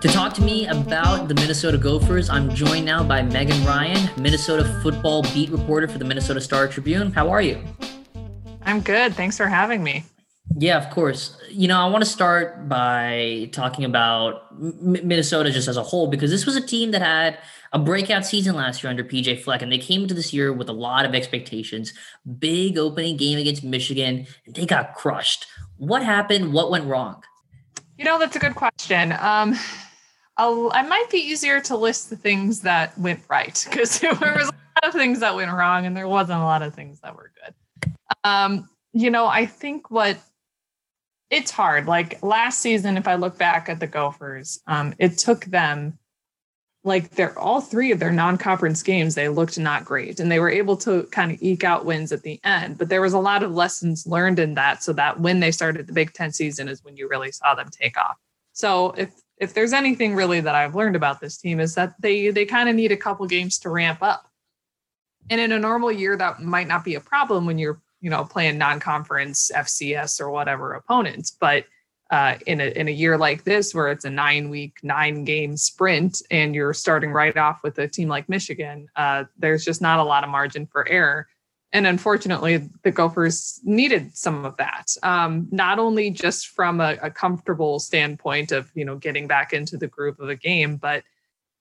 To 0.00 0.08
talk 0.08 0.32
to 0.34 0.42
me 0.42 0.66
about 0.66 1.28
the 1.28 1.34
Minnesota 1.34 1.76
Gophers, 1.76 2.30
I'm 2.30 2.54
joined 2.54 2.86
now 2.86 3.02
by 3.04 3.22
Megan 3.22 3.64
Ryan, 3.64 4.08
Minnesota 4.20 4.64
football 4.82 5.22
beat 5.34 5.50
reporter 5.50 5.88
for 5.88 5.98
the 5.98 6.04
Minnesota 6.04 6.40
Star 6.40 6.66
Tribune. 6.68 7.12
How 7.12 7.30
are 7.30 7.42
you? 7.42 7.62
I'm 8.62 8.80
good. 8.80 9.14
Thanks 9.14 9.36
for 9.36 9.46
having 9.46 9.82
me. 9.82 10.04
Yeah, 10.56 10.78
of 10.78 10.90
course. 10.90 11.36
You 11.50 11.68
know, 11.68 11.78
I 11.78 11.88
want 11.88 12.04
to 12.04 12.10
start 12.10 12.68
by 12.68 13.48
talking 13.52 13.84
about 13.84 14.46
M- 14.52 15.06
Minnesota 15.06 15.50
just 15.50 15.68
as 15.68 15.76
a 15.76 15.82
whole 15.82 16.08
because 16.08 16.30
this 16.30 16.46
was 16.46 16.56
a 16.56 16.66
team 16.66 16.90
that 16.92 17.02
had 17.02 17.38
a 17.72 17.78
breakout 17.78 18.26
season 18.26 18.54
last 18.54 18.82
year 18.82 18.90
under 18.90 19.02
PJ 19.04 19.40
Fleck, 19.42 19.62
and 19.62 19.72
they 19.72 19.78
came 19.78 20.02
into 20.02 20.14
this 20.14 20.32
year 20.32 20.52
with 20.52 20.68
a 20.68 20.72
lot 20.74 21.04
of 21.04 21.14
expectations. 21.14 21.92
Big 22.38 22.76
opening 22.78 23.16
game 23.16 23.38
against 23.38 23.64
Michigan, 23.64 24.26
and 24.46 24.54
they 24.54 24.66
got 24.66 24.94
crushed. 24.94 25.46
What 25.78 26.04
happened? 26.04 26.52
What 26.52 26.70
went 26.70 26.84
wrong? 26.84 27.22
You 28.02 28.06
know, 28.06 28.18
that's 28.18 28.34
a 28.34 28.40
good 28.40 28.56
question. 28.56 29.12
Um, 29.12 29.56
I'll, 30.36 30.72
I 30.74 30.82
might 30.82 31.08
be 31.08 31.18
easier 31.18 31.60
to 31.60 31.76
list 31.76 32.10
the 32.10 32.16
things 32.16 32.62
that 32.62 32.98
went 32.98 33.20
right 33.28 33.64
because 33.70 34.00
there 34.00 34.10
was 34.10 34.48
a 34.48 34.82
lot 34.82 34.88
of 34.88 34.92
things 34.92 35.20
that 35.20 35.36
went 35.36 35.52
wrong 35.52 35.86
and 35.86 35.96
there 35.96 36.08
wasn't 36.08 36.40
a 36.40 36.42
lot 36.42 36.62
of 36.62 36.74
things 36.74 36.98
that 37.02 37.14
were 37.14 37.30
good. 37.44 37.92
Um, 38.24 38.68
you 38.92 39.08
know, 39.08 39.28
I 39.28 39.46
think 39.46 39.88
what 39.88 40.18
it's 41.30 41.52
hard. 41.52 41.86
Like 41.86 42.20
last 42.24 42.58
season, 42.60 42.96
if 42.96 43.06
I 43.06 43.14
look 43.14 43.38
back 43.38 43.68
at 43.68 43.78
the 43.78 43.86
Gophers, 43.86 44.60
um, 44.66 44.94
it 44.98 45.16
took 45.16 45.44
them 45.44 45.96
like 46.84 47.10
they're 47.10 47.38
all 47.38 47.60
three 47.60 47.92
of 47.92 47.98
their 47.98 48.12
non-conference 48.12 48.82
games 48.82 49.14
they 49.14 49.28
looked 49.28 49.58
not 49.58 49.84
great 49.84 50.18
and 50.18 50.30
they 50.30 50.40
were 50.40 50.50
able 50.50 50.76
to 50.76 51.04
kind 51.04 51.30
of 51.30 51.40
eke 51.42 51.64
out 51.64 51.84
wins 51.84 52.12
at 52.12 52.22
the 52.22 52.40
end 52.44 52.76
but 52.76 52.88
there 52.88 53.00
was 53.00 53.12
a 53.12 53.18
lot 53.18 53.42
of 53.42 53.52
lessons 53.52 54.06
learned 54.06 54.38
in 54.38 54.54
that 54.54 54.82
so 54.82 54.92
that 54.92 55.20
when 55.20 55.40
they 55.40 55.50
started 55.50 55.86
the 55.86 55.92
big 55.92 56.12
10 56.12 56.32
season 56.32 56.68
is 56.68 56.82
when 56.82 56.96
you 56.96 57.08
really 57.08 57.30
saw 57.30 57.54
them 57.54 57.68
take 57.70 57.96
off 57.96 58.16
so 58.52 58.92
if 58.92 59.12
if 59.42 59.54
there's 59.54 59.72
anything 59.72 60.14
really 60.14 60.40
that 60.40 60.54
I've 60.54 60.76
learned 60.76 60.94
about 60.94 61.20
this 61.20 61.36
team 61.36 61.58
is 61.58 61.74
that 61.74 61.94
they 62.00 62.30
they 62.30 62.44
kind 62.44 62.68
of 62.68 62.76
need 62.76 62.92
a 62.92 62.96
couple 62.96 63.26
games 63.26 63.58
to 63.60 63.70
ramp 63.70 63.98
up. 64.00 64.28
And 65.30 65.40
in 65.40 65.50
a 65.50 65.58
normal 65.58 65.90
year, 65.90 66.16
that 66.16 66.40
might 66.40 66.68
not 66.68 66.84
be 66.84 66.94
a 66.94 67.00
problem 67.00 67.44
when 67.44 67.58
you're 67.58 67.80
you 68.00 68.08
know 68.08 68.24
playing 68.24 68.58
non-conference 68.58 69.50
FCS 69.52 70.20
or 70.20 70.30
whatever 70.30 70.74
opponents. 70.74 71.32
But 71.32 71.64
uh, 72.12 72.36
in 72.46 72.60
a 72.60 72.66
in 72.78 72.88
a 72.88 72.90
year 72.90 73.16
like 73.16 73.42
this 73.44 73.74
where 73.74 73.90
it's 73.90 74.04
a 74.04 74.10
nine 74.10 74.50
week 74.50 74.78
nine 74.82 75.24
game 75.24 75.56
sprint 75.56 76.20
and 76.30 76.54
you're 76.54 76.74
starting 76.74 77.10
right 77.10 77.36
off 77.38 77.62
with 77.64 77.78
a 77.78 77.88
team 77.88 78.06
like 78.06 78.28
Michigan, 78.28 78.86
uh, 78.96 79.24
there's 79.38 79.64
just 79.64 79.80
not 79.80 79.98
a 79.98 80.04
lot 80.04 80.22
of 80.22 80.28
margin 80.28 80.66
for 80.66 80.86
error. 80.88 81.26
And 81.72 81.86
unfortunately, 81.86 82.68
the 82.82 82.90
Gophers 82.90 83.60
needed 83.64 84.14
some 84.14 84.44
of 84.44 84.58
that. 84.58 84.94
Um, 85.02 85.48
not 85.50 85.78
only 85.78 86.10
just 86.10 86.48
from 86.48 86.82
a, 86.82 86.98
a 87.02 87.10
comfortable 87.10 87.80
standpoint 87.80 88.52
of 88.52 88.70
you 88.74 88.84
know 88.84 88.96
getting 88.96 89.26
back 89.26 89.54
into 89.54 89.78
the 89.78 89.88
groove 89.88 90.20
of 90.20 90.28
a 90.28 90.36
game, 90.36 90.76
but 90.76 91.04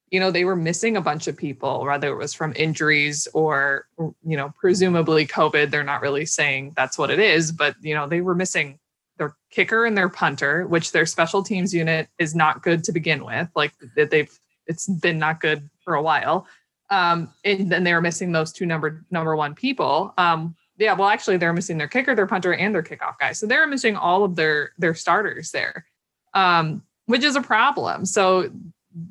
you 0.09 0.19
know 0.19 0.31
they 0.31 0.43
were 0.43 0.57
missing 0.57 0.97
a 0.97 1.01
bunch 1.01 1.27
of 1.27 1.37
people 1.37 1.85
whether 1.85 2.09
it 2.09 2.17
was 2.17 2.33
from 2.33 2.51
injuries 2.57 3.29
or 3.33 3.87
you 3.97 4.35
know 4.35 4.53
presumably 4.59 5.25
covid 5.25 5.71
they're 5.71 5.85
not 5.85 6.01
really 6.01 6.25
saying 6.25 6.73
that's 6.75 6.97
what 6.97 7.09
it 7.09 7.17
is 7.17 7.53
but 7.53 7.75
you 7.81 7.95
know 7.95 8.07
they 8.07 8.19
were 8.19 8.35
missing 8.35 8.77
their 9.21 9.35
kicker 9.51 9.85
and 9.85 9.95
their 9.95 10.09
punter, 10.09 10.65
which 10.65 10.91
their 10.91 11.05
special 11.05 11.43
teams 11.43 11.73
unit 11.73 12.09
is 12.17 12.33
not 12.33 12.63
good 12.63 12.83
to 12.85 12.91
begin 12.91 13.23
with. 13.23 13.47
Like 13.55 13.71
they've 13.95 14.31
it's 14.65 14.87
been 14.87 15.19
not 15.19 15.41
good 15.41 15.69
for 15.83 15.93
a 15.93 16.01
while. 16.01 16.47
Um, 16.89 17.31
and 17.45 17.71
then 17.71 17.83
they 17.83 17.93
were 17.93 18.01
missing 18.01 18.31
those 18.31 18.51
two 18.51 18.65
number 18.65 19.05
number 19.11 19.35
one 19.35 19.53
people. 19.53 20.13
Um, 20.17 20.55
yeah, 20.77 20.93
well, 20.93 21.09
actually, 21.09 21.37
they're 21.37 21.53
missing 21.53 21.77
their 21.77 21.87
kicker, 21.87 22.15
their 22.15 22.25
punter, 22.25 22.55
and 22.55 22.73
their 22.73 22.81
kickoff 22.81 23.19
guy. 23.19 23.33
So 23.33 23.45
they're 23.45 23.67
missing 23.67 23.95
all 23.95 24.23
of 24.23 24.35
their 24.35 24.71
their 24.79 24.95
starters 24.95 25.51
there, 25.51 25.85
um, 26.33 26.81
which 27.05 27.23
is 27.23 27.35
a 27.35 27.41
problem. 27.41 28.05
So 28.05 28.49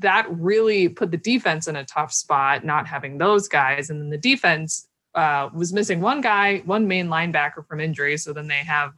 that 0.01 0.27
really 0.29 0.89
put 0.89 1.13
the 1.13 1.17
defense 1.19 1.69
in 1.69 1.77
a 1.77 1.85
tough 1.85 2.13
spot, 2.13 2.65
not 2.65 2.89
having 2.89 3.19
those 3.19 3.47
guys. 3.47 3.91
And 3.91 4.01
then 4.01 4.11
the 4.11 4.19
defense 4.19 4.89
uh, 5.15 5.49
was 5.55 5.73
missing 5.73 6.01
one 6.01 6.21
guy, 6.21 6.59
one 6.67 6.89
main 6.89 7.07
linebacker 7.07 7.65
from 7.67 7.81
injury. 7.81 8.17
So 8.19 8.33
then 8.33 8.49
they 8.49 8.57
have 8.57 8.93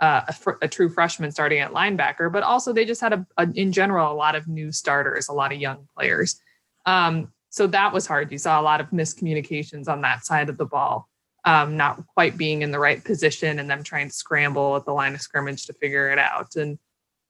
a, 0.00 0.32
fr- 0.32 0.58
a, 0.62 0.68
true 0.68 0.88
freshman 0.88 1.30
starting 1.30 1.60
at 1.60 1.72
linebacker, 1.72 2.32
but 2.32 2.42
also 2.42 2.72
they 2.72 2.84
just 2.84 3.00
had 3.00 3.12
a, 3.12 3.26
a, 3.36 3.48
in 3.54 3.72
general 3.72 4.12
a 4.12 4.14
lot 4.14 4.34
of 4.34 4.48
new 4.48 4.72
starters, 4.72 5.28
a 5.28 5.32
lot 5.32 5.52
of 5.52 5.60
young 5.60 5.86
players. 5.96 6.40
Um, 6.86 7.32
so 7.50 7.66
that 7.68 7.92
was 7.92 8.06
hard. 8.06 8.32
You 8.32 8.38
saw 8.38 8.60
a 8.60 8.62
lot 8.62 8.80
of 8.80 8.90
miscommunications 8.90 9.88
on 9.88 10.00
that 10.02 10.26
side 10.26 10.48
of 10.48 10.56
the 10.56 10.64
ball, 10.64 11.08
um, 11.44 11.76
not 11.76 12.04
quite 12.08 12.36
being 12.36 12.62
in 12.62 12.72
the 12.72 12.78
right 12.80 13.02
position, 13.02 13.60
and 13.60 13.70
them 13.70 13.84
trying 13.84 14.08
to 14.08 14.14
scramble 14.14 14.74
at 14.76 14.84
the 14.84 14.92
line 14.92 15.14
of 15.14 15.20
scrimmage 15.20 15.66
to 15.66 15.72
figure 15.74 16.10
it 16.10 16.18
out. 16.18 16.56
And 16.56 16.78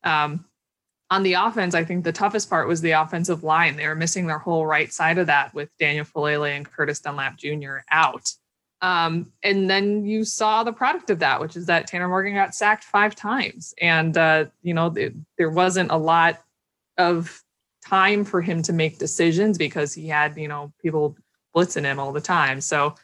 um, 0.02 0.46
on 1.10 1.22
the 1.22 1.34
offense, 1.34 1.74
I 1.74 1.84
think 1.84 2.04
the 2.04 2.12
toughest 2.12 2.48
part 2.48 2.66
was 2.66 2.80
the 2.80 2.92
offensive 2.92 3.44
line. 3.44 3.76
They 3.76 3.86
were 3.86 3.94
missing 3.94 4.26
their 4.26 4.38
whole 4.38 4.66
right 4.66 4.92
side 4.92 5.18
of 5.18 5.26
that 5.26 5.52
with 5.52 5.68
Daniel 5.78 6.06
Faalele 6.06 6.56
and 6.56 6.70
Curtis 6.70 7.00
Dunlap 7.00 7.36
Jr. 7.36 7.78
out. 7.90 8.32
Um, 8.82 9.32
and 9.42 9.70
then 9.70 10.04
you 10.04 10.24
saw 10.24 10.62
the 10.62 10.72
product 10.72 11.10
of 11.10 11.20
that, 11.20 11.40
which 11.40 11.56
is 11.56 11.66
that 11.66 11.86
Tanner 11.86 12.08
Morgan 12.08 12.34
got 12.34 12.54
sacked 12.54 12.84
five 12.84 13.14
times. 13.14 13.74
And, 13.80 14.16
uh, 14.16 14.46
you 14.62 14.74
know, 14.74 14.90
th- 14.90 15.14
there 15.38 15.50
wasn't 15.50 15.90
a 15.90 15.96
lot 15.96 16.42
of 16.98 17.42
time 17.86 18.24
for 18.24 18.40
him 18.42 18.62
to 18.62 18.72
make 18.72 18.98
decisions 18.98 19.58
because 19.58 19.94
he 19.94 20.08
had, 20.08 20.36
you 20.36 20.48
know, 20.48 20.72
people 20.82 21.16
blitzing 21.54 21.84
him 21.84 21.98
all 21.98 22.12
the 22.12 22.20
time. 22.20 22.60
So, 22.60 22.94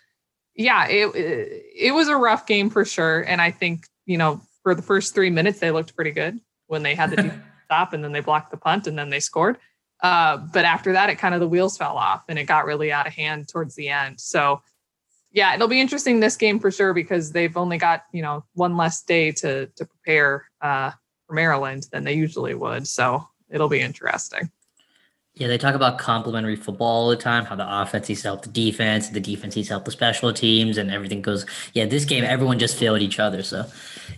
yeah, 0.54 0.86
it, 0.88 1.14
it, 1.14 1.62
it 1.76 1.94
was 1.94 2.08
a 2.08 2.16
rough 2.16 2.46
game 2.46 2.68
for 2.68 2.84
sure. 2.84 3.22
And 3.22 3.40
I 3.40 3.50
think, 3.50 3.86
you 4.06 4.18
know, 4.18 4.40
for 4.62 4.74
the 4.74 4.82
first 4.82 5.14
three 5.14 5.30
minutes, 5.30 5.60
they 5.60 5.70
looked 5.70 5.94
pretty 5.94 6.10
good 6.10 6.40
when 6.66 6.82
they 6.82 6.94
had 6.94 7.10
the 7.10 7.32
stop 7.64 7.92
and 7.92 8.04
then 8.04 8.12
they 8.12 8.20
blocked 8.20 8.50
the 8.50 8.56
punt 8.56 8.86
and 8.86 8.98
then 8.98 9.10
they 9.10 9.20
scored. 9.20 9.56
Uh, 10.02 10.38
but 10.38 10.64
after 10.64 10.92
that, 10.92 11.10
it 11.10 11.16
kind 11.16 11.34
of 11.34 11.40
the 11.40 11.48
wheels 11.48 11.76
fell 11.76 11.96
off 11.96 12.24
and 12.28 12.38
it 12.38 12.44
got 12.44 12.64
really 12.64 12.90
out 12.90 13.06
of 13.06 13.12
hand 13.12 13.48
towards 13.48 13.74
the 13.74 13.88
end. 13.88 14.18
So, 14.18 14.62
yeah, 15.32 15.54
it'll 15.54 15.68
be 15.68 15.80
interesting 15.80 16.20
this 16.20 16.36
game 16.36 16.58
for 16.58 16.70
sure 16.70 16.92
because 16.92 17.32
they've 17.32 17.56
only 17.56 17.78
got 17.78 18.02
you 18.12 18.22
know 18.22 18.44
one 18.54 18.76
less 18.76 19.02
day 19.02 19.32
to 19.32 19.66
to 19.66 19.84
prepare 19.84 20.46
uh, 20.60 20.90
for 21.26 21.34
Maryland 21.34 21.86
than 21.92 22.04
they 22.04 22.14
usually 22.14 22.54
would. 22.54 22.86
So 22.86 23.26
it'll 23.48 23.68
be 23.68 23.80
interesting. 23.80 24.50
Yeah, 25.34 25.46
they 25.46 25.58
talk 25.58 25.76
about 25.76 25.98
complementary 25.98 26.56
football 26.56 26.88
all 26.88 27.08
the 27.08 27.16
time, 27.16 27.44
how 27.44 27.54
the 27.54 27.80
offense 27.82 28.08
needs 28.08 28.22
to 28.22 28.28
help 28.28 28.42
the 28.42 28.50
defense, 28.50 29.08
the 29.08 29.20
defense 29.20 29.54
needs 29.54 29.68
to 29.68 29.74
help 29.74 29.84
the 29.84 29.90
special 29.92 30.32
teams, 30.32 30.76
and 30.76 30.90
everything 30.90 31.22
goes. 31.22 31.46
Yeah, 31.72 31.86
this 31.86 32.04
game, 32.04 32.24
everyone 32.24 32.58
just 32.58 32.76
failed 32.76 33.00
each 33.00 33.20
other. 33.20 33.42
So 33.44 33.64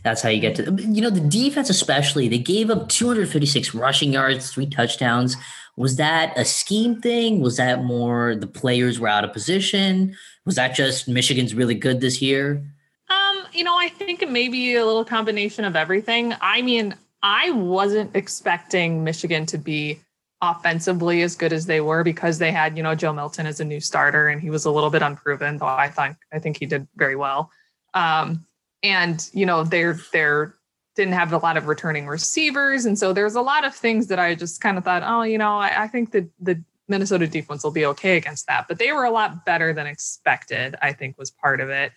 that's 0.02 0.22
how 0.22 0.30
you 0.30 0.40
get 0.40 0.56
to, 0.56 0.74
you 0.80 1.02
know, 1.02 1.10
the 1.10 1.20
defense, 1.20 1.68
especially, 1.68 2.28
they 2.28 2.38
gave 2.38 2.70
up 2.70 2.88
256 2.88 3.74
rushing 3.74 4.14
yards, 4.14 4.50
three 4.50 4.66
touchdowns. 4.66 5.36
Was 5.76 5.96
that 5.96 6.36
a 6.38 6.44
scheme 6.44 7.00
thing? 7.00 7.40
Was 7.40 7.56
that 7.56 7.84
more 7.84 8.34
the 8.34 8.46
players 8.46 9.00
were 9.00 9.08
out 9.08 9.24
of 9.24 9.32
position? 9.32 10.14
Was 10.44 10.56
that 10.56 10.74
just 10.74 11.08
Michigan's 11.08 11.54
really 11.54 11.74
good 11.74 12.00
this 12.00 12.20
year? 12.20 12.62
Um, 13.08 13.44
you 13.52 13.64
know, 13.64 13.76
I 13.76 13.88
think 13.88 14.22
it 14.22 14.30
may 14.30 14.48
be 14.48 14.74
a 14.74 14.84
little 14.84 15.04
combination 15.04 15.64
of 15.64 15.76
everything. 15.76 16.34
I 16.40 16.62
mean, 16.62 16.94
I 17.22 17.50
wasn't 17.50 18.14
expecting 18.14 19.04
Michigan 19.04 19.46
to 19.46 19.58
be 19.58 20.00
offensively 20.42 21.22
as 21.22 21.36
good 21.36 21.52
as 21.52 21.66
they 21.66 21.80
were 21.80 22.02
because 22.02 22.38
they 22.38 22.50
had, 22.50 22.76
you 22.76 22.82
know, 22.82 22.94
Joe 22.94 23.12
Milton 23.12 23.46
as 23.46 23.60
a 23.60 23.64
new 23.64 23.80
starter 23.80 24.28
and 24.28 24.40
he 24.40 24.50
was 24.50 24.64
a 24.64 24.70
little 24.70 24.90
bit 24.90 25.00
unproven, 25.00 25.58
though 25.58 25.66
I 25.66 25.88
think 25.88 26.16
I 26.32 26.38
think 26.38 26.58
he 26.58 26.66
did 26.66 26.86
very 26.96 27.16
well. 27.16 27.50
Um, 27.94 28.44
and 28.82 29.28
you 29.32 29.46
know, 29.46 29.62
they're 29.62 29.98
they're 30.12 30.54
didn't 30.94 31.14
have 31.14 31.32
a 31.32 31.38
lot 31.38 31.56
of 31.56 31.66
returning 31.66 32.06
receivers. 32.06 32.84
And 32.84 32.98
so 32.98 33.12
there's 33.12 33.34
a 33.34 33.40
lot 33.40 33.64
of 33.64 33.74
things 33.74 34.08
that 34.08 34.18
I 34.18 34.34
just 34.34 34.60
kind 34.60 34.76
of 34.76 34.84
thought, 34.84 35.02
oh, 35.04 35.22
you 35.22 35.38
know, 35.38 35.58
I, 35.58 35.84
I 35.84 35.88
think 35.88 36.12
that 36.12 36.28
the 36.40 36.62
Minnesota 36.88 37.26
defense 37.26 37.64
will 37.64 37.70
be 37.70 37.86
okay 37.86 38.16
against 38.16 38.46
that. 38.46 38.66
But 38.68 38.78
they 38.78 38.92
were 38.92 39.04
a 39.04 39.10
lot 39.10 39.46
better 39.46 39.72
than 39.72 39.86
expected, 39.86 40.76
I 40.82 40.92
think 40.92 41.18
was 41.18 41.30
part 41.30 41.60
of 41.60 41.70
it. 41.70 41.92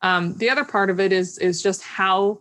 Um, 0.00 0.36
the 0.38 0.48
other 0.48 0.64
part 0.64 0.90
of 0.90 1.00
it 1.00 1.12
is 1.12 1.38
is 1.38 1.62
just 1.62 1.82
how 1.82 2.40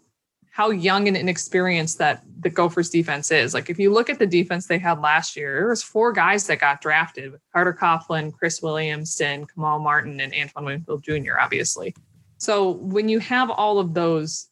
how 0.52 0.72
young 0.72 1.08
and 1.08 1.16
inexperienced 1.16 2.00
that 2.00 2.24
the 2.40 2.50
Gophers 2.50 2.90
defense 2.90 3.30
is. 3.30 3.54
Like 3.54 3.70
if 3.70 3.78
you 3.78 3.94
look 3.94 4.10
at 4.10 4.18
the 4.18 4.26
defense 4.26 4.66
they 4.66 4.80
had 4.80 5.00
last 5.02 5.36
year, 5.36 5.54
there 5.54 5.68
was 5.68 5.84
four 5.84 6.12
guys 6.12 6.48
that 6.48 6.60
got 6.60 6.82
drafted 6.82 7.34
Carter 7.54 7.78
Coughlin, 7.80 8.34
Chris 8.34 8.60
Williamson, 8.60 9.46
Kamal 9.46 9.78
Martin, 9.78 10.20
and 10.20 10.34
Antoine 10.34 10.66
Winfield 10.66 11.04
Jr., 11.04 11.40
obviously. 11.40 11.94
So 12.40 12.72
when 12.72 13.08
you 13.08 13.20
have 13.20 13.52
all 13.52 13.78
of 13.78 13.94
those 13.94 14.48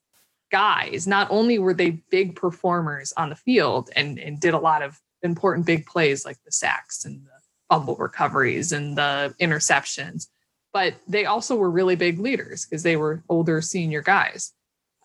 guys, 0.51 1.07
not 1.07 1.27
only 1.29 1.59
were 1.59 1.73
they 1.73 1.91
big 2.09 2.35
performers 2.35 3.13
on 3.17 3.29
the 3.29 3.35
field 3.35 3.89
and, 3.95 4.19
and 4.19 4.39
did 4.39 4.53
a 4.53 4.59
lot 4.59 4.81
of 4.81 4.99
important 5.21 5.65
big 5.65 5.85
plays 5.85 6.25
like 6.25 6.37
the 6.45 6.51
sacks 6.51 7.05
and 7.05 7.25
the 7.25 7.31
fumble 7.69 7.95
recoveries 7.95 8.71
and 8.71 8.97
the 8.97 9.33
interceptions, 9.41 10.27
but 10.71 10.93
they 11.07 11.25
also 11.25 11.55
were 11.55 11.71
really 11.71 11.95
big 11.95 12.19
leaders 12.19 12.65
because 12.65 12.83
they 12.83 12.95
were 12.95 13.23
older 13.29 13.61
senior 13.61 14.01
guys. 14.01 14.53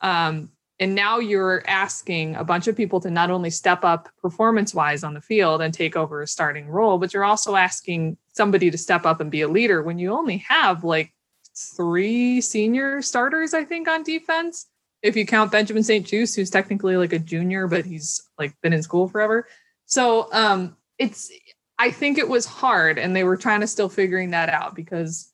Um, 0.03 0.51
and 0.81 0.95
now 0.95 1.19
you're 1.19 1.63
asking 1.67 2.37
a 2.37 2.45
bunch 2.45 2.67
of 2.67 2.75
people 2.75 3.01
to 3.01 3.11
not 3.11 3.31
only 3.31 3.51
step 3.51 3.85
up 3.85 4.09
performance 4.21 4.75
wise 4.75 5.05
on 5.05 5.13
the 5.13 5.21
field 5.21 5.61
and 5.61 5.75
take 5.75 5.95
over 5.95 6.23
a 6.23 6.27
starting 6.27 6.69
role, 6.69 6.99
but 6.99 7.13
you're 7.13 7.25
also 7.25 7.55
asking 7.55 8.17
somebody 8.33 8.71
to 8.71 8.79
step 8.79 9.05
up 9.05 9.21
and 9.21 9.31
be 9.31 9.43
a 9.43 9.49
leader 9.49 9.83
when 9.83 9.99
you 9.99 10.11
only 10.13 10.39
have 10.39 10.83
like 10.83 11.13
three 11.55 12.41
senior 12.41 13.03
starters, 13.03 13.53
I 13.53 13.65
think, 13.65 13.89
on 13.89 14.03
defense. 14.03 14.67
If 15.03 15.17
you 15.17 15.27
count 15.27 15.51
Benjamin 15.51 15.83
St-Juste, 15.83 16.37
who's 16.37 16.51
technically 16.51 16.97
like 16.97 17.13
a 17.13 17.19
junior, 17.19 17.67
but 17.67 17.87
he's 17.87 18.23
like 18.39 18.55
been 18.61 18.73
in 18.73 18.83
school 18.83 19.09
forever. 19.09 19.47
So 19.87 20.29
um, 20.33 20.77
it's 20.99 21.31
I 21.79 21.91
think 21.91 22.19
it 22.19 22.29
was 22.29 22.45
hard 22.45 22.99
and 22.99 23.17
they 23.17 23.25
were 23.25 23.39
trying 23.39 23.61
to 23.61 23.67
still 23.67 23.89
figuring 23.89 24.31
that 24.31 24.51
out 24.51 24.75
because 24.75 25.33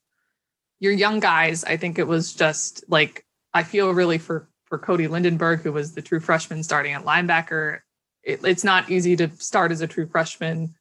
you're 0.79 0.92
young 0.92 1.18
guys. 1.18 1.64
I 1.64 1.76
think 1.76 1.98
it 1.98 2.07
was 2.07 2.33
just 2.33 2.85
like 2.88 3.24
I 3.52 3.64
feel 3.64 3.90
really 3.90 4.18
for 4.18 4.48
for 4.66 4.79
Cody 4.79 5.09
Lindenberg, 5.09 5.62
who 5.62 5.72
was 5.72 5.94
the 5.94 6.02
true 6.02 6.20
freshman 6.20 6.62
starting 6.62 6.92
at 6.92 7.05
linebacker. 7.05 7.81
It, 8.22 8.44
it's 8.44 8.64
not 8.64 8.90
easy 8.90 9.16
to 9.16 9.31
start 9.38 9.72
as 9.72 9.81
a 9.81 9.87
true 9.87 10.07
freshman 10.07 10.74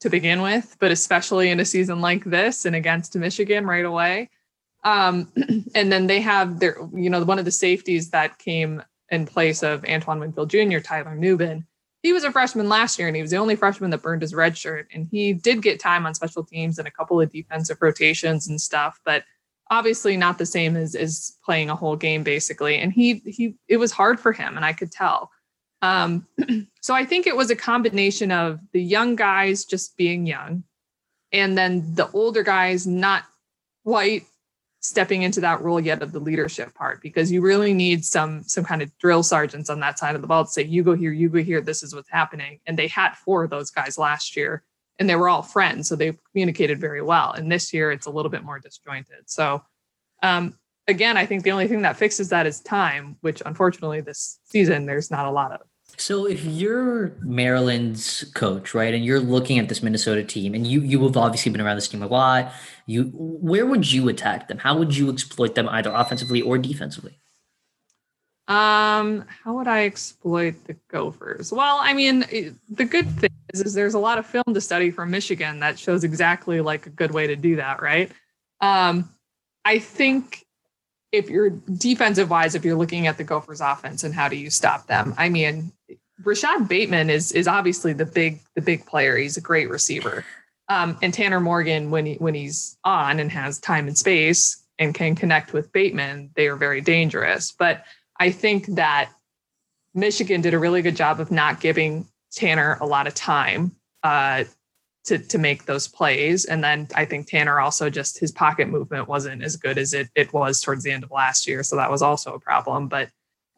to 0.00 0.10
begin 0.10 0.40
with, 0.42 0.76
but 0.80 0.90
especially 0.90 1.50
in 1.50 1.60
a 1.60 1.64
season 1.64 2.00
like 2.00 2.24
this 2.24 2.64
and 2.64 2.74
against 2.74 3.16
Michigan 3.16 3.66
right 3.66 3.84
away. 3.84 4.30
Um, 4.82 5.30
and 5.74 5.92
then 5.92 6.06
they 6.06 6.20
have 6.20 6.60
their, 6.60 6.76
you 6.94 7.10
know, 7.10 7.22
one 7.24 7.38
of 7.38 7.44
the 7.44 7.50
safeties 7.50 8.10
that 8.10 8.38
came 8.38 8.82
in 9.10 9.26
place 9.26 9.62
of 9.62 9.84
Antoine 9.84 10.20
Winfield 10.20 10.50
Jr., 10.50 10.78
Tyler 10.78 11.16
Nubin 11.16 11.64
he 12.02 12.12
was 12.12 12.24
a 12.24 12.32
freshman 12.32 12.68
last 12.68 12.98
year 12.98 13.08
and 13.08 13.16
he 13.16 13.22
was 13.22 13.30
the 13.30 13.36
only 13.36 13.56
freshman 13.56 13.90
that 13.90 14.02
burned 14.02 14.22
his 14.22 14.34
red 14.34 14.56
shirt 14.56 14.88
and 14.92 15.06
he 15.10 15.32
did 15.32 15.62
get 15.62 15.80
time 15.80 16.06
on 16.06 16.14
special 16.14 16.44
teams 16.44 16.78
and 16.78 16.88
a 16.88 16.90
couple 16.90 17.20
of 17.20 17.30
defensive 17.30 17.78
rotations 17.80 18.48
and 18.48 18.60
stuff 18.60 19.00
but 19.04 19.24
obviously 19.70 20.16
not 20.16 20.38
the 20.38 20.46
same 20.46 20.76
as 20.76 20.94
as 20.94 21.36
playing 21.44 21.70
a 21.70 21.76
whole 21.76 21.96
game 21.96 22.22
basically 22.22 22.78
and 22.78 22.92
he 22.92 23.22
he 23.26 23.54
it 23.68 23.76
was 23.76 23.92
hard 23.92 24.18
for 24.18 24.32
him 24.32 24.56
and 24.56 24.64
i 24.64 24.72
could 24.72 24.90
tell 24.90 25.30
um, 25.82 26.26
so 26.80 26.94
i 26.94 27.04
think 27.04 27.26
it 27.26 27.36
was 27.36 27.50
a 27.50 27.56
combination 27.56 28.30
of 28.30 28.58
the 28.72 28.82
young 28.82 29.16
guys 29.16 29.64
just 29.64 29.96
being 29.96 30.26
young 30.26 30.64
and 31.32 31.56
then 31.56 31.94
the 31.94 32.10
older 32.10 32.42
guys 32.42 32.86
not 32.86 33.24
quite 33.84 34.24
stepping 34.80 35.22
into 35.22 35.40
that 35.40 35.60
role 35.60 35.78
yet 35.78 36.02
of 36.02 36.12
the 36.12 36.18
leadership 36.18 36.74
part 36.74 37.02
because 37.02 37.30
you 37.30 37.42
really 37.42 37.74
need 37.74 38.04
some 38.04 38.42
some 38.42 38.64
kind 38.64 38.80
of 38.82 38.96
drill 38.98 39.22
sergeants 39.22 39.68
on 39.68 39.78
that 39.80 39.98
side 39.98 40.14
of 40.14 40.22
the 40.22 40.26
ball 40.26 40.44
to 40.44 40.50
say 40.50 40.62
you 40.62 40.82
go 40.82 40.94
here 40.94 41.12
you 41.12 41.28
go 41.28 41.42
here 41.42 41.60
this 41.60 41.82
is 41.82 41.94
what's 41.94 42.10
happening. 42.10 42.58
And 42.66 42.78
they 42.78 42.88
had 42.88 43.12
four 43.14 43.44
of 43.44 43.50
those 43.50 43.70
guys 43.70 43.98
last 43.98 44.36
year 44.36 44.62
and 44.98 45.08
they 45.08 45.16
were 45.16 45.28
all 45.28 45.42
friends 45.42 45.88
so 45.88 45.96
they 45.96 46.16
communicated 46.32 46.80
very 46.80 47.02
well. 47.02 47.32
And 47.32 47.52
this 47.52 47.72
year 47.72 47.92
it's 47.92 48.06
a 48.06 48.10
little 48.10 48.30
bit 48.30 48.42
more 48.42 48.58
disjointed. 48.58 49.28
So 49.30 49.62
um, 50.22 50.54
again 50.88 51.16
i 51.16 51.24
think 51.24 51.44
the 51.44 51.52
only 51.52 51.68
thing 51.68 51.82
that 51.82 51.96
fixes 51.96 52.28
that 52.28 52.46
is 52.46 52.60
time 52.60 53.16
which 53.20 53.42
unfortunately 53.46 54.00
this 54.00 54.40
season 54.44 54.86
there's 54.86 55.10
not 55.10 55.26
a 55.26 55.30
lot 55.30 55.52
of 55.52 55.60
So 56.00 56.24
if 56.24 56.42
you're 56.46 57.12
Maryland's 57.20 58.24
coach, 58.32 58.72
right, 58.72 58.94
and 58.94 59.04
you're 59.04 59.20
looking 59.20 59.58
at 59.58 59.68
this 59.68 59.82
Minnesota 59.82 60.24
team, 60.24 60.54
and 60.54 60.66
you 60.66 60.80
you 60.80 61.02
have 61.04 61.16
obviously 61.16 61.52
been 61.52 61.60
around 61.60 61.76
this 61.76 61.88
team 61.88 62.02
a 62.02 62.06
lot, 62.06 62.52
you 62.86 63.10
where 63.14 63.66
would 63.66 63.92
you 63.92 64.08
attack 64.08 64.48
them? 64.48 64.56
How 64.56 64.78
would 64.78 64.96
you 64.96 65.10
exploit 65.10 65.54
them 65.54 65.68
either 65.68 65.92
offensively 65.92 66.40
or 66.40 66.56
defensively? 66.56 67.20
Um, 68.48 69.26
how 69.44 69.52
would 69.52 69.68
I 69.68 69.84
exploit 69.84 70.64
the 70.64 70.74
Gophers? 70.88 71.52
Well, 71.52 71.78
I 71.80 71.92
mean, 71.92 72.20
the 72.70 72.86
good 72.86 73.08
thing 73.20 73.30
is, 73.52 73.60
is 73.60 73.74
there's 73.74 73.94
a 73.94 73.98
lot 73.98 74.18
of 74.18 74.24
film 74.24 74.54
to 74.54 74.60
study 74.60 74.90
from 74.90 75.10
Michigan 75.10 75.60
that 75.60 75.78
shows 75.78 76.02
exactly 76.02 76.62
like 76.62 76.86
a 76.86 76.90
good 76.90 77.12
way 77.12 77.26
to 77.26 77.36
do 77.36 77.56
that, 77.56 77.82
right? 77.82 78.10
Um, 78.62 79.10
I 79.66 79.78
think 79.78 80.46
if 81.12 81.28
you're 81.28 81.50
defensive 81.50 82.30
wise, 82.30 82.54
if 82.54 82.64
you're 82.64 82.76
looking 82.76 83.06
at 83.06 83.18
the 83.18 83.24
Gophers 83.24 83.60
offense 83.60 84.04
and 84.04 84.14
how 84.14 84.28
do 84.28 84.36
you 84.36 84.50
stop 84.50 84.86
them? 84.86 85.14
I 85.18 85.28
mean, 85.28 85.72
Rashod 86.22 86.68
Bateman 86.68 87.10
is 87.10 87.32
is 87.32 87.48
obviously 87.48 87.92
the 87.92 88.06
big 88.06 88.40
the 88.54 88.62
big 88.62 88.86
player. 88.86 89.16
He's 89.16 89.36
a 89.36 89.40
great 89.40 89.68
receiver. 89.68 90.24
Um, 90.68 90.96
and 91.02 91.12
Tanner 91.12 91.40
Morgan, 91.40 91.90
when 91.90 92.06
he 92.06 92.14
when 92.14 92.34
he's 92.34 92.78
on 92.84 93.18
and 93.18 93.30
has 93.32 93.58
time 93.58 93.88
and 93.88 93.98
space 93.98 94.62
and 94.78 94.94
can 94.94 95.14
connect 95.16 95.52
with 95.52 95.72
Bateman, 95.72 96.30
they 96.36 96.46
are 96.46 96.56
very 96.56 96.80
dangerous. 96.80 97.52
But 97.52 97.84
I 98.18 98.30
think 98.30 98.66
that 98.76 99.10
Michigan 99.94 100.40
did 100.40 100.54
a 100.54 100.58
really 100.58 100.82
good 100.82 100.96
job 100.96 101.20
of 101.20 101.30
not 101.30 101.60
giving 101.60 102.06
Tanner 102.32 102.78
a 102.80 102.86
lot 102.86 103.06
of 103.06 103.14
time 103.14 103.72
uh, 104.02 104.44
to 105.04 105.18
to 105.18 105.38
make 105.38 105.64
those 105.64 105.88
plays. 105.88 106.44
And 106.44 106.62
then 106.62 106.88
I 106.94 107.04
think 107.04 107.26
Tanner 107.26 107.60
also 107.60 107.90
just 107.90 108.18
his 108.18 108.32
pocket 108.32 108.68
movement 108.68 109.08
wasn't 109.08 109.42
as 109.42 109.56
good 109.56 109.78
as 109.78 109.94
it 109.94 110.08
it 110.14 110.32
was 110.32 110.60
towards 110.60 110.84
the 110.84 110.92
end 110.92 111.04
of 111.04 111.10
last 111.10 111.46
year, 111.46 111.62
so 111.62 111.76
that 111.76 111.90
was 111.90 112.02
also 112.02 112.34
a 112.34 112.40
problem. 112.40 112.88
But 112.88 113.10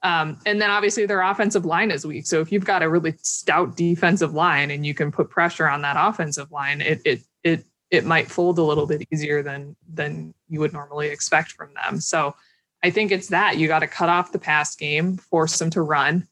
um, 0.02 0.38
and 0.46 0.60
then 0.60 0.70
obviously 0.70 1.06
their 1.06 1.22
offensive 1.22 1.64
line 1.64 1.90
is 1.90 2.04
weak. 2.04 2.26
So 2.26 2.40
if 2.40 2.50
you've 2.50 2.64
got 2.64 2.82
a 2.82 2.88
really 2.88 3.14
stout 3.22 3.76
defensive 3.76 4.34
line 4.34 4.70
and 4.72 4.84
you 4.84 4.94
can 4.94 5.12
put 5.12 5.30
pressure 5.30 5.68
on 5.68 5.82
that 5.82 5.96
offensive 5.98 6.50
line, 6.50 6.80
it 6.80 7.00
it 7.04 7.22
it 7.44 7.64
it 7.90 8.04
might 8.04 8.30
fold 8.30 8.58
a 8.58 8.62
little 8.62 8.86
bit 8.86 9.06
easier 9.12 9.42
than 9.42 9.76
than 9.92 10.34
you 10.48 10.60
would 10.60 10.72
normally 10.72 11.08
expect 11.08 11.52
from 11.52 11.70
them. 11.74 12.00
So 12.00 12.34
I 12.82 12.90
think 12.90 13.12
it's 13.12 13.28
that 13.28 13.58
you 13.58 13.68
got 13.68 13.80
to 13.80 13.86
cut 13.86 14.08
off 14.08 14.32
the 14.32 14.38
pass 14.38 14.74
game, 14.74 15.16
force 15.16 15.58
them 15.58 15.70
to 15.70 15.82
run. 15.82 16.26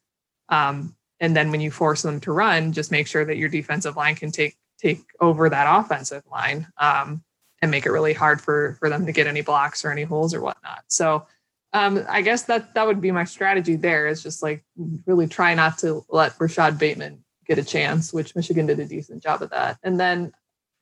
Um, 0.48 0.96
and 1.20 1.36
then 1.36 1.50
when 1.50 1.60
you 1.60 1.70
force 1.70 2.02
them 2.02 2.18
to 2.20 2.32
run, 2.32 2.72
just 2.72 2.90
make 2.90 3.06
sure 3.06 3.24
that 3.24 3.36
your 3.36 3.48
defensive 3.48 3.96
line 3.96 4.16
can 4.16 4.32
take 4.32 4.56
take 4.80 5.04
over 5.20 5.48
that 5.48 5.66
offensive 5.68 6.22
line 6.30 6.66
um, 6.78 7.22
and 7.62 7.70
make 7.70 7.86
it 7.86 7.90
really 7.90 8.14
hard 8.14 8.40
for 8.40 8.76
for 8.78 8.88
them 8.88 9.06
to 9.06 9.12
get 9.12 9.26
any 9.26 9.42
blocks 9.42 9.84
or 9.84 9.90
any 9.90 10.02
holes 10.02 10.34
or 10.34 10.40
whatnot. 10.40 10.84
So 10.88 11.26
um, 11.72 12.04
I 12.08 12.22
guess 12.22 12.44
that 12.44 12.74
that 12.74 12.86
would 12.86 13.00
be 13.00 13.10
my 13.10 13.24
strategy. 13.24 13.76
There 13.76 14.08
is 14.08 14.22
just 14.22 14.42
like 14.42 14.64
really 15.06 15.26
try 15.26 15.54
not 15.54 15.78
to 15.78 16.04
let 16.08 16.34
Rashod 16.40 16.78
Bateman 16.78 17.22
get 17.46 17.58
a 17.58 17.64
chance, 17.64 18.12
which 18.12 18.34
Michigan 18.34 18.66
did 18.66 18.80
a 18.80 18.86
decent 18.86 19.22
job 19.22 19.42
of 19.42 19.50
that. 19.50 19.78
And 19.82 19.98
then 19.98 20.32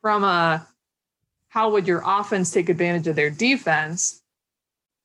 from 0.00 0.24
a 0.24 0.66
how 1.48 1.70
would 1.70 1.86
your 1.86 2.02
offense 2.04 2.50
take 2.50 2.68
advantage 2.68 3.06
of 3.06 3.16
their 3.16 3.30
defense? 3.30 4.22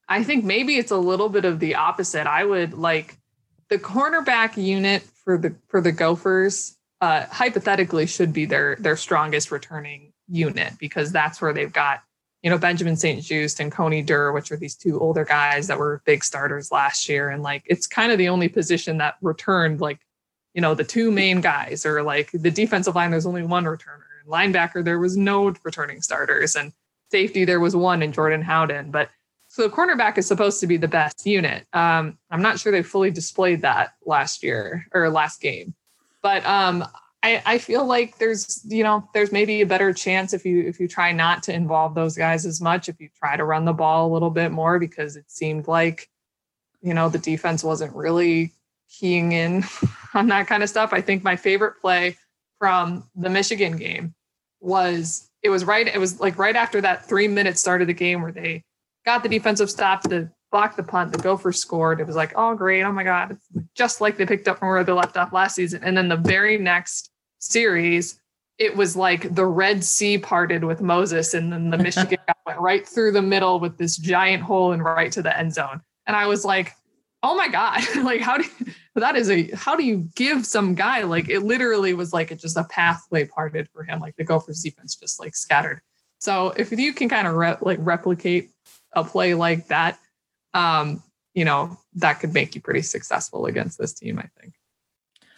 I 0.08 0.24
think 0.24 0.44
maybe 0.44 0.76
it's 0.76 0.91
a 0.91 0.98
little 0.98 1.30
bit 1.30 1.46
of 1.46 1.60
the 1.60 1.76
opposite. 1.76 2.28
I 2.28 2.44
would 2.44 2.74
like 2.74 3.18
the 3.70 3.80
cornerback 3.80 4.62
unit 4.62 5.02
for 5.02 5.38
the 5.38 5.56
for 5.68 5.82
the 5.82 5.91
Gophers 5.91 6.73
uh, 7.04 7.26
hypothetically 7.30 8.06
should 8.08 8.32
be 8.32 8.45
their 8.45 8.78
their 8.78 8.95
strongest 8.95 9.51
returning 9.51 10.14
unit 10.30 10.72
because 10.80 11.12
that's 11.12 11.41
where 11.41 11.51
they've 11.51 11.74
got 11.74 12.01
you 12.43 12.49
know 12.49 12.58
Benjamin 12.58 12.95
St-Juste 12.95 13.60
and 13.60 13.70
Coney 13.70 14.01
Durr, 14.01 14.32
which 14.32 14.54
are 14.54 14.56
these 14.56 14.78
two 14.78 14.97
older 15.01 15.26
guys 15.26 15.68
that 15.68 15.78
were 15.78 16.01
big 16.06 16.24
starters 16.24 16.72
last 16.72 17.10
year, 17.10 17.30
and 17.30 17.43
like 17.43 17.64
it's 17.66 17.88
kind 17.88 18.14
of 18.14 18.18
the 18.18 18.30
only 18.30 18.47
position 18.47 18.99
that 18.99 19.16
returned 19.22 19.82
like 19.82 19.99
you 20.54 20.62
know 20.62 20.74
the 20.74 20.86
two 20.86 21.12
main 21.12 21.41
guys 21.41 21.86
or 21.86 22.01
like 22.04 22.32
the 22.32 22.49
defensive 22.49 22.95
line. 22.95 23.12
There's 23.12 23.26
only 23.26 23.43
one 23.43 23.66
returner. 23.66 24.08
And 24.24 24.32
linebacker 24.32 24.82
there 24.82 24.99
was 24.99 25.18
no 25.18 25.54
returning 25.66 26.01
starters, 26.01 26.56
and 26.56 26.72
safety 27.12 27.43
there 27.43 27.60
was 27.60 27.76
one 27.76 28.01
in 28.01 28.14
Jordan 28.14 28.41
Howden, 28.41 28.91
but 28.91 29.10
so 29.49 29.64
the 29.64 29.76
cornerback 29.76 30.18
is 30.18 30.26
supposed 30.26 30.62
to 30.62 30.68
be 30.68 30.78
the 30.78 30.88
best 30.88 31.26
unit. 31.26 31.68
Um, 31.74 32.18
I'm 32.32 32.41
not 32.41 32.60
sure 32.60 32.72
they 32.72 32.82
fully 32.82 33.12
displayed 33.12 33.62
that 33.64 33.91
last 34.06 34.41
year 34.41 34.88
or 34.93 35.10
last 35.10 35.41
game. 35.41 35.76
But 36.24 36.44
um, 36.46 36.84
I, 37.22 37.44
I 37.46 37.58
feel 37.60 37.86
like 37.86 38.18
there's 38.18 38.62
you 38.66 38.84
know 38.84 39.08
there's 39.14 39.32
maybe 39.32 39.62
a 39.62 39.66
better 39.66 39.94
chance 39.94 40.34
if 40.34 40.46
you 40.46 40.62
if 40.68 40.80
you 40.80 40.88
try 40.88 41.12
not 41.12 41.44
to 41.44 41.54
involve 41.54 41.94
those 41.94 42.18
guys 42.18 42.46
as 42.46 42.60
much 42.60 42.90
if 42.90 43.00
you 43.00 43.10
try 43.18 43.38
to 43.38 43.46
run 43.46 43.66
the 43.66 43.74
ball 43.74 44.08
a 44.08 44.14
little 44.14 44.30
bit 44.30 44.52
more 44.52 44.80
because 44.80 45.16
it 45.16 45.30
seemed 45.30 45.68
like 45.68 46.10
you 46.82 46.94
know 46.94 47.10
the 47.10 47.20
defense 47.20 47.64
wasn't 47.64 47.96
really 47.96 48.52
keying 48.90 49.32
in 49.32 49.64
on 50.14 50.28
that 50.28 50.48
kind 50.48 50.64
of 50.64 50.70
stuff. 50.70 50.92
I 50.94 51.02
think 51.02 51.24
my 51.24 51.36
favorite 51.36 51.80
play 51.80 52.18
from 52.60 53.08
the 53.16 53.30
Michigan 53.30 53.78
game 53.78 54.14
was 54.60 55.30
it 55.44 55.50
was 55.50 55.66
right 55.66 55.88
it 55.88 56.00
was 56.00 56.20
like 56.20 56.38
right 56.38 56.56
after 56.56 56.82
that 56.82 57.06
three 57.06 57.28
minutes 57.28 57.62
start 57.62 57.82
of 57.82 57.88
the 57.88 57.94
game 57.94 58.22
where 58.22 58.32
they 58.32 58.64
got 59.06 59.24
the 59.24 59.30
defensive 59.30 59.70
stop 59.70 60.04
to 60.04 60.30
block 60.54 60.76
the 60.76 60.84
punt. 60.84 61.12
The 61.12 61.18
Gophers 61.18 61.60
scored. 61.60 61.99
It 61.99 62.08
was 62.08 62.16
like, 62.16 62.32
oh, 62.36 62.54
great. 62.56 62.84
Oh 62.84 62.91
my 62.91 63.04
God. 63.04 63.32
It's 63.32 63.49
just 63.76 63.99
like 63.99 64.18
they 64.18 64.26
picked 64.26 64.47
up 64.47 64.60
from 64.60 64.70
where 64.70 64.84
they 64.84 64.93
left 64.93 65.18
off 65.18 65.34
last 65.34 65.56
season. 65.56 65.84
And 65.84 65.97
then 65.97 66.08
the 66.08 66.16
very 66.16 66.60
next 66.60 67.10
series, 67.39 68.22
it 68.60 68.78
was 68.78 68.95
like 68.95 69.34
the 69.34 69.47
Red 69.47 69.84
Sea 69.84 70.20
parted 70.20 70.64
with 70.64 70.80
Moses. 70.80 71.34
And 71.34 71.51
then 71.51 71.72
the 71.72 71.78
Michigan 71.89 72.20
went 72.45 72.60
right 72.60 72.88
through 72.88 73.14
the 73.14 73.22
middle 73.22 73.60
with 73.60 73.80
this 73.80 73.97
giant 73.97 74.43
hole 74.43 74.72
and 74.72 74.84
right 74.84 75.12
to 75.12 75.24
the 75.24 75.38
end 75.38 75.56
zone. 75.56 75.82
And 76.06 76.16
I 76.16 76.28
was 76.28 76.45
like, 76.45 76.74
oh 77.24 77.36
my 77.36 77.47
God. 77.47 77.82
like, 78.04 78.22
how 78.22 78.38
do 78.38 78.43
you, 78.43 78.74
that 78.93 79.16
is 79.16 79.32
a, 79.32 79.49
how 79.56 79.76
do 79.76 79.84
you 79.84 80.08
give 80.14 80.45
some 80.45 80.76
guy 80.76 81.01
like 81.01 81.30
it 81.30 81.39
literally 81.39 81.95
was 81.95 82.14
like 82.14 82.32
it 82.32 82.39
just 82.39 82.58
a 82.58 82.64
pathway 82.66 83.26
parted 83.26 83.68
for 83.74 83.84
him. 83.84 83.99
Like 83.99 84.16
the 84.18 84.24
Gophers 84.24 84.62
defense 84.62 84.95
just 84.95 85.20
like 85.20 85.36
scattered. 85.36 85.82
So 86.20 86.49
if 86.51 86.72
you 86.72 86.93
can 86.93 87.10
kind 87.10 87.28
of 87.28 87.34
re- 87.34 87.58
like 87.60 87.80
replicate 87.82 88.51
a 88.95 89.04
play 89.04 89.34
like 89.34 89.68
that, 89.70 89.97
um, 90.54 91.04
you 91.34 91.45
know, 91.45 91.78
that 91.95 92.20
could 92.20 92.34
make 92.34 92.56
you 92.56 92.62
pretty 92.62 92.82
successful 92.82 93.45
against 93.45 93.78
this 93.78 93.93
team, 93.93 94.20
I 94.20 94.30
think. 94.39 94.54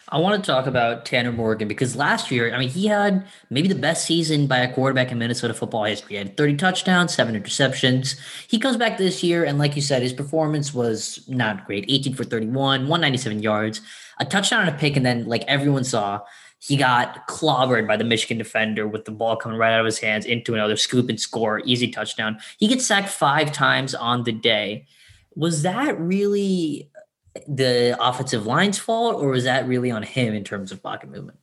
I 0.08 0.18
want 0.18 0.42
to 0.42 0.50
talk 0.50 0.68
about 0.68 1.04
Tanner 1.04 1.32
Morgan 1.32 1.66
because 1.66 1.96
last 1.96 2.30
year, 2.30 2.54
I 2.54 2.58
mean, 2.58 2.68
he 2.68 2.86
had 2.86 3.26
maybe 3.50 3.66
the 3.66 3.74
best 3.74 4.04
season 4.04 4.46
by 4.46 4.58
a 4.58 4.72
quarterback 4.72 5.10
in 5.10 5.18
Minnesota 5.18 5.52
football 5.52 5.82
history. 5.82 6.10
He 6.10 6.14
had 6.14 6.36
30 6.36 6.56
touchdowns, 6.56 7.12
seven 7.12 7.34
interceptions. 7.34 8.16
He 8.46 8.60
comes 8.60 8.76
back 8.76 8.98
this 8.98 9.24
year, 9.24 9.44
and 9.44 9.58
like 9.58 9.74
you 9.74 9.82
said, 9.82 10.02
his 10.02 10.12
performance 10.12 10.72
was 10.72 11.24
not 11.26 11.66
great 11.66 11.86
18 11.88 12.14
for 12.14 12.22
31, 12.22 12.82
197 12.82 13.42
yards, 13.42 13.80
a 14.20 14.24
touchdown 14.24 14.60
and 14.60 14.76
a 14.76 14.78
pick. 14.78 14.96
And 14.96 15.04
then, 15.04 15.26
like 15.26 15.42
everyone 15.48 15.82
saw, 15.82 16.20
he 16.60 16.76
got 16.76 17.26
clobbered 17.26 17.88
by 17.88 17.96
the 17.96 18.04
Michigan 18.04 18.38
defender 18.38 18.86
with 18.86 19.06
the 19.06 19.10
ball 19.10 19.34
coming 19.36 19.58
right 19.58 19.72
out 19.72 19.80
of 19.80 19.86
his 19.86 19.98
hands 19.98 20.24
into 20.24 20.54
another 20.54 20.76
scoop 20.76 21.08
and 21.08 21.20
score, 21.20 21.60
easy 21.64 21.88
touchdown. 21.88 22.38
He 22.58 22.68
gets 22.68 22.86
sacked 22.86 23.08
five 23.08 23.50
times 23.50 23.92
on 23.92 24.22
the 24.22 24.32
day. 24.32 24.86
Was 25.36 25.62
that 25.62 25.98
really 26.00 26.90
the 27.46 27.96
offensive 28.00 28.46
line's 28.46 28.78
fault, 28.78 29.22
or 29.22 29.28
was 29.28 29.44
that 29.44 29.68
really 29.68 29.90
on 29.90 30.02
him 30.02 30.34
in 30.34 30.42
terms 30.42 30.72
of 30.72 30.82
pocket 30.82 31.10
movement? 31.10 31.38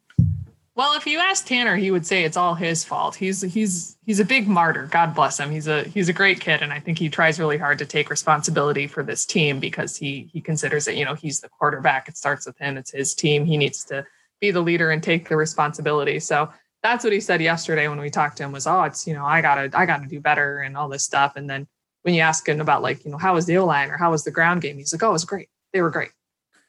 Well, 0.76 0.98
if 0.98 1.06
you 1.06 1.20
ask 1.20 1.46
Tanner, 1.46 1.76
he 1.76 1.91
would 1.91 2.06
say 2.06 2.24
it's 2.24 2.36
all 2.36 2.56
his 2.56 2.84
fault. 2.84 3.16
He's 3.16 3.41
he's 3.41 3.96
he's 4.06 4.20
a 4.20 4.26
big 4.26 4.48
martyr. 4.48 4.88
God 4.91 5.14
bless 5.14 5.39
him. 5.39 5.52
He's 5.52 5.68
a 5.68 5.84
he's 5.84 6.10
a 6.10 6.14
great 6.14 6.41
kid, 6.41 6.64
and 6.64 6.74
I 6.74 6.80
think 6.80 6.98
he 6.98 7.10
tries 7.10 7.39
really 7.39 7.60
hard 7.60 7.78
to 7.78 7.86
take 7.86 8.10
responsibility 8.10 8.88
for 8.88 9.04
this 9.04 9.24
team 9.26 9.60
because 9.60 9.96
he 9.96 10.30
he 10.34 10.41
considers 10.41 10.86
that 10.86 10.96
you 10.98 11.06
know 11.06 11.14
he's 11.14 11.41
the 11.41 11.50
quarterback. 11.50 12.10
It 12.10 12.18
starts 12.18 12.48
with 12.48 12.58
him. 12.58 12.76
It's 12.76 12.91
his 12.91 13.14
team. 13.14 13.46
He 13.46 13.56
needs 13.56 13.84
to 13.86 14.04
be 14.41 14.52
the 14.52 14.62
leader 14.62 14.91
and 14.91 15.02
take 15.02 15.30
the 15.30 15.38
responsibility. 15.38 16.20
So 16.20 16.50
that's 16.84 17.06
what 17.06 17.14
he 17.14 17.22
said 17.22 17.41
yesterday 17.41 17.88
when 17.88 18.00
we 18.00 18.10
talked 18.10 18.36
to 18.38 18.44
him 18.44 18.52
was, 18.52 18.68
oh, 18.68 18.84
it's, 18.84 19.08
you 19.08 19.14
know, 19.14 19.26
I 19.26 19.41
gotta, 19.41 19.70
I 19.74 19.86
gotta 19.86 20.06
do 20.06 20.20
better 20.20 20.60
and 20.60 20.76
all 20.76 20.89
this 20.89 21.06
stuff. 21.06 21.38
And 21.38 21.50
then 21.50 21.66
when 22.04 22.14
you 22.14 22.22
ask 22.22 22.47
him 22.47 22.62
about 22.62 22.82
like, 22.82 23.04
you 23.04 23.12
know, 23.12 23.18
how 23.18 23.34
was 23.34 23.45
the 23.45 23.58
O-line 23.58 23.89
or 23.89 23.97
how 23.97 24.12
was 24.12 24.24
the 24.24 24.32
ground 24.32 24.62
game? 24.62 24.78
He's 24.78 24.93
like, 24.93 25.04
oh, 25.04 25.10
it 25.10 25.14
was 25.14 25.26
great. 25.26 25.49
They 25.74 25.82
were 25.82 25.89
great. 25.89 26.12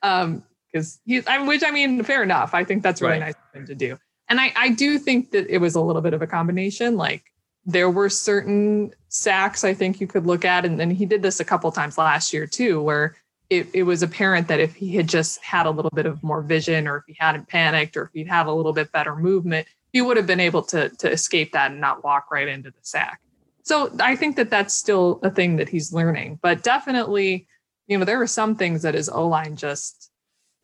Um, 0.03 0.43
because 0.73 1.01
he's, 1.05 1.25
I'm, 1.29 1.47
which 1.47 1.63
I 1.65 1.71
mean, 1.71 2.03
fair 2.03 2.23
enough. 2.23 2.53
I 2.53 2.65
think 2.65 2.83
that's 2.83 3.01
really 3.01 3.15
right. 3.15 3.21
nice 3.21 3.35
of 3.35 3.61
him 3.61 3.67
to 3.67 3.75
do. 3.75 3.99
And 4.29 4.41
I, 4.41 4.53
I 4.57 4.71
do 4.71 4.99
think 4.99 5.31
that 5.31 5.47
it 5.49 5.59
was 5.59 5.75
a 5.77 5.81
little 5.81 6.03
bit 6.03 6.15
of 6.15 6.23
a 6.23 6.27
combination. 6.27 6.97
Like 6.97 7.23
there 7.65 7.91
were 7.91 8.09
certain 8.09 8.93
sacks 9.09 9.63
I 9.63 9.75
think 9.75 10.01
you 10.01 10.07
could 10.07 10.27
look 10.27 10.45
at, 10.45 10.65
and 10.65 10.81
then 10.81 10.91
he 10.91 11.07
did 11.07 11.23
this 11.23 11.41
a 11.41 11.45
couple 11.45 11.71
times 11.71 11.97
last 11.97 12.33
year 12.33 12.47
too, 12.47 12.83
where 12.83 13.17
it, 13.51 13.69
it 13.73 13.85
was 13.85 14.03
apparent 14.03 14.49
that 14.49 14.59
if 14.59 14.75
he 14.75 14.97
had 14.97 15.09
just 15.09 15.43
had 15.45 15.67
a 15.67 15.71
little 15.71 15.91
bit 15.95 16.07
of 16.07 16.23
more 16.23 16.43
vision 16.43 16.89
or 16.89 16.97
if 16.97 17.05
he 17.07 17.17
hadn't 17.19 17.47
panicked 17.47 17.97
or 17.97 18.05
if 18.05 18.11
he'd 18.13 18.29
had 18.29 18.47
a 18.47 18.53
little 18.53 18.73
bit 18.73 18.91
better 18.91 19.15
movement, 19.15 19.69
he 19.93 20.01
would 20.01 20.17
have 20.17 20.27
been 20.27 20.41
able 20.41 20.63
to, 20.63 20.89
to 20.89 21.11
escape 21.11 21.53
that 21.53 21.71
and 21.71 21.81
not 21.81 22.03
walk 22.03 22.31
right 22.33 22.49
into 22.49 22.71
the 22.71 22.77
sack. 22.83 23.21
So 23.65 23.91
I 24.01 24.15
think 24.15 24.37
that 24.37 24.51
that's 24.51 24.75
still 24.75 25.21
a 25.23 25.31
thing 25.31 25.57
that 25.57 25.69
he's 25.69 25.93
learning, 25.93 26.39
but 26.43 26.63
definitely, 26.63 27.47
you 27.87 27.99
know, 27.99 28.05
there 28.05 28.19
were 28.19 28.27
some 28.27 28.57
things 28.57 28.83
that 28.83 28.95
his 28.95 29.09
O 29.09 29.27
line 29.27 29.57
just, 29.57 30.11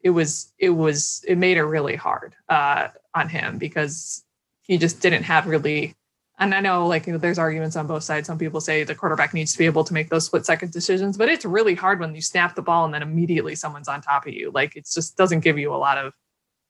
it 0.03 0.11
was, 0.11 0.53
it 0.59 0.71
was, 0.71 1.25
it 1.27 1.39
made 1.39 1.57
it 1.57 1.65
really 1.65 1.97
hard 1.97 2.35
uh, 2.49 2.89
on 3.15 3.29
him 3.29 3.59
because 3.59 4.25
he 4.63 4.79
just 4.79 5.01
didn't 5.01 5.25
have 5.25 5.47
really 5.47 5.97
and 6.41 6.55
I 6.55 6.61
know 6.61 6.87
like 6.87 7.07
you 7.07 7.13
know, 7.13 7.19
there's 7.19 7.39
arguments 7.39 7.77
on 7.77 7.87
both 7.87 8.03
sides. 8.03 8.27
Some 8.27 8.39
people 8.39 8.63
say 8.63 8.83
the 8.83 8.95
quarterback 8.95 9.35
needs 9.35 9.53
to 9.53 9.59
be 9.59 9.67
able 9.67 9.85
to 9.85 9.93
make 9.93 10.09
those 10.09 10.25
split 10.25 10.47
second 10.47 10.73
decisions, 10.73 11.19
but 11.19 11.29
it's 11.29 11.45
really 11.45 11.75
hard 11.75 12.01
when 12.01 12.15
you 12.15 12.23
snap 12.23 12.55
the 12.55 12.63
ball 12.63 12.87
and 12.87 12.95
then 12.95 13.03
immediately 13.03 13.55
someone's 13.55 13.89
on 13.89 14.01
top 14.01 14.27
of 14.27 14.33
you. 14.33 14.51
Like 14.51 14.75
it 14.75 14.89
just 14.91 15.19
doesn't 15.19 15.41
give 15.41 15.59
you 15.59 15.73
a 15.73 15.77
lot 15.77 15.99
of 15.99 16.15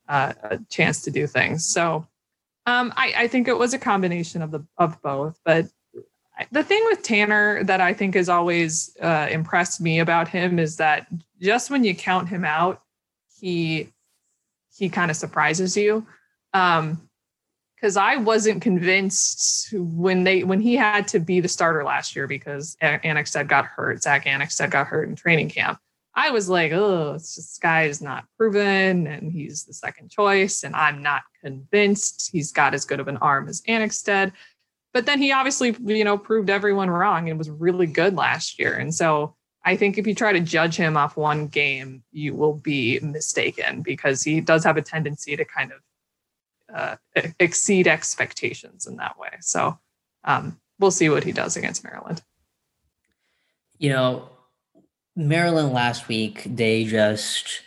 uh, 0.08 0.32
a 0.42 0.58
chance 0.68 1.02
to 1.02 1.12
do 1.12 1.28
things. 1.28 1.64
So 1.64 2.04
um, 2.66 2.92
I, 2.96 3.14
I 3.16 3.28
think 3.28 3.46
it 3.46 3.56
was 3.56 3.72
a 3.72 3.78
combination 3.78 4.42
of 4.42 4.50
the 4.50 4.66
of 4.76 5.00
both. 5.02 5.38
But 5.44 5.66
the 6.50 6.62
thing 6.62 6.82
with 6.86 7.02
Tanner 7.02 7.64
that 7.64 7.80
I 7.80 7.92
think 7.92 8.14
has 8.14 8.28
always 8.28 8.96
uh, 9.00 9.28
impressed 9.30 9.80
me 9.80 10.00
about 10.00 10.28
him 10.28 10.58
is 10.58 10.76
that 10.76 11.06
just 11.40 11.70
when 11.70 11.84
you 11.84 11.94
count 11.94 12.28
him 12.28 12.44
out, 12.44 12.82
he 13.40 13.92
he 14.76 14.88
kind 14.88 15.10
of 15.10 15.16
surprises 15.16 15.76
you. 15.76 16.06
Um, 16.52 17.08
because 17.80 17.96
I 17.96 18.16
wasn't 18.16 18.60
convinced 18.60 19.72
when 19.72 20.24
they 20.24 20.44
when 20.44 20.60
he 20.60 20.76
had 20.76 21.08
to 21.08 21.18
be 21.18 21.40
the 21.40 21.48
starter 21.48 21.82
last 21.82 22.14
year 22.14 22.26
because 22.26 22.76
Annexstad 22.82 23.48
got 23.48 23.64
hurt. 23.64 24.02
Zach 24.02 24.26
Annexstad 24.26 24.70
got 24.70 24.86
hurt 24.86 25.08
in 25.08 25.16
training 25.16 25.48
camp. 25.48 25.78
I 26.14 26.30
was 26.30 26.48
like, 26.48 26.72
oh, 26.72 27.14
this 27.14 27.58
guy 27.62 27.84
is 27.84 28.02
not 28.02 28.24
proven, 28.36 29.06
and 29.06 29.32
he's 29.32 29.64
the 29.64 29.72
second 29.72 30.10
choice, 30.10 30.64
and 30.64 30.74
I'm 30.74 31.02
not 31.02 31.22
convinced 31.42 32.30
he's 32.32 32.52
got 32.52 32.74
as 32.74 32.84
good 32.84 33.00
of 33.00 33.08
an 33.08 33.16
arm 33.18 33.48
as 33.48 33.62
Annexstad. 33.62 34.32
But 34.92 35.06
then 35.06 35.20
he 35.20 35.32
obviously, 35.32 35.76
you 35.84 36.04
know, 36.04 36.18
proved 36.18 36.50
everyone 36.50 36.90
wrong 36.90 37.28
and 37.28 37.38
was 37.38 37.48
really 37.48 37.86
good 37.86 38.16
last 38.16 38.58
year. 38.58 38.74
And 38.74 38.94
so 38.94 39.36
I 39.64 39.76
think 39.76 39.98
if 39.98 40.06
you 40.06 40.14
try 40.14 40.32
to 40.32 40.40
judge 40.40 40.76
him 40.76 40.96
off 40.96 41.16
one 41.16 41.46
game, 41.46 42.02
you 42.12 42.34
will 42.34 42.54
be 42.54 42.98
mistaken 43.00 43.82
because 43.82 44.22
he 44.22 44.40
does 44.40 44.64
have 44.64 44.76
a 44.76 44.82
tendency 44.82 45.36
to 45.36 45.44
kind 45.44 45.72
of 45.72 45.78
uh, 46.74 46.96
exceed 47.38 47.86
expectations 47.86 48.86
in 48.86 48.96
that 48.96 49.18
way. 49.18 49.30
So 49.40 49.78
um, 50.24 50.58
we'll 50.78 50.90
see 50.90 51.08
what 51.08 51.24
he 51.24 51.32
does 51.32 51.56
against 51.56 51.84
Maryland. 51.84 52.22
You 53.78 53.90
know, 53.90 54.28
Maryland 55.14 55.72
last 55.72 56.08
week, 56.08 56.42
they 56.46 56.84
just 56.84 57.62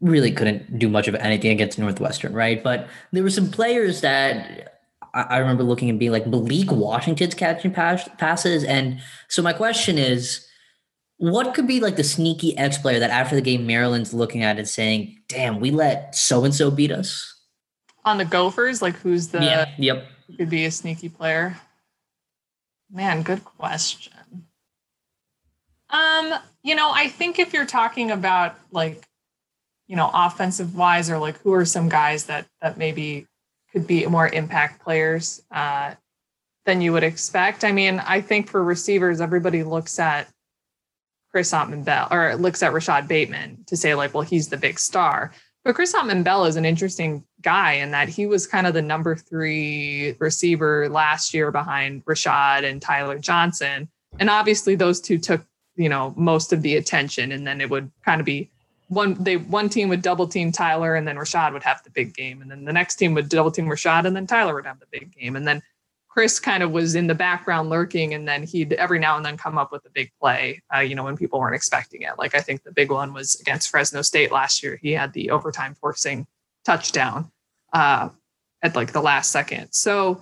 really 0.00 0.30
couldn't 0.30 0.78
do 0.78 0.88
much 0.88 1.08
of 1.08 1.14
anything 1.16 1.50
against 1.50 1.78
Northwestern, 1.78 2.32
right? 2.32 2.62
But 2.62 2.88
there 3.12 3.22
were 3.22 3.30
some 3.30 3.50
players 3.50 4.00
that 4.02 4.77
I, 5.18 5.36
I 5.36 5.38
remember 5.38 5.62
looking 5.62 5.90
and 5.90 5.98
being 5.98 6.12
like 6.12 6.26
Malik 6.26 6.70
Washington's 6.70 7.34
catching 7.34 7.72
pass, 7.72 8.08
passes. 8.18 8.64
And 8.64 9.00
so 9.28 9.42
my 9.42 9.52
question 9.52 9.98
is, 9.98 10.46
what 11.16 11.54
could 11.54 11.66
be 11.66 11.80
like 11.80 11.96
the 11.96 12.04
sneaky 12.04 12.56
X 12.56 12.78
player 12.78 13.00
that 13.00 13.10
after 13.10 13.34
the 13.34 13.42
game 13.42 13.66
Maryland's 13.66 14.14
looking 14.14 14.42
at 14.42 14.58
and 14.58 14.68
saying, 14.68 15.18
"Damn, 15.28 15.58
we 15.58 15.70
let 15.72 16.14
so 16.14 16.44
and 16.44 16.54
so 16.54 16.70
beat 16.70 16.92
us"? 16.92 17.34
on 18.08 18.16
the 18.16 18.24
Gophers, 18.24 18.80
like 18.80 18.96
who's 18.96 19.28
the 19.28 19.42
yeah, 19.44 19.66
yep 19.78 20.06
could 20.36 20.50
be 20.50 20.64
a 20.64 20.70
sneaky 20.70 21.08
player? 21.08 21.56
Man, 22.90 23.22
good 23.22 23.44
question. 23.44 24.12
Um, 25.90 26.34
you 26.62 26.74
know, 26.74 26.90
I 26.92 27.08
think 27.08 27.38
if 27.38 27.52
you're 27.52 27.66
talking 27.66 28.10
about 28.10 28.56
like, 28.72 29.06
you 29.86 29.96
know, 29.96 30.10
offensive 30.12 30.74
wise 30.74 31.10
or 31.10 31.18
like 31.18 31.38
who 31.40 31.52
are 31.52 31.64
some 31.64 31.88
guys 31.88 32.24
that 32.24 32.46
that 32.60 32.78
maybe 32.78 33.26
could 33.72 33.86
be 33.86 34.06
more 34.06 34.28
impact 34.28 34.82
players 34.82 35.42
uh 35.50 35.94
than 36.68 36.82
you 36.82 36.92
would 36.92 37.02
expect. 37.02 37.64
I 37.64 37.72
mean, 37.72 37.98
I 37.98 38.20
think 38.20 38.46
for 38.46 38.62
receivers, 38.62 39.22
everybody 39.22 39.62
looks 39.62 39.98
at 39.98 40.28
Chris 41.30 41.50
Autman 41.50 41.82
Bell 41.82 42.08
or 42.10 42.36
looks 42.36 42.62
at 42.62 42.74
Rashod 42.74 43.08
Bateman 43.08 43.64
to 43.68 43.76
say, 43.76 43.94
like, 43.94 44.12
well, 44.12 44.22
he's 44.22 44.48
the 44.48 44.58
big 44.58 44.78
star. 44.78 45.32
But 45.64 45.74
Chris 45.74 45.94
Autman 45.94 46.24
Bell 46.24 46.44
is 46.44 46.56
an 46.56 46.66
interesting 46.66 47.24
guy 47.40 47.72
in 47.72 47.90
that 47.92 48.10
he 48.10 48.26
was 48.26 48.46
kind 48.46 48.66
of 48.66 48.74
the 48.74 48.82
number 48.82 49.16
three 49.16 50.14
receiver 50.18 50.90
last 50.90 51.32
year 51.32 51.50
behind 51.50 52.02
Rashod 52.06 52.64
and 52.64 52.82
Tyler 52.82 53.18
Johnson. 53.18 53.88
And 54.18 54.28
obviously 54.28 54.74
those 54.74 55.00
two 55.00 55.16
took, 55.16 55.46
you 55.76 55.88
know, 55.88 56.12
most 56.18 56.52
of 56.52 56.60
the 56.60 56.76
attention. 56.76 57.32
And 57.32 57.46
then 57.46 57.62
it 57.62 57.70
would 57.70 57.90
kind 58.04 58.20
of 58.20 58.26
be 58.26 58.50
one 58.88 59.14
they 59.22 59.36
one 59.36 59.68
team 59.68 59.88
would 59.88 60.02
double 60.02 60.26
team 60.26 60.50
Tyler 60.50 60.94
and 60.94 61.06
then 61.06 61.18
Rashod 61.18 61.52
would 61.52 61.62
have 61.62 61.82
the 61.84 61.90
big 61.90 62.14
game. 62.14 62.42
And 62.42 62.50
then 62.50 62.64
the 62.64 62.72
next 62.72 62.96
team 62.96 63.14
would 63.14 63.28
double 63.28 63.50
team 63.50 63.68
Rashod 63.68 64.06
and 64.06 64.16
then 64.16 64.26
Tyler 64.26 64.54
would 64.54 64.66
have 64.66 64.80
the 64.80 64.86
big 64.90 65.14
game. 65.14 65.36
And 65.36 65.46
then 65.46 65.62
Chris 66.08 66.40
kind 66.40 66.62
of 66.64 66.72
was 66.72 66.94
in 66.96 67.06
the 67.06 67.14
background 67.14 67.70
lurking, 67.70 68.12
and 68.12 68.26
then 68.26 68.42
he'd 68.42 68.72
every 68.72 68.98
now 68.98 69.16
and 69.16 69.24
then 69.24 69.36
come 69.36 69.56
up 69.56 69.70
with 69.70 69.84
a 69.86 69.90
big 69.90 70.10
play, 70.20 70.60
uh, 70.74 70.80
you 70.80 70.96
know, 70.96 71.04
when 71.04 71.16
people 71.16 71.38
weren't 71.38 71.54
expecting 71.54 72.02
it. 72.02 72.18
Like 72.18 72.34
I 72.34 72.40
think 72.40 72.64
the 72.64 72.72
big 72.72 72.90
one 72.90 73.12
was 73.12 73.38
against 73.40 73.70
Fresno 73.70 74.02
State 74.02 74.32
last 74.32 74.62
year. 74.62 74.80
He 74.82 74.90
had 74.90 75.12
the 75.12 75.30
overtime 75.30 75.76
forcing 75.76 76.26
touchdown 76.64 77.30
uh, 77.72 78.08
at 78.62 78.74
like 78.74 78.92
the 78.92 79.00
last 79.00 79.30
second. 79.30 79.68
So 79.70 80.20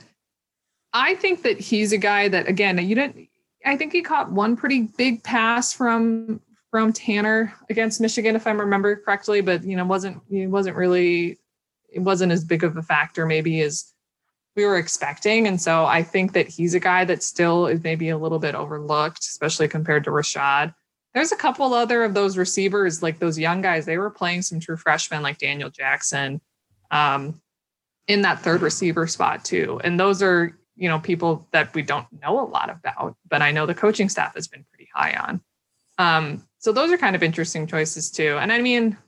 I 0.93 1.15
think 1.15 1.43
that 1.45 1.59
he's 1.59 1.93
a 1.93 1.99
guy 1.99 2.29
that 2.29 2.47
again, 2.47 2.77
you 2.87 2.95
didn't. 2.95 3.29
I 3.65 3.77
think 3.77 3.93
he 3.93 4.03
caught 4.03 4.31
one 4.31 4.57
pretty 4.57 4.83
big 4.83 5.23
pass 5.23 5.73
from 5.73 6.43
from 6.71 6.93
Tanner 6.93 7.55
against 7.71 8.01
Michigan, 8.01 8.37
if 8.37 8.47
I 8.47 8.51
remember 8.51 8.97
correctly, 8.97 9.41
but 9.41 9.65
you 9.65 9.77
know, 9.77 9.85
wasn't 9.85 10.21
he 10.29 10.47
wasn't 10.47 10.77
really 10.77 11.39
it 11.93 12.01
wasn't 12.01 12.33
as 12.33 12.45
big 12.45 12.65
of 12.65 12.77
a 12.77 12.83
factor 12.83 13.27
maybe 13.27 13.61
as 13.63 13.93
we 14.57 14.65
were 14.65 14.79
expecting. 14.79 15.47
And 15.47 15.61
so 15.61 15.85
I 15.85 16.03
think 16.03 16.33
that 16.33 16.49
he's 16.49 16.75
a 16.75 16.81
guy 16.81 17.05
that 17.05 17.23
still 17.23 17.67
is 17.67 17.83
maybe 17.83 18.09
a 18.09 18.19
little 18.19 18.39
bit 18.39 18.55
overlooked, 18.55 19.21
especially 19.21 19.69
compared 19.69 20.05
to 20.05 20.11
Rashod. 20.11 20.75
There's 21.15 21.33
a 21.33 21.37
couple 21.37 21.73
other 21.73 22.05
of 22.05 22.15
those 22.15 22.37
receivers, 22.37 23.03
like 23.03 23.19
those 23.19 23.39
young 23.39 23.61
guys, 23.61 23.87
they 23.87 23.99
were 23.99 24.11
playing 24.11 24.43
some 24.43 24.61
true 24.61 24.77
freshmen 24.77 25.23
like 25.23 25.39
Daniel 25.39 25.71
Jackson 25.71 26.41
um, 26.91 27.41
in 28.09 28.23
that 28.23 28.41
third 28.41 28.63
receiver 28.63 29.07
spot 29.07 29.45
too. 29.45 29.81
And 29.85 30.01
those 30.01 30.23
are, 30.23 30.59
you 30.75 30.89
know, 30.89 30.99
people 30.99 31.47
that 31.53 31.75
we 31.75 31.83
don't 31.83 32.07
know 32.21 32.41
a 32.41 32.49
lot 32.49 32.71
about, 32.71 33.17
but 33.29 33.43
I 33.43 33.51
know 33.51 33.67
the 33.67 33.75
coaching 33.75 34.09
staff 34.09 34.35
has 34.35 34.49
been 34.49 34.65
pretty 34.71 34.89
high 34.95 35.13
on. 35.17 35.41
Um, 35.99 36.47
so 36.67 36.73
those 36.73 36.91
are 36.91 36.99
kind 36.99 37.15
of 37.15 37.23
interesting 37.23 37.65
choices 37.65 38.11
too. 38.11 38.39
And 38.41 38.53
I 38.53 38.61
mean, 38.61 38.99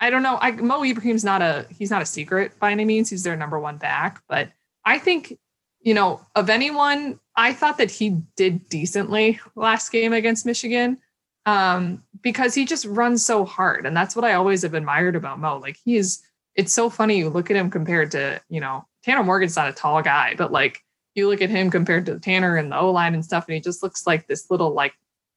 I 0.00 0.10
don't 0.10 0.22
know. 0.22 0.36
I, 0.42 0.50
Mo 0.50 0.84
Ibrahim's 0.84 1.24
not 1.24 1.40
a 1.40 1.66
he's 1.70 1.90
not 1.90 2.02
a 2.02 2.04
secret 2.04 2.52
by 2.60 2.72
any 2.72 2.84
means. 2.84 3.08
He's 3.08 3.22
their 3.22 3.36
number 3.36 3.58
one 3.58 3.78
back, 3.78 4.22
but 4.28 4.50
I 4.84 4.98
think, 4.98 5.38
you 5.80 5.94
know, 5.94 6.20
of 6.34 6.50
anyone, 6.50 7.18
I 7.36 7.54
thought 7.54 7.78
that 7.78 7.90
he 7.90 8.20
did 8.36 8.68
decently 8.68 9.40
last 9.54 9.92
game 9.92 10.12
against 10.12 10.44
Michigan 10.44 10.98
um, 11.46 12.02
because 12.20 12.54
he 12.54 12.66
just 12.66 12.84
runs 12.84 13.24
so 13.24 13.46
hard. 13.46 13.86
And 13.86 13.96
that's 13.96 14.14
what 14.14 14.26
I 14.26 14.34
always 14.34 14.60
have 14.60 14.74
admired 14.74 15.16
about 15.16 15.38
Mo. 15.38 15.56
Like 15.56 15.78
he 15.82 15.96
is, 15.96 16.22
it's 16.54 16.74
so 16.74 16.90
funny. 16.90 17.16
You 17.16 17.30
look 17.30 17.50
at 17.50 17.56
him 17.56 17.70
compared 17.70 18.10
to, 18.10 18.42
you 18.50 18.60
know, 18.60 18.86
Tanner 19.02 19.24
Morgan's 19.24 19.56
not 19.56 19.70
a 19.70 19.72
tall 19.72 20.02
guy, 20.02 20.34
but 20.36 20.52
like 20.52 20.82
you 21.14 21.30
look 21.30 21.40
at 21.40 21.48
him 21.48 21.70
compared 21.70 22.04
to 22.04 22.20
Tanner 22.20 22.58
and 22.58 22.70
the 22.70 22.78
O 22.78 22.90
line 22.90 23.14
and 23.14 23.24
stuff, 23.24 23.46
and 23.48 23.54
he 23.54 23.60
just 23.62 23.82
looks 23.82 24.06
like 24.06 24.26
this 24.26 24.50
little 24.50 24.74
like 24.74 24.92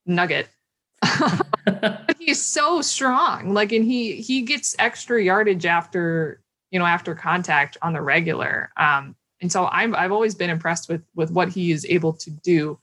nugget. 0.06 0.50
He's 2.20 2.42
so 2.42 2.82
strong. 2.82 3.54
Like, 3.54 3.72
and 3.72 3.86
he 3.86 4.14
he 4.14 4.42
gets 4.42 4.76
extra 4.80 5.22
yardage 5.22 5.66
after 5.66 6.42
you 6.72 6.80
know 6.80 6.86
after 6.86 7.16
contact 7.16 7.78
on 7.82 7.94
the 7.94 8.02
regular. 8.02 8.72
Um, 8.78 9.16
and 9.42 9.52
so 9.52 9.68
I'm 9.68 9.96
I've 9.96 10.12
always 10.12 10.36
been 10.36 10.50
impressed 10.50 10.90
with 10.90 11.04
with 11.16 11.32
what 11.32 11.50
he 11.50 11.72
is 11.72 11.86
able 11.86 12.14
to 12.14 12.30
do 12.32 12.80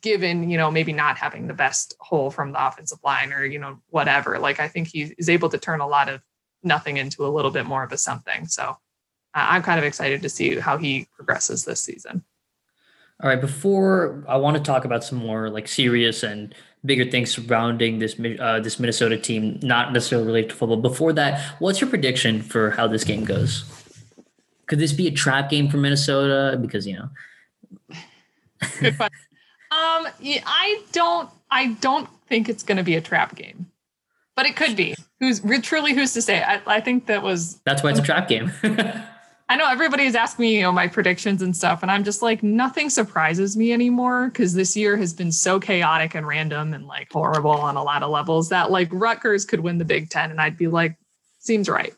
given 0.00 0.50
you 0.50 0.56
know 0.56 0.70
maybe 0.70 0.92
not 0.92 1.16
having 1.16 1.46
the 1.46 1.54
best 1.54 1.94
hole 2.00 2.30
from 2.30 2.52
the 2.52 2.66
offensive 2.66 2.98
line 3.04 3.32
or 3.32 3.44
you 3.44 3.58
know 3.58 3.78
whatever 3.90 4.36
like 4.36 4.58
I 4.58 4.66
think 4.66 4.88
he 4.88 5.14
is 5.16 5.28
able 5.28 5.48
to 5.48 5.58
turn 5.58 5.80
a 5.80 5.86
lot 5.86 6.08
of 6.08 6.20
nothing 6.64 6.96
into 6.96 7.24
a 7.24 7.28
little 7.28 7.52
bit 7.52 7.66
more 7.66 7.84
of 7.84 7.92
a 7.92 7.96
something 7.96 8.48
so 8.48 8.76
uh, 9.36 9.46
I'm 9.50 9.62
kind 9.62 9.78
of 9.78 9.84
excited 9.84 10.22
to 10.22 10.28
see 10.28 10.58
how 10.58 10.78
he 10.78 11.06
progresses 11.14 11.64
this 11.64 11.80
season. 11.80 12.24
All 13.22 13.28
right, 13.28 13.40
before 13.40 14.24
I 14.26 14.36
want 14.36 14.56
to 14.56 14.62
talk 14.62 14.84
about 14.84 15.04
some 15.04 15.18
more 15.18 15.50
like 15.50 15.68
serious 15.68 16.22
and 16.22 16.54
bigger 16.84 17.10
things 17.10 17.30
surrounding 17.32 17.98
this 17.98 18.18
uh, 18.40 18.60
this 18.60 18.78
Minnesota 18.78 19.16
team, 19.18 19.58
not 19.62 19.92
necessarily 19.92 20.26
related 20.26 20.50
to 20.50 20.56
football. 20.56 20.76
Before 20.76 21.12
that, 21.12 21.40
what's 21.58 21.80
your 21.80 21.90
prediction 21.90 22.42
for 22.42 22.70
how 22.70 22.86
this 22.86 23.04
game 23.04 23.24
goes? 23.24 23.64
Could 24.66 24.78
this 24.78 24.92
be 24.92 25.06
a 25.06 25.10
trap 25.10 25.50
game 25.50 25.68
for 25.68 25.76
Minnesota? 25.76 26.56
Because 26.56 26.86
you 26.86 26.96
know. 26.96 27.08
um, 29.70 30.08
yeah, 30.20 30.42
I 30.44 30.82
don't. 30.92 31.30
I 31.50 31.68
don't 31.80 32.08
think 32.26 32.48
it's 32.48 32.62
going 32.62 32.78
to 32.78 32.84
be 32.84 32.96
a 32.96 33.00
trap 33.00 33.36
game, 33.36 33.70
but 34.34 34.46
it 34.46 34.56
could 34.56 34.76
be. 34.76 34.94
Who's 35.20 35.40
truly 35.62 35.94
who's 35.94 36.12
to 36.14 36.22
say? 36.22 36.42
I, 36.42 36.60
I 36.66 36.80
think 36.80 37.06
that 37.06 37.22
was. 37.22 37.60
That's 37.64 37.82
why 37.82 37.90
it's 37.90 38.00
a 38.00 38.02
trap 38.10 38.28
game. 38.28 38.52
I 39.48 39.56
know 39.56 39.68
everybody's 39.68 40.16
asking 40.16 40.42
me, 40.42 40.56
you 40.56 40.62
know, 40.62 40.72
my 40.72 40.88
predictions 40.88 41.40
and 41.40 41.56
stuff, 41.56 41.82
and 41.82 41.90
I'm 41.90 42.02
just 42.02 42.20
like, 42.20 42.42
nothing 42.42 42.90
surprises 42.90 43.56
me 43.56 43.72
anymore 43.72 44.28
because 44.28 44.54
this 44.54 44.76
year 44.76 44.96
has 44.96 45.12
been 45.12 45.30
so 45.30 45.60
chaotic 45.60 46.16
and 46.16 46.26
random 46.26 46.74
and 46.74 46.86
like 46.86 47.12
horrible 47.12 47.52
on 47.52 47.76
a 47.76 47.82
lot 47.82 48.02
of 48.02 48.10
levels 48.10 48.48
that 48.48 48.72
like 48.72 48.88
Rutgers 48.90 49.44
could 49.44 49.60
win 49.60 49.78
the 49.78 49.84
Big 49.84 50.10
Ten, 50.10 50.30
and 50.32 50.40
I'd 50.40 50.58
be 50.58 50.66
like, 50.66 50.96
seems 51.38 51.68
right. 51.68 51.94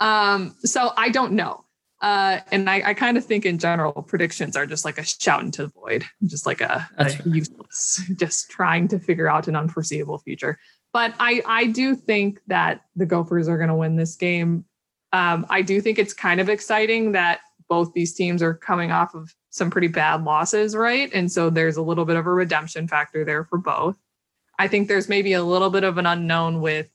Um, 0.00 0.54
so 0.60 0.92
I 0.96 1.10
don't 1.10 1.32
know. 1.32 1.64
Uh, 2.00 2.38
and 2.52 2.70
I, 2.70 2.90
I 2.90 2.94
kind 2.94 3.16
of 3.18 3.24
think 3.24 3.44
in 3.44 3.58
general, 3.58 3.92
predictions 3.92 4.56
are 4.56 4.66
just 4.66 4.84
like 4.84 4.98
a 4.98 5.04
shout 5.04 5.42
into 5.42 5.64
the 5.64 5.72
void, 5.72 6.04
just 6.26 6.46
like 6.46 6.60
a, 6.60 6.88
a 6.96 7.10
useless, 7.24 8.02
just 8.16 8.50
trying 8.50 8.88
to 8.88 8.98
figure 8.98 9.28
out 9.28 9.48
an 9.48 9.56
unforeseeable 9.56 10.18
future. 10.18 10.58
But 10.92 11.14
I, 11.18 11.42
I 11.44 11.66
do 11.66 11.94
think 11.96 12.40
that 12.46 12.82
the 12.96 13.04
Gophers 13.04 13.48
are 13.48 13.58
going 13.58 13.68
to 13.68 13.74
win 13.74 13.96
this 13.96 14.14
game. 14.14 14.64
Um, 15.12 15.46
I 15.48 15.62
do 15.62 15.80
think 15.80 15.98
it's 15.98 16.12
kind 16.12 16.40
of 16.40 16.48
exciting 16.48 17.12
that 17.12 17.40
both 17.68 17.92
these 17.92 18.14
teams 18.14 18.42
are 18.42 18.54
coming 18.54 18.90
off 18.90 19.14
of 19.14 19.34
some 19.50 19.70
pretty 19.70 19.88
bad 19.88 20.24
losses, 20.24 20.76
right? 20.76 21.10
And 21.12 21.30
so 21.30 21.50
there's 21.50 21.76
a 21.76 21.82
little 21.82 22.04
bit 22.04 22.16
of 22.16 22.26
a 22.26 22.32
redemption 22.32 22.88
factor 22.88 23.24
there 23.24 23.44
for 23.44 23.58
both. 23.58 23.96
I 24.58 24.68
think 24.68 24.88
there's 24.88 25.08
maybe 25.08 25.34
a 25.34 25.42
little 25.42 25.70
bit 25.70 25.84
of 25.84 25.98
an 25.98 26.06
unknown 26.06 26.60
with 26.60 26.88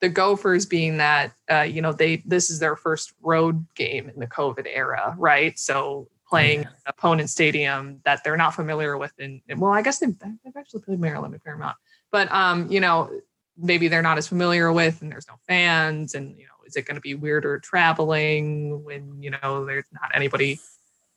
the 0.00 0.08
Gophers 0.08 0.66
being 0.66 0.98
that 0.98 1.32
uh, 1.50 1.62
you 1.62 1.80
know 1.80 1.92
they 1.92 2.22
this 2.26 2.50
is 2.50 2.58
their 2.58 2.76
first 2.76 3.12
road 3.22 3.66
game 3.74 4.08
in 4.08 4.20
the 4.20 4.26
COVID 4.26 4.66
era, 4.66 5.14
right? 5.18 5.58
So 5.58 6.08
playing 6.28 6.62
yeah. 6.62 6.68
opponent 6.86 7.30
stadium 7.30 8.00
that 8.04 8.22
they're 8.22 8.36
not 8.36 8.54
familiar 8.54 8.98
with, 8.98 9.12
and 9.18 9.40
well, 9.56 9.72
I 9.72 9.82
guess 9.82 9.98
they've, 9.98 10.18
they've 10.18 10.56
actually 10.56 10.82
played 10.82 11.00
Maryland 11.00 11.34
a 11.34 11.38
fair 11.38 11.54
amount, 11.54 11.76
but 12.12 12.30
um, 12.30 12.70
you 12.70 12.80
know 12.80 13.10
maybe 13.56 13.88
they're 13.88 14.02
not 14.02 14.18
as 14.18 14.28
familiar 14.28 14.70
with, 14.70 15.00
and 15.00 15.10
there's 15.10 15.26
no 15.28 15.34
fans, 15.46 16.14
and 16.14 16.36
you 16.36 16.44
know 16.44 16.55
is 16.66 16.76
it 16.76 16.86
going 16.86 16.96
to 16.96 17.00
be 17.00 17.14
weirder 17.14 17.58
traveling 17.60 18.84
when 18.84 19.22
you 19.22 19.30
know 19.30 19.64
there's 19.64 19.86
not 19.92 20.10
anybody, 20.14 20.60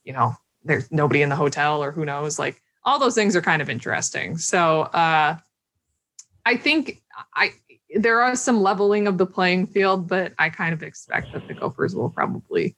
you 0.04 0.14
know 0.14 0.36
there's 0.64 0.92
nobody 0.92 1.22
in 1.22 1.30
the 1.30 1.36
hotel 1.36 1.84
or 1.84 1.92
who 1.92 2.06
knows 2.06 2.38
like 2.38 2.62
all 2.84 3.00
those 3.00 3.16
things 3.16 3.36
are 3.36 3.42
kind 3.42 3.62
of 3.62 3.70
interesting. 3.70 4.38
So 4.38 4.82
uh, 4.82 5.38
I 6.46 6.58
think 6.58 7.02
I 7.36 7.54
there 7.96 8.22
are 8.22 8.36
some 8.36 8.62
leveling 8.62 9.08
of 9.08 9.18
the 9.18 9.26
playing 9.26 9.68
field, 9.68 10.08
but 10.08 10.34
I 10.38 10.50
kind 10.50 10.74
of 10.74 10.84
expect 10.84 11.34
that 11.34 11.48
the 11.48 11.54
Gophers 11.54 11.96
will 11.96 12.10
probably 12.10 12.76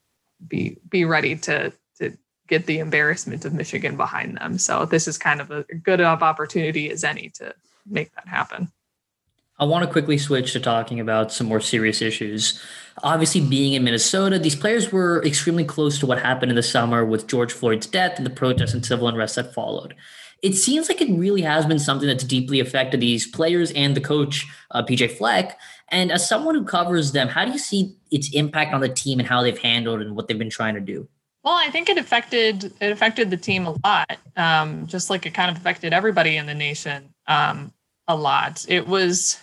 be 0.47 0.77
be 0.89 1.05
ready 1.05 1.35
to 1.37 1.71
to 1.99 2.17
get 2.47 2.65
the 2.65 2.79
embarrassment 2.79 3.45
of 3.45 3.53
Michigan 3.53 3.95
behind 3.95 4.37
them. 4.37 4.57
So 4.57 4.85
this 4.85 5.07
is 5.07 5.17
kind 5.17 5.41
of 5.41 5.51
a 5.51 5.63
good 5.63 5.99
enough 5.99 6.21
opportunity 6.21 6.89
as 6.91 7.03
any 7.03 7.29
to 7.35 7.53
make 7.85 8.13
that 8.15 8.27
happen. 8.27 8.71
I 9.61 9.65
want 9.65 9.85
to 9.85 9.91
quickly 9.91 10.17
switch 10.17 10.51
to 10.53 10.59
talking 10.59 10.99
about 10.99 11.31
some 11.31 11.47
more 11.47 11.61
serious 11.61 12.01
issues. 12.01 12.61
Obviously, 13.03 13.39
being 13.39 13.73
in 13.73 13.85
Minnesota, 13.85 14.37
these 14.37 14.55
players 14.55 14.91
were 14.91 15.23
extremely 15.23 15.63
close 15.63 15.99
to 15.99 16.05
what 16.05 16.19
happened 16.19 16.51
in 16.51 16.57
the 16.57 16.63
summer 16.63 17.05
with 17.05 17.27
George 17.27 17.53
Floyd's 17.53 17.87
death 17.87 18.17
and 18.17 18.25
the 18.25 18.31
protests 18.31 18.73
and 18.73 18.85
civil 18.85 19.07
unrest 19.07 19.35
that 19.35 19.53
followed 19.53 19.95
it 20.41 20.55
seems 20.55 20.89
like 20.89 21.01
it 21.01 21.09
really 21.11 21.41
has 21.41 21.65
been 21.65 21.79
something 21.79 22.07
that's 22.07 22.23
deeply 22.23 22.59
affected 22.59 22.99
these 22.99 23.27
players 23.27 23.71
and 23.71 23.95
the 23.95 24.01
coach, 24.01 24.47
uh, 24.71 24.83
PJ 24.83 25.11
Fleck. 25.11 25.59
And 25.89 26.11
as 26.11 26.27
someone 26.27 26.55
who 26.55 26.63
covers 26.63 27.11
them, 27.11 27.27
how 27.27 27.45
do 27.45 27.51
you 27.51 27.59
see 27.59 27.95
its 28.11 28.33
impact 28.33 28.73
on 28.73 28.81
the 28.81 28.89
team 28.89 29.19
and 29.19 29.27
how 29.27 29.43
they've 29.43 29.57
handled 29.57 30.01
and 30.01 30.15
what 30.15 30.27
they've 30.27 30.39
been 30.39 30.49
trying 30.49 30.75
to 30.75 30.81
do? 30.81 31.07
Well, 31.43 31.55
I 31.55 31.69
think 31.69 31.89
it 31.89 31.97
affected 31.97 32.65
it 32.79 32.91
affected 32.91 33.29
the 33.29 33.37
team 33.37 33.65
a 33.65 33.75
lot, 33.83 34.17
um, 34.37 34.85
just 34.87 35.09
like 35.09 35.25
it 35.25 35.33
kind 35.33 35.49
of 35.49 35.57
affected 35.57 35.91
everybody 35.91 36.37
in 36.37 36.45
the 36.45 36.53
nation 36.53 37.13
um, 37.27 37.73
a 38.07 38.15
lot. 38.15 38.63
It 38.67 38.87
was 38.87 39.39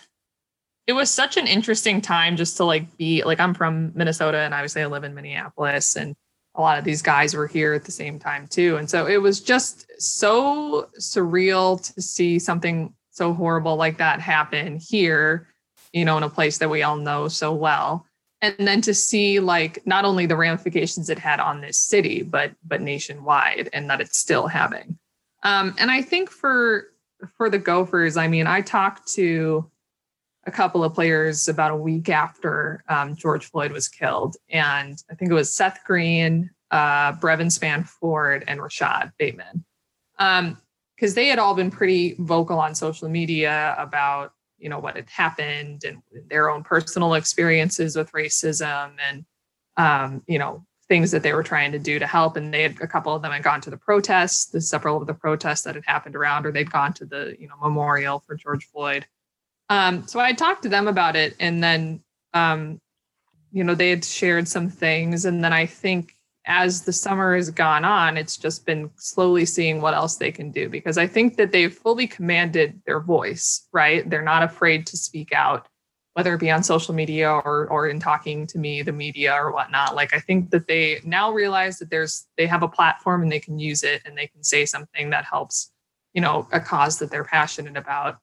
it 0.89 0.93
was 0.93 1.11
such 1.11 1.37
an 1.37 1.45
interesting 1.45 2.01
time 2.01 2.35
just 2.35 2.57
to 2.57 2.63
like 2.63 2.97
be 2.97 3.23
like 3.23 3.39
I'm 3.39 3.53
from 3.53 3.91
Minnesota 3.93 4.39
and 4.39 4.55
obviously 4.55 4.81
I 4.81 4.87
live 4.87 5.03
in 5.03 5.13
Minneapolis 5.13 5.95
and 5.95 6.15
a 6.55 6.61
lot 6.61 6.79
of 6.79 6.83
these 6.83 7.03
guys 7.03 7.35
were 7.35 7.45
here 7.45 7.75
at 7.75 7.85
the 7.85 7.91
same 7.91 8.17
time 8.17 8.47
too. 8.47 8.75
And 8.77 8.89
so 8.89 9.05
it 9.05 9.17
was 9.17 9.39
just 9.39 9.85
so 10.01 10.89
surreal 10.99 11.79
to 11.93 12.01
see 12.01 12.39
something 12.39 12.91
so 13.11 13.35
horrible 13.35 13.75
like 13.75 13.99
that 13.99 14.19
happen 14.19 14.79
here, 14.81 15.47
you 15.93 16.05
know, 16.05 16.17
in 16.17 16.23
a 16.23 16.29
place 16.29 16.57
that 16.57 16.71
we 16.71 16.81
all 16.81 16.95
know 16.95 17.27
so 17.27 17.53
well. 17.53 18.07
And 18.41 18.55
then 18.57 18.81
to 18.81 18.95
see 18.95 19.39
like 19.39 19.85
not 19.85 20.05
only 20.05 20.25
the 20.25 20.37
ramifications 20.37 21.07
it 21.11 21.19
had 21.19 21.39
on 21.39 21.61
this 21.61 21.77
city, 21.77 22.23
but 22.23 22.53
but 22.65 22.81
nationwide 22.81 23.69
and 23.73 23.87
that 23.91 24.01
it's 24.01 24.17
still 24.17 24.47
having. 24.47 24.97
Um, 25.43 25.75
and 25.77 25.91
I 25.91 26.01
think 26.01 26.31
for 26.31 26.87
for 27.37 27.47
the 27.47 27.59
Gophers, 27.59 28.17
I 28.17 28.27
mean, 28.27 28.47
I 28.47 28.61
talked 28.61 29.07
to 29.13 29.69
a 30.45 30.51
couple 30.51 30.83
of 30.83 30.93
players 30.93 31.47
about 31.47 31.71
a 31.71 31.75
week 31.75 32.09
after 32.09 32.83
um, 32.87 33.15
George 33.15 33.45
Floyd 33.45 33.71
was 33.71 33.87
killed. 33.87 34.37
And 34.49 35.01
I 35.11 35.15
think 35.15 35.31
it 35.31 35.33
was 35.33 35.53
Seth 35.53 35.81
Green, 35.85 36.49
uh, 36.71 37.13
Brevyn 37.13 37.47
Spann-Ford, 37.47 38.45
and 38.47 38.61
Rashod 38.61 39.11
Bateman. 39.17 39.65
Because 40.17 41.11
um, 41.11 41.15
they 41.15 41.27
had 41.27 41.39
all 41.39 41.55
been 41.55 41.71
pretty 41.71 42.15
vocal 42.19 42.59
on 42.59 42.73
social 42.73 43.09
media 43.09 43.75
about, 43.77 44.33
you 44.57 44.69
know, 44.69 44.79
what 44.79 44.95
had 44.95 45.09
happened 45.09 45.83
and 45.83 46.01
their 46.29 46.49
own 46.49 46.63
personal 46.63 47.13
experiences 47.13 47.95
with 47.95 48.11
racism 48.11 48.91
and, 49.07 49.25
um, 49.77 50.23
you 50.27 50.39
know, 50.39 50.65
things 50.87 51.11
that 51.11 51.21
they 51.21 51.33
were 51.33 51.43
trying 51.43 51.71
to 51.71 51.79
do 51.79 51.99
to 51.99 52.07
help. 52.07 52.35
And 52.35 52.53
they 52.53 52.63
had 52.63 52.81
a 52.81 52.87
couple 52.87 53.13
of 53.13 53.21
them 53.21 53.31
had 53.31 53.43
gone 53.43 53.61
to 53.61 53.69
the 53.69 53.77
protests, 53.77 54.47
the 54.47 54.59
several 54.59 54.97
of 54.97 55.05
the 55.05 55.13
protests 55.13 55.61
that 55.61 55.75
had 55.75 55.85
happened 55.85 56.15
around, 56.15 56.45
or 56.45 56.51
they'd 56.51 56.71
gone 56.71 56.93
to 56.93 57.05
the, 57.05 57.35
you 57.39 57.47
know, 57.47 57.55
memorial 57.61 58.19
for 58.19 58.35
George 58.35 58.65
Floyd. 58.65 59.05
Um, 59.69 60.07
so 60.07 60.19
I 60.19 60.33
talked 60.33 60.63
to 60.63 60.69
them 60.69 60.87
about 60.87 61.15
it, 61.15 61.35
and 61.39 61.63
then 61.63 62.01
um, 62.33 62.79
you 63.51 63.63
know 63.63 63.75
they 63.75 63.89
had 63.89 64.03
shared 64.03 64.47
some 64.47 64.69
things, 64.69 65.25
and 65.25 65.43
then 65.43 65.53
I 65.53 65.65
think 65.65 66.15
as 66.45 66.81
the 66.81 66.93
summer 66.93 67.35
has 67.35 67.51
gone 67.51 67.85
on, 67.85 68.17
it's 68.17 68.37
just 68.37 68.65
been 68.65 68.89
slowly 68.97 69.45
seeing 69.45 69.81
what 69.81 69.93
else 69.93 70.15
they 70.15 70.31
can 70.31 70.49
do 70.51 70.67
because 70.67 70.97
I 70.97 71.05
think 71.05 71.37
that 71.37 71.51
they've 71.51 71.73
fully 71.73 72.07
commanded 72.07 72.81
their 72.87 72.99
voice. 72.99 73.67
Right, 73.71 74.09
they're 74.09 74.23
not 74.23 74.43
afraid 74.43 74.87
to 74.87 74.97
speak 74.97 75.31
out, 75.33 75.67
whether 76.13 76.33
it 76.33 76.39
be 76.39 76.49
on 76.49 76.63
social 76.63 76.95
media 76.95 77.29
or 77.29 77.67
or 77.67 77.87
in 77.87 77.99
talking 77.99 78.47
to 78.47 78.57
me, 78.57 78.81
the 78.81 78.91
media 78.91 79.33
or 79.35 79.51
whatnot. 79.51 79.93
Like 79.93 80.15
I 80.15 80.19
think 80.19 80.49
that 80.49 80.67
they 80.67 80.99
now 81.03 81.31
realize 81.31 81.77
that 81.77 81.91
there's 81.91 82.25
they 82.37 82.47
have 82.47 82.63
a 82.63 82.67
platform 82.67 83.21
and 83.21 83.31
they 83.31 83.39
can 83.39 83.59
use 83.59 83.83
it 83.83 84.01
and 84.05 84.17
they 84.17 84.27
can 84.27 84.43
say 84.43 84.65
something 84.65 85.11
that 85.11 85.25
helps 85.25 85.71
you 86.13 86.21
know 86.21 86.47
a 86.51 86.59
cause 86.59 86.97
that 86.99 87.11
they're 87.11 87.23
passionate 87.23 87.77
about 87.77 88.17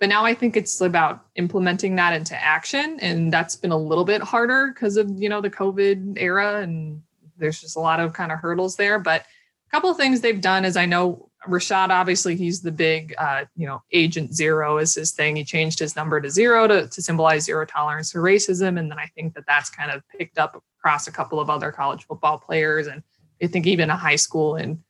but 0.00 0.08
now 0.08 0.24
I 0.24 0.32
think 0.32 0.56
it's 0.56 0.80
about 0.80 1.26
implementing 1.36 1.96
that 1.96 2.14
into 2.14 2.34
action. 2.34 2.98
And 3.00 3.30
that's 3.30 3.54
been 3.54 3.70
a 3.70 3.76
little 3.76 4.06
bit 4.06 4.22
harder 4.22 4.72
because 4.74 4.96
of, 4.96 5.10
you 5.10 5.28
know, 5.28 5.42
the 5.42 5.50
COVID 5.50 6.14
era. 6.16 6.62
And 6.62 7.02
there's 7.36 7.60
just 7.60 7.76
a 7.76 7.80
lot 7.80 8.00
of 8.00 8.14
kind 8.14 8.32
of 8.32 8.38
hurdles 8.38 8.76
there. 8.76 8.98
But 8.98 9.20
a 9.20 9.70
couple 9.70 9.90
of 9.90 9.98
things 9.98 10.22
they've 10.22 10.40
done 10.40 10.64
is 10.64 10.78
I 10.78 10.86
know 10.86 11.28
Rashod, 11.46 11.90
obviously, 11.90 12.34
he's 12.34 12.62
the 12.62 12.72
big, 12.72 13.14
uh, 13.18 13.44
you 13.56 13.66
know, 13.66 13.82
agent 13.92 14.34
zero 14.34 14.78
is 14.78 14.94
his 14.94 15.12
thing. 15.12 15.36
He 15.36 15.44
changed 15.44 15.78
his 15.78 15.96
number 15.96 16.18
to 16.18 16.30
zero 16.30 16.66
to, 16.66 16.88
to 16.88 17.02
symbolize 17.02 17.44
zero 17.44 17.66
tolerance 17.66 18.12
for 18.12 18.22
racism. 18.22 18.78
And 18.78 18.90
then 18.90 18.98
I 18.98 19.06
think 19.14 19.34
that 19.34 19.44
that's 19.46 19.68
kind 19.68 19.90
of 19.90 20.02
picked 20.18 20.38
up 20.38 20.62
across 20.78 21.08
a 21.08 21.12
couple 21.12 21.40
of 21.40 21.50
other 21.50 21.72
college 21.72 22.06
football 22.06 22.38
players. 22.38 22.86
And 22.86 23.02
I 23.42 23.48
think 23.48 23.66
even 23.66 23.90
a 23.90 23.96
high 23.96 24.16
school 24.16 24.56
in 24.56 24.82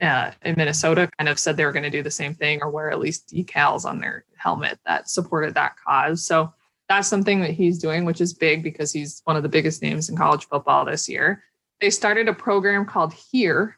uh, 0.00 0.30
in 0.42 0.54
Minnesota 0.56 1.10
kind 1.18 1.28
of 1.28 1.38
said 1.38 1.56
they 1.56 1.64
were 1.64 1.72
going 1.72 1.82
to 1.82 1.90
do 1.90 2.02
the 2.02 2.10
same 2.10 2.34
thing 2.34 2.60
or 2.62 2.70
wear 2.70 2.90
at 2.90 3.00
least 3.00 3.28
decals 3.28 3.84
on 3.84 3.98
their 3.98 4.24
helmet 4.36 4.78
that 4.86 5.08
supported 5.10 5.54
that 5.54 5.76
cause. 5.84 6.24
So 6.24 6.52
that's 6.88 7.08
something 7.08 7.40
that 7.40 7.50
he's 7.50 7.78
doing, 7.78 8.04
which 8.04 8.20
is 8.20 8.32
big 8.32 8.62
because 8.62 8.92
he's 8.92 9.20
one 9.24 9.36
of 9.36 9.42
the 9.42 9.48
biggest 9.48 9.82
names 9.82 10.08
in 10.08 10.16
college 10.16 10.46
football 10.46 10.84
this 10.84 11.08
year. 11.08 11.42
They 11.80 11.90
started 11.90 12.28
a 12.28 12.34
program 12.34 12.86
called 12.86 13.12
HERE, 13.12 13.76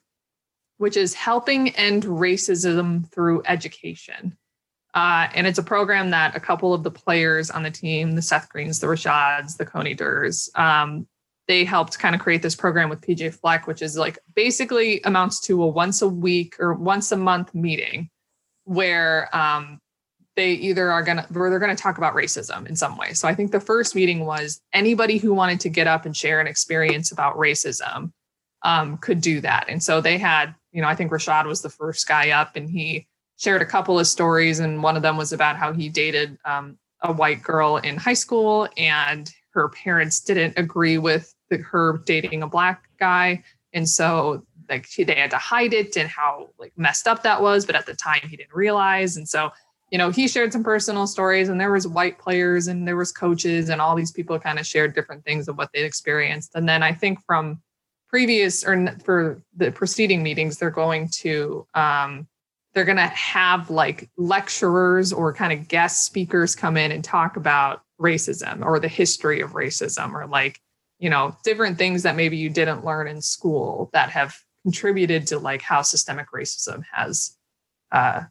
which 0.78 0.96
is 0.96 1.14
helping 1.14 1.70
end 1.70 2.04
racism 2.04 3.10
through 3.10 3.42
education. 3.46 4.36
Uh, 4.94 5.28
and 5.34 5.46
it's 5.46 5.58
a 5.58 5.62
program 5.62 6.10
that 6.10 6.34
a 6.34 6.40
couple 6.40 6.74
of 6.74 6.82
the 6.82 6.90
players 6.90 7.50
on 7.50 7.62
the 7.62 7.70
team, 7.70 8.12
the 8.12 8.22
Seth 8.22 8.48
Greens, 8.48 8.80
the 8.80 8.86
Rashods, 8.86 9.56
the 9.56 9.66
Coney 9.66 9.94
Durrs, 9.94 10.50
um, 10.58 11.06
they 11.50 11.64
helped 11.64 11.98
kind 11.98 12.14
of 12.14 12.20
create 12.20 12.42
this 12.42 12.54
program 12.54 12.88
with 12.88 13.00
PJ 13.00 13.34
Fleck, 13.34 13.66
which 13.66 13.82
is 13.82 13.98
like 13.98 14.20
basically 14.36 15.00
amounts 15.02 15.40
to 15.40 15.60
a 15.64 15.66
once 15.66 16.00
a 16.00 16.06
week 16.06 16.54
or 16.60 16.74
once 16.74 17.10
a 17.10 17.16
month 17.16 17.52
meeting 17.56 18.08
where 18.66 19.28
um, 19.36 19.80
they 20.36 20.52
either 20.52 20.92
are 20.92 21.02
gonna 21.02 21.26
or 21.34 21.50
they're 21.50 21.58
gonna 21.58 21.74
talk 21.74 21.98
about 21.98 22.14
racism 22.14 22.68
in 22.68 22.76
some 22.76 22.96
way. 22.96 23.14
So 23.14 23.26
I 23.26 23.34
think 23.34 23.50
the 23.50 23.58
first 23.58 23.96
meeting 23.96 24.24
was 24.26 24.60
anybody 24.72 25.18
who 25.18 25.34
wanted 25.34 25.58
to 25.60 25.68
get 25.68 25.88
up 25.88 26.06
and 26.06 26.16
share 26.16 26.40
an 26.40 26.46
experience 26.46 27.10
about 27.10 27.36
racism 27.36 28.12
um, 28.62 28.96
could 28.98 29.20
do 29.20 29.40
that. 29.40 29.64
And 29.68 29.82
so 29.82 30.00
they 30.00 30.18
had, 30.18 30.54
you 30.70 30.80
know, 30.80 30.86
I 30.86 30.94
think 30.94 31.10
Rashod 31.10 31.48
was 31.48 31.62
the 31.62 31.68
first 31.68 32.06
guy 32.06 32.30
up, 32.30 32.54
and 32.54 32.70
he 32.70 33.08
shared 33.38 33.60
a 33.60 33.66
couple 33.66 33.98
of 33.98 34.06
stories, 34.06 34.60
and 34.60 34.84
one 34.84 34.94
of 34.94 35.02
them 35.02 35.16
was 35.16 35.32
about 35.32 35.56
how 35.56 35.72
he 35.72 35.88
dated 35.88 36.38
um, 36.44 36.78
a 37.02 37.12
white 37.12 37.42
girl 37.42 37.78
in 37.78 37.96
high 37.96 38.14
school, 38.14 38.68
and 38.76 39.28
her 39.52 39.68
parents 39.70 40.20
didn't 40.20 40.56
agree 40.56 40.96
with 40.96 41.34
her 41.58 42.02
dating 42.04 42.42
a 42.42 42.46
black 42.46 42.88
guy, 42.98 43.42
and 43.72 43.88
so 43.88 44.44
like 44.68 44.86
she, 44.86 45.04
they 45.04 45.16
had 45.16 45.30
to 45.32 45.38
hide 45.38 45.74
it 45.74 45.96
and 45.96 46.08
how 46.08 46.50
like 46.58 46.72
messed 46.76 47.08
up 47.08 47.22
that 47.22 47.42
was. 47.42 47.66
But 47.66 47.74
at 47.74 47.86
the 47.86 47.94
time, 47.94 48.20
he 48.22 48.36
didn't 48.36 48.54
realize, 48.54 49.16
and 49.16 49.28
so 49.28 49.50
you 49.90 49.98
know 49.98 50.10
he 50.10 50.28
shared 50.28 50.52
some 50.52 50.64
personal 50.64 51.06
stories, 51.06 51.48
and 51.48 51.60
there 51.60 51.72
was 51.72 51.86
white 51.86 52.18
players 52.18 52.68
and 52.68 52.86
there 52.86 52.96
was 52.96 53.12
coaches, 53.12 53.68
and 53.68 53.80
all 53.80 53.94
these 53.94 54.12
people 54.12 54.38
kind 54.38 54.58
of 54.58 54.66
shared 54.66 54.94
different 54.94 55.24
things 55.24 55.48
of 55.48 55.58
what 55.58 55.70
they 55.74 55.82
experienced. 55.82 56.52
And 56.54 56.68
then 56.68 56.82
I 56.82 56.92
think 56.92 57.20
from 57.26 57.60
previous 58.08 58.64
or 58.64 58.94
for 59.04 59.42
the 59.56 59.70
preceding 59.70 60.22
meetings, 60.22 60.58
they're 60.58 60.70
going 60.70 61.08
to 61.08 61.66
um, 61.74 62.26
they're 62.74 62.84
going 62.84 62.96
to 62.96 63.06
have 63.06 63.70
like 63.70 64.08
lecturers 64.16 65.12
or 65.12 65.32
kind 65.32 65.52
of 65.52 65.68
guest 65.68 66.04
speakers 66.04 66.54
come 66.54 66.76
in 66.76 66.92
and 66.92 67.02
talk 67.02 67.36
about 67.36 67.82
racism 68.00 68.64
or 68.64 68.78
the 68.78 68.88
history 68.88 69.40
of 69.40 69.52
racism 69.52 70.12
or 70.12 70.26
like 70.26 70.60
you 71.00 71.10
know 71.10 71.36
different 71.42 71.78
things 71.78 72.02
that 72.04 72.16
maybe 72.16 72.36
you 72.36 72.48
didn't 72.48 72.84
learn 72.84 73.08
in 73.08 73.20
school 73.20 73.90
that 73.92 74.10
have 74.10 74.36
contributed 74.62 75.26
to 75.26 75.38
like 75.38 75.62
how 75.62 75.82
systemic 75.82 76.26
racism 76.32 76.84
has 76.92 77.36
uh 77.92 78.22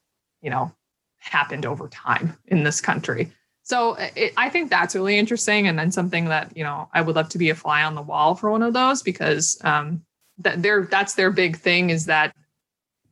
you 0.42 0.50
know 0.50 0.72
happened 1.18 1.66
over 1.66 1.90
time 1.90 2.38
in 2.48 2.64
this 2.64 2.80
country. 2.80 3.30
So 3.64 3.96
it, 4.16 4.34
i 4.38 4.50
think 4.50 4.70
that's 4.70 4.96
really 4.96 5.18
interesting 5.18 5.68
and 5.68 5.78
then 5.78 5.92
something 5.92 6.26
that 6.26 6.56
you 6.56 6.64
know 6.64 6.90
i 6.94 7.02
would 7.02 7.16
love 7.16 7.30
to 7.30 7.38
be 7.38 7.50
a 7.50 7.56
fly 7.56 7.84
on 7.84 7.96
the 7.96 8.02
wall 8.02 8.34
for 8.36 8.50
one 8.50 8.64
of 8.64 8.74
those 8.74 9.04
because 9.04 9.60
um 9.64 10.02
that 10.40 10.64
their 10.64 10.86
that's 10.86 11.14
their 11.16 11.30
big 11.30 11.58
thing 11.58 11.90
is 11.90 12.06
that 12.06 12.34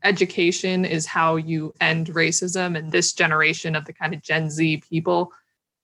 education 0.03 0.85
is 0.85 1.05
how 1.05 1.35
you 1.35 1.73
end 1.81 2.07
racism 2.07 2.77
and 2.77 2.91
this 2.91 3.13
generation 3.13 3.75
of 3.75 3.85
the 3.85 3.93
kind 3.93 4.13
of 4.13 4.21
gen 4.21 4.49
z 4.49 4.77
people. 4.89 5.31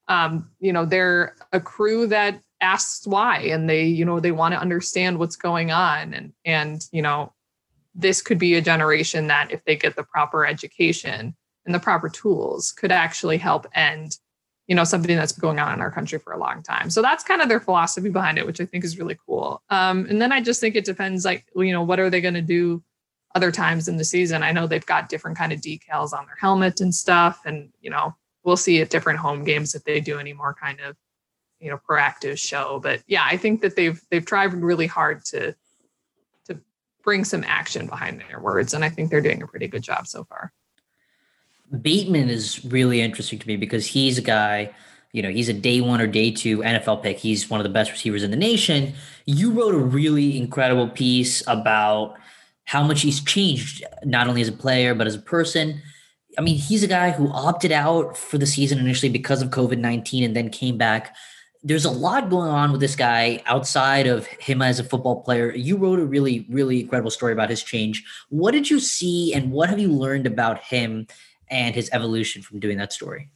Um, 0.08 0.50
you 0.60 0.74
know 0.74 0.86
they're 0.86 1.36
a 1.52 1.60
crew 1.60 2.08
that 2.08 2.42
asks 2.64 3.06
why 3.06 3.40
and 3.40 3.70
they 3.70 3.84
you 3.84 4.06
know 4.06 4.20
they 4.20 4.32
want 4.32 4.54
to 4.54 4.60
understand 4.60 5.20
what's 5.20 5.36
going 5.36 5.70
on 5.70 6.14
and 6.14 6.34
and 6.46 6.88
you 6.92 7.02
know 7.02 7.34
this 7.94 8.22
could 8.22 8.40
be 8.40 8.56
a 8.56 8.62
generation 8.62 9.28
that 9.28 9.52
if 9.52 9.64
they 9.66 9.76
get 9.76 9.96
the 9.96 10.04
proper 10.04 10.46
education 10.46 11.36
and 11.66 11.76
the 11.76 11.80
proper 11.80 12.10
tools 12.10 12.72
could 12.72 12.92
actually 12.92 13.38
help 13.38 13.68
end 13.76 14.18
you 14.68 14.76
know 14.76 14.86
something 14.86 15.16
that's 15.16 15.34
been 15.34 15.42
going 15.42 15.60
on 15.60 15.74
in 15.74 15.82
our 15.82 15.92
country 15.92 16.18
for 16.18 16.32
a 16.32 16.40
long 16.40 16.64
time. 16.64 16.90
So 16.90 17.02
that's 17.02 17.24
kind 17.24 17.42
of 17.42 17.50
their 17.50 17.60
philosophy 17.60 18.10
behind 18.10 18.38
it 18.38 18.46
which 18.46 18.62
i 18.62 18.66
think 18.66 18.86
is 18.86 18.98
really 18.98 19.18
cool. 19.26 19.62
Um, 19.70 20.08
and 20.10 20.22
then 20.22 20.32
i 20.32 20.42
just 20.42 20.62
think 20.62 20.76
it 20.76 20.86
depends 20.86 21.26
like 21.26 21.46
you 21.56 21.74
know 21.74 21.84
what 21.84 22.00
are 22.00 22.10
they 22.10 22.22
going 22.22 22.34
to 22.34 22.42
do 22.42 22.82
other 23.36 23.52
times 23.52 23.88
in 23.88 23.98
the 23.98 24.06
season? 24.06 24.44
I 24.44 24.52
know 24.52 24.68
they've 24.68 24.86
got 24.86 25.10
different 25.10 25.38
kind 25.38 25.52
of 25.52 25.60
decals 25.60 26.14
on 26.14 26.28
their 26.28 26.38
helmet 26.40 26.80
and 26.80 26.96
stuff 26.96 27.42
and 27.46 27.70
you 27.82 27.90
know 27.90 28.16
we'll 28.44 28.58
see 28.58 28.82
at 28.82 28.90
different 28.90 29.20
home 29.20 29.44
games 29.44 29.76
if 29.76 29.84
they 29.84 30.00
do 30.00 30.18
any 30.18 30.34
more 30.34 30.54
kind 30.54 30.80
of 30.80 30.96
you 31.64 31.70
know 31.70 31.80
proactive 31.90 32.38
show 32.38 32.80
but 32.84 33.02
yeah 33.08 33.26
i 33.26 33.38
think 33.38 33.62
that 33.62 33.76
they've 33.76 34.02
they've 34.12 34.26
tried 34.26 34.54
really 34.54 34.88
hard 34.88 35.24
to 35.24 35.56
to 36.46 36.60
bring 37.04 37.24
some 37.24 37.44
action 37.46 37.88
behind 37.88 38.22
their 38.30 38.40
words 38.40 38.74
and 38.74 38.84
i 38.84 38.90
think 38.90 39.10
they're 39.10 39.22
doing 39.22 39.42
a 39.42 39.48
pretty 39.48 39.68
good 39.68 39.82
job 39.82 40.06
so 40.06 40.24
far 40.26 40.52
Bateman 41.82 42.30
is 42.30 42.64
really 42.66 43.02
interesting 43.02 43.40
to 43.40 43.48
me 43.48 43.58
because 43.58 43.86
he's 43.86 44.18
a 44.18 44.22
guy, 44.22 44.72
you 45.12 45.22
know, 45.22 45.30
he's 45.30 45.50
a 45.50 45.54
day 45.54 45.82
one 45.82 46.02
or 46.02 46.08
day 46.08 46.32
two 46.32 46.60
NFL 46.60 47.02
pick. 47.02 47.18
He's 47.18 47.50
one 47.50 47.60
of 47.60 47.64
the 47.64 47.70
best 47.70 47.92
receivers 47.92 48.24
in 48.24 48.32
the 48.32 48.38
nation. 48.38 48.94
You 49.26 49.52
wrote 49.52 49.74
a 49.74 49.80
really 49.80 50.38
incredible 50.38 50.90
piece 50.90 51.44
about 51.48 52.16
how 52.66 52.84
much 52.84 53.02
he's 53.02 53.22
changed, 53.22 53.84
not 54.04 54.28
only 54.28 54.42
as 54.42 54.48
a 54.48 54.54
player, 54.54 54.94
but 54.94 55.08
as 55.08 55.16
a 55.16 55.20
person. 55.20 55.82
I 56.38 56.42
mean, 56.42 56.58
he's 56.58 56.84
a 56.84 56.88
guy 56.88 57.12
who 57.12 57.30
opted 57.30 57.72
out 57.72 58.18
for 58.18 58.38
the 58.38 58.46
season 58.46 58.80
initially 58.80 59.12
because 59.12 59.42
of 59.42 59.50
COVID 59.50 59.78
19 59.78 60.24
and 60.24 60.36
then 60.36 60.50
came 60.50 60.78
back. 60.78 61.16
There's 61.64 61.86
a 61.86 61.92
lot 61.92 62.30
going 62.30 62.50
on 62.50 62.72
with 62.72 62.82
this 62.82 62.96
guy 62.96 63.42
outside 63.46 64.06
of 64.06 64.28
him 64.28 64.62
as 64.62 64.80
a 64.80 64.84
football 64.84 65.22
player. 65.22 65.56
You 65.56 65.78
wrote 65.78 66.00
a 66.00 66.06
really, 66.06 66.46
really 66.50 66.82
incredible 66.82 67.12
story 67.12 67.32
about 67.32 67.50
his 67.50 67.64
change. 67.64 68.04
What 68.30 68.52
did 68.52 68.70
you 68.70 68.80
see 68.80 69.34
and 69.34 69.52
what 69.52 69.70
have 69.70 69.80
you 69.80 69.88
learned 69.88 70.28
about 70.28 70.60
him 70.60 71.08
and 71.54 71.76
his 71.76 71.90
evolution 71.94 72.42
from 72.42 72.60
doing 72.60 72.78
that 72.80 72.92
story. 72.92 73.30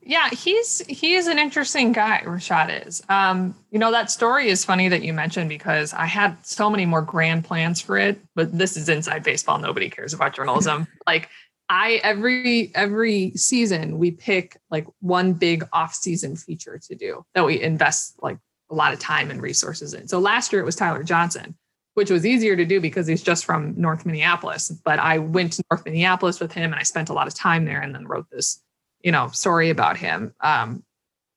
Yeah, 0.00 0.30
he's 0.30 0.86
he 0.86 1.14
is 1.14 1.26
an 1.26 1.36
interesting 1.36 1.90
guy. 1.90 2.22
Rashod 2.24 2.70
is. 2.86 3.02
Um, 3.08 3.56
you 3.72 3.78
know 3.80 3.90
that 3.90 4.08
story 4.08 4.48
is 4.48 4.64
funny 4.64 4.88
that 4.88 5.02
you 5.02 5.12
mentioned 5.12 5.48
because 5.48 5.92
I 5.92 6.06
had 6.06 6.46
so 6.46 6.70
many 6.70 6.86
more 6.86 7.02
grand 7.02 7.44
plans 7.44 7.80
for 7.80 7.98
it, 7.98 8.20
but 8.36 8.56
this 8.56 8.76
is 8.76 8.88
inside 8.88 9.24
baseball. 9.24 9.58
Nobody 9.58 9.90
cares 9.90 10.14
about 10.14 10.32
journalism. 10.32 10.86
like 11.08 11.28
I 11.68 12.00
every 12.02 12.74
every 12.74 13.32
season 13.32 13.98
we 13.98 14.12
pick 14.12 14.56
like 14.70 14.86
one 15.00 15.32
big 15.32 15.66
off-season 15.72 16.36
feature 16.36 16.78
to 16.78 16.94
do 16.94 17.24
that 17.34 17.44
we 17.44 17.60
invest 17.60 18.14
like 18.22 18.38
a 18.70 18.74
lot 18.74 18.92
of 18.92 18.98
time 18.98 19.30
and 19.30 19.42
resources 19.42 19.94
in. 19.94 20.08
So 20.08 20.18
last 20.18 20.52
year 20.52 20.62
it 20.62 20.64
was 20.64 20.76
Tyler 20.76 21.02
Johnson 21.02 21.56
which 21.96 22.10
was 22.10 22.26
easier 22.26 22.54
to 22.54 22.66
do 22.66 22.78
because 22.78 23.06
he's 23.06 23.22
just 23.22 23.46
from 23.46 23.72
North 23.74 24.04
Minneapolis. 24.04 24.68
But 24.84 24.98
I 24.98 25.16
went 25.16 25.54
to 25.54 25.64
North 25.70 25.82
Minneapolis 25.86 26.40
with 26.40 26.52
him 26.52 26.72
and 26.72 26.78
I 26.78 26.82
spent 26.82 27.08
a 27.08 27.14
lot 27.14 27.26
of 27.26 27.32
time 27.32 27.64
there 27.64 27.80
and 27.80 27.94
then 27.94 28.06
wrote 28.06 28.28
this, 28.30 28.62
you 29.00 29.10
know, 29.10 29.28
story 29.28 29.70
about 29.70 29.96
him. 29.96 30.34
Um, 30.42 30.84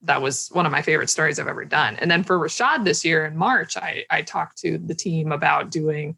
that 0.01 0.21
was 0.21 0.49
one 0.49 0.65
of 0.65 0.73
my 0.73 0.82
favorite 0.82 1.09
stories 1.09 1.39
I've 1.39 1.47
ever 1.47 1.63
done. 1.63 1.95
And 1.95 2.11
then 2.11 2.25
for 2.25 2.38
Rashod 2.38 2.84
this 2.84 3.05
year 3.05 3.25
in 3.25 3.38
March, 3.38 3.77
I, 3.77 4.03
I 4.09 4.21
talked 4.21 4.57
to 4.57 4.77
the 4.77 4.93
team 4.93 5.32
about 5.32 5.71
doing 5.71 6.17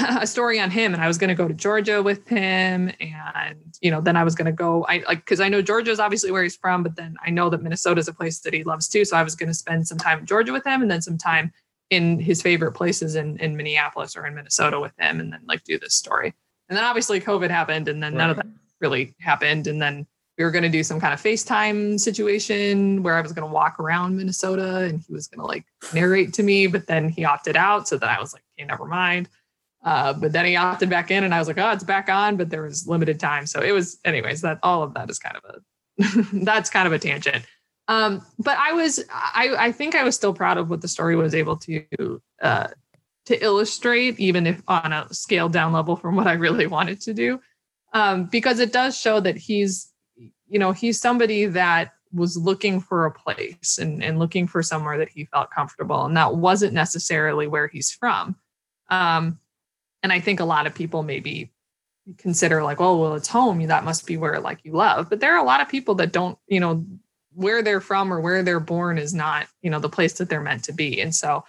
a 0.20 0.26
story 0.26 0.60
on 0.60 0.70
him 0.70 0.94
and 0.94 1.02
I 1.02 1.08
was 1.08 1.18
going 1.18 1.28
to 1.28 1.34
go 1.34 1.48
to 1.48 1.54
Georgia 1.54 2.02
with 2.02 2.26
him. 2.28 2.90
And, 3.00 3.56
you 3.80 3.90
know, 3.90 4.00
then 4.00 4.16
I 4.16 4.24
was 4.24 4.34
going 4.34 4.46
to 4.46 4.52
go, 4.52 4.84
I 4.88 5.02
like, 5.06 5.24
cause 5.26 5.40
I 5.40 5.48
know 5.48 5.62
Georgia 5.62 5.90
is 5.90 6.00
obviously 6.00 6.30
where 6.30 6.42
he's 6.42 6.56
from, 6.56 6.82
but 6.82 6.96
then 6.96 7.16
I 7.24 7.30
know 7.30 7.50
that 7.50 7.62
Minnesota 7.62 8.00
is 8.00 8.08
a 8.08 8.14
place 8.14 8.40
that 8.40 8.54
he 8.54 8.64
loves 8.64 8.88
too. 8.88 9.04
So 9.04 9.16
I 9.16 9.22
was 9.22 9.34
going 9.34 9.48
to 9.48 9.54
spend 9.54 9.86
some 9.86 9.98
time 9.98 10.20
in 10.20 10.26
Georgia 10.26 10.52
with 10.52 10.66
him 10.66 10.82
and 10.82 10.90
then 10.90 11.02
some 11.02 11.18
time 11.18 11.52
in 11.90 12.20
his 12.20 12.40
favorite 12.40 12.72
places 12.72 13.16
in, 13.16 13.36
in 13.38 13.56
Minneapolis 13.56 14.16
or 14.16 14.26
in 14.26 14.34
Minnesota 14.34 14.78
with 14.78 14.92
him 14.98 15.20
and 15.20 15.32
then 15.32 15.40
like 15.46 15.64
do 15.64 15.78
this 15.78 15.94
story. 15.94 16.34
And 16.68 16.76
then 16.76 16.84
obviously 16.84 17.20
COVID 17.20 17.50
happened 17.50 17.88
and 17.88 18.02
then 18.02 18.12
right. 18.12 18.18
none 18.18 18.30
of 18.30 18.36
that 18.36 18.46
really 18.80 19.14
happened. 19.18 19.66
And 19.66 19.82
then 19.82 20.06
we 20.38 20.44
were 20.44 20.50
going 20.50 20.62
to 20.62 20.70
do 20.70 20.82
some 20.82 21.00
kind 21.00 21.12
of 21.12 21.20
FaceTime 21.20 22.00
situation 22.00 23.02
where 23.02 23.16
I 23.16 23.20
was 23.20 23.32
going 23.32 23.46
to 23.46 23.52
walk 23.52 23.78
around 23.78 24.16
Minnesota 24.16 24.78
and 24.78 25.04
he 25.06 25.12
was 25.12 25.26
going 25.26 25.40
to 25.40 25.46
like 25.46 25.66
narrate 25.92 26.32
to 26.34 26.42
me, 26.42 26.66
but 26.66 26.86
then 26.86 27.10
he 27.10 27.26
opted 27.26 27.56
out. 27.56 27.88
So 27.88 27.98
then 27.98 28.08
I 28.08 28.18
was 28.18 28.32
like, 28.32 28.42
okay, 28.58 28.66
never 28.66 28.86
mind. 28.86 29.28
Uh, 29.82 30.12
but 30.12 30.32
then 30.32 30.44
he 30.44 30.56
opted 30.56 30.90
back 30.90 31.10
in 31.10 31.24
and 31.24 31.34
I 31.34 31.38
was 31.38 31.48
like, 31.48 31.58
oh, 31.58 31.70
it's 31.70 31.84
back 31.84 32.08
on, 32.08 32.36
but 32.36 32.50
there 32.50 32.62
was 32.62 32.86
limited 32.86 33.18
time. 33.18 33.46
So 33.46 33.62
it 33.62 33.72
was, 33.72 33.98
anyways, 34.04 34.42
that 34.42 34.58
all 34.62 34.82
of 34.82 34.94
that 34.94 35.08
is 35.08 35.18
kind 35.18 35.36
of 35.36 35.44
a, 35.44 36.44
that's 36.44 36.68
kind 36.68 36.86
of 36.86 36.92
a 36.92 36.98
tangent. 36.98 37.44
Um, 37.88 38.24
but 38.38 38.56
I 38.56 38.72
was, 38.72 39.02
I, 39.10 39.56
I 39.58 39.72
think 39.72 39.96
I 39.96 40.04
was 40.04 40.14
still 40.14 40.32
proud 40.32 40.58
of 40.58 40.70
what 40.70 40.80
the 40.80 40.86
story 40.86 41.16
was 41.16 41.34
able 41.34 41.56
to 41.56 42.22
uh, 42.40 42.68
to 43.26 43.44
illustrate, 43.44 44.18
even 44.20 44.46
if 44.46 44.62
on 44.68 44.92
a 44.92 45.12
scaled 45.12 45.52
down 45.52 45.72
level 45.72 45.96
from 45.96 46.14
what 46.14 46.28
I 46.28 46.34
really 46.34 46.68
wanted 46.68 47.00
to 47.02 47.12
do, 47.12 47.40
um, 47.92 48.26
because 48.26 48.60
it 48.60 48.72
does 48.72 48.96
show 48.96 49.18
that 49.20 49.36
he's, 49.36 49.92
you 50.46 50.60
know, 50.60 50.70
he's 50.70 51.00
somebody 51.00 51.46
that 51.46 51.92
was 52.12 52.36
looking 52.36 52.80
for 52.80 53.06
a 53.06 53.10
place 53.10 53.78
and, 53.80 54.04
and 54.04 54.20
looking 54.20 54.46
for 54.46 54.62
somewhere 54.62 54.98
that 54.98 55.08
he 55.08 55.24
felt 55.24 55.50
comfortable, 55.50 56.04
and 56.04 56.16
that 56.16 56.36
wasn't 56.36 56.72
necessarily 56.72 57.48
where 57.48 57.66
he's 57.66 57.90
from. 57.90 58.36
Um, 58.88 59.39
and 60.02 60.12
I 60.12 60.20
think 60.20 60.40
a 60.40 60.44
lot 60.44 60.66
of 60.66 60.74
people 60.74 61.02
maybe 61.02 61.52
consider 62.18 62.62
like, 62.62 62.80
oh, 62.80 62.96
well, 62.98 63.14
it's 63.14 63.28
home. 63.28 63.62
That 63.66 63.84
must 63.84 64.06
be 64.06 64.16
where 64.16 64.40
like 64.40 64.64
you 64.64 64.72
love. 64.72 65.10
But 65.10 65.20
there 65.20 65.34
are 65.34 65.42
a 65.42 65.46
lot 65.46 65.60
of 65.60 65.68
people 65.68 65.94
that 65.96 66.12
don't, 66.12 66.38
you 66.48 66.60
know, 66.60 66.84
where 67.32 67.62
they're 67.62 67.80
from 67.80 68.12
or 68.12 68.20
where 68.20 68.42
they're 68.42 68.60
born 68.60 68.98
is 68.98 69.14
not 69.14 69.46
you 69.62 69.70
know 69.70 69.78
the 69.78 69.88
place 69.88 70.14
that 70.14 70.28
they're 70.28 70.40
meant 70.40 70.64
to 70.64 70.72
be 70.72 71.00
and 71.00 71.14
so 71.14 71.44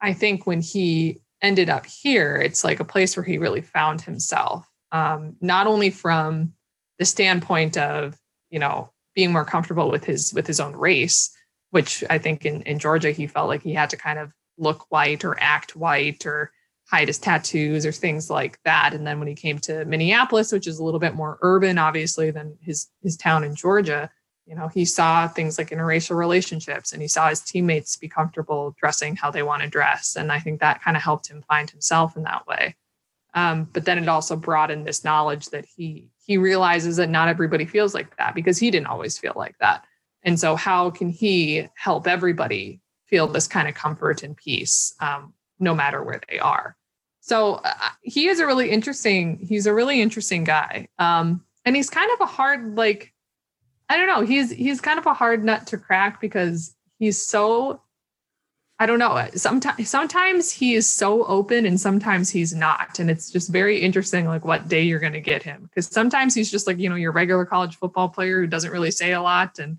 i 0.00 0.12
think 0.12 0.46
when 0.46 0.60
he 0.60 1.20
ended 1.42 1.68
up 1.68 1.86
here 1.86 2.36
it's 2.36 2.64
like 2.64 2.80
a 2.80 2.84
place 2.84 3.16
where 3.16 3.24
he 3.24 3.38
really 3.38 3.60
found 3.60 4.00
himself 4.00 4.66
um, 4.92 5.36
not 5.40 5.66
only 5.66 5.90
from 5.90 6.52
the 6.98 7.04
standpoint 7.04 7.76
of 7.76 8.16
you 8.50 8.58
know 8.58 8.90
being 9.14 9.32
more 9.32 9.44
comfortable 9.44 9.90
with 9.90 10.04
his 10.04 10.32
with 10.32 10.46
his 10.46 10.60
own 10.60 10.74
race 10.74 11.30
which 11.70 12.02
i 12.08 12.16
think 12.18 12.46
in, 12.46 12.62
in 12.62 12.78
georgia 12.78 13.10
he 13.10 13.26
felt 13.26 13.48
like 13.48 13.62
he 13.62 13.74
had 13.74 13.90
to 13.90 13.96
kind 13.96 14.18
of 14.18 14.32
look 14.58 14.90
white 14.90 15.24
or 15.24 15.38
act 15.38 15.76
white 15.76 16.24
or 16.24 16.50
hide 16.88 17.08
his 17.08 17.18
tattoos 17.18 17.84
or 17.84 17.92
things 17.92 18.30
like 18.30 18.58
that. 18.64 18.94
And 18.94 19.06
then 19.06 19.18
when 19.18 19.28
he 19.28 19.34
came 19.34 19.58
to 19.60 19.84
minneapolis 19.84 20.52
which 20.52 20.66
is 20.66 20.78
a 20.78 20.84
little 20.84 21.00
bit 21.00 21.14
more 21.14 21.38
urban 21.42 21.78
obviously 21.78 22.30
than 22.30 22.56
his 22.60 22.88
his 23.02 23.16
town 23.16 23.44
in 23.44 23.54
georgia 23.54 24.10
you 24.46 24.54
know 24.54 24.68
he 24.68 24.84
saw 24.84 25.26
things 25.26 25.58
like 25.58 25.70
interracial 25.70 26.16
relationships 26.16 26.92
and 26.92 27.02
he 27.02 27.08
saw 27.08 27.28
his 27.28 27.40
teammates 27.40 27.96
be 27.96 28.08
comfortable 28.08 28.74
dressing 28.78 29.16
how 29.16 29.30
they 29.30 29.42
want 29.42 29.62
to 29.62 29.68
dress. 29.68 30.16
And 30.16 30.30
i 30.32 30.38
think 30.38 30.60
that 30.60 30.82
kind 30.82 30.96
of 30.96 31.02
helped 31.02 31.28
him 31.28 31.42
find 31.48 31.68
himself 31.68 32.16
in 32.16 32.22
that 32.22 32.46
way. 32.46 32.76
Um, 33.34 33.68
but 33.72 33.84
then 33.84 33.98
it 33.98 34.08
also 34.08 34.34
brought 34.34 34.70
in 34.70 34.84
this 34.84 35.04
knowledge 35.04 35.46
that 35.50 35.66
he 35.66 36.08
he 36.24 36.38
realizes 36.38 36.96
that 36.96 37.10
not 37.10 37.28
everybody 37.28 37.66
feels 37.66 37.94
like 37.94 38.16
that 38.16 38.34
because 38.34 38.58
he 38.58 38.70
didn't 38.70 38.86
always 38.86 39.18
feel 39.18 39.34
like 39.36 39.56
that. 39.58 39.84
And 40.22 40.40
so 40.40 40.56
how 40.56 40.90
can 40.90 41.10
he 41.10 41.68
help 41.76 42.08
everybody 42.08 42.80
feel 43.06 43.28
this 43.28 43.46
kind 43.46 43.68
of 43.68 43.74
comfort 43.74 44.22
and 44.22 44.36
peace 44.36 44.94
um, 45.00 45.32
no 45.58 45.74
matter 45.74 46.02
where 46.02 46.20
they 46.28 46.38
are 46.38 46.76
so 47.20 47.54
uh, 47.64 47.72
he 48.02 48.28
is 48.28 48.40
a 48.40 48.46
really 48.46 48.70
interesting 48.70 49.38
he's 49.42 49.66
a 49.66 49.74
really 49.74 50.00
interesting 50.00 50.44
guy 50.44 50.88
um, 50.98 51.44
and 51.64 51.76
he's 51.76 51.90
kind 51.90 52.10
of 52.12 52.20
a 52.20 52.26
hard 52.26 52.76
like 52.76 53.12
I 53.88 53.96
don't 53.96 54.08
know. 54.08 54.22
He's 54.22 54.50
he's 54.50 54.80
kind 54.80 54.98
of 54.98 55.06
a 55.06 55.14
hard 55.14 55.44
nut 55.44 55.66
to 55.68 55.78
crack 55.78 56.20
because 56.20 56.74
he's 56.98 57.24
so 57.24 57.82
I 58.78 58.86
don't 58.86 58.98
know. 58.98 59.28
Sometimes 59.34 59.88
sometimes 59.88 60.50
he 60.50 60.74
is 60.74 60.88
so 60.88 61.24
open 61.24 61.64
and 61.66 61.80
sometimes 61.80 62.30
he's 62.30 62.54
not. 62.54 62.98
And 62.98 63.10
it's 63.10 63.30
just 63.30 63.50
very 63.50 63.80
interesting 63.80 64.26
like 64.26 64.44
what 64.44 64.68
day 64.68 64.82
you're 64.82 64.98
going 64.98 65.12
to 65.12 65.20
get 65.20 65.42
him 65.42 65.62
because 65.62 65.86
sometimes 65.86 66.34
he's 66.34 66.50
just 66.50 66.66
like, 66.66 66.78
you 66.78 66.88
know, 66.88 66.96
your 66.96 67.12
regular 67.12 67.46
college 67.46 67.76
football 67.76 68.08
player 68.08 68.40
who 68.40 68.46
doesn't 68.46 68.72
really 68.72 68.90
say 68.90 69.12
a 69.12 69.22
lot 69.22 69.58
and 69.58 69.78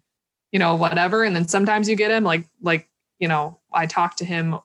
you 0.53 0.59
know, 0.59 0.75
whatever. 0.75 1.23
And 1.25 1.35
then 1.35 1.47
sometimes 1.47 1.89
you 1.89 1.97
get 1.97 2.11
him 2.11 2.23
like 2.23 2.45
like, 2.61 2.89
you 3.19 3.27
know, 3.27 3.59
I 3.73 3.85
talked 3.87 4.19
to 4.19 4.25
him 4.25 4.57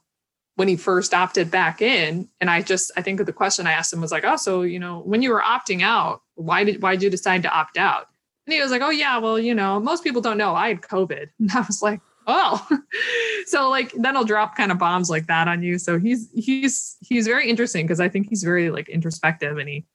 when 0.57 0.69
he 0.69 0.77
first 0.77 1.15
opted 1.15 1.51
back 1.51 1.81
in 1.81 2.29
and 2.41 2.51
I 2.51 2.63
just 2.63 2.91
I 2.97 3.03
think 3.03 3.25
the 3.25 3.33
question 3.33 3.67
I 3.67 3.73
asked 3.73 3.93
him 3.93 4.01
was 4.01 4.13
like, 4.13 4.25
"Oh, 4.25 4.37
so, 4.37 4.63
you 4.63 4.79
know, 4.79 5.01
when 5.01 5.23
you 5.23 5.31
were 5.31 5.41
opting 5.41 5.83
out, 5.83 6.23
why 6.35 6.65
did 6.65 6.83
why 6.83 6.93
did 6.93 7.03
you 7.03 7.11
decide 7.11 7.43
to 7.43 7.51
opt 7.51 7.77
out?" 7.77 8.09
And 8.47 8.55
he 8.55 8.61
was 8.61 8.71
like, 8.71 8.83
Oh, 8.83 8.91
yeah, 8.91 9.19
well, 9.19 9.39
you 9.39 9.55
know, 9.55 9.79
most 9.79 10.03
people 10.05 10.21
don't 10.21 10.39
know 10.39 10.55
I 10.55 10.69
had 10.69 10.81
COVID. 10.81 11.29
And 11.41 11.51
I 11.53 11.61
was 11.61 11.83
like, 11.83 12.01
Oh, 12.27 12.67
so 13.47 13.69
like 13.69 13.93
then 13.95 14.17
I'll 14.17 14.25
drop 14.25 14.57
kind 14.57 14.71
of 14.71 14.79
bombs 14.79 15.11
like 15.11 15.27
that 15.27 15.49
on 15.49 15.63
you. 15.63 15.79
So 15.79 15.99
he's 15.99 16.29
he's 16.35 16.97
he's 17.01 17.27
very 17.27 17.49
interesting 17.49 17.85
because 17.85 18.01
I 18.01 18.09
think 18.09 18.29
he's 18.29 18.43
very 18.43 18.71
like 18.71 18.89
introspective 18.89 19.59
and 19.59 19.69
he 19.69 19.87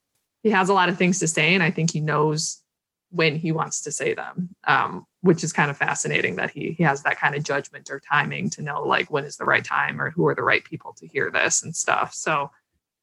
he 0.43 0.49
has 0.51 0.69
a 0.69 0.73
lot 0.73 0.89
of 0.89 0.97
things 0.97 1.19
to 1.19 1.27
say. 1.27 1.53
And 1.53 1.63
I 1.63 1.71
think 1.71 1.91
he 1.91 2.01
knows 2.01 2.61
when 3.09 3.35
he 3.35 3.51
wants 3.51 3.81
to 3.81 3.91
say 3.91 4.13
them, 4.13 4.49
um, 4.65 5.05
which 5.21 5.43
is 5.43 5.53
kind 5.53 5.71
of 5.71 5.77
fascinating 5.77 6.35
that 6.35 6.51
he 6.51 6.71
he 6.77 6.83
has 6.83 7.03
that 7.03 7.19
kind 7.19 7.35
of 7.35 7.43
judgment 7.43 7.89
or 7.89 7.99
timing 7.99 8.49
to 8.51 8.61
know 8.61 8.83
like 8.83 9.09
when 9.09 9.23
is 9.25 9.37
the 9.37 9.45
right 9.45 9.63
time 9.63 10.01
or 10.01 10.09
who 10.11 10.27
are 10.27 10.35
the 10.35 10.43
right 10.43 10.63
people 10.63 10.93
to 10.93 11.07
hear 11.07 11.31
this 11.31 11.63
and 11.63 11.75
stuff. 11.75 12.13
So 12.13 12.51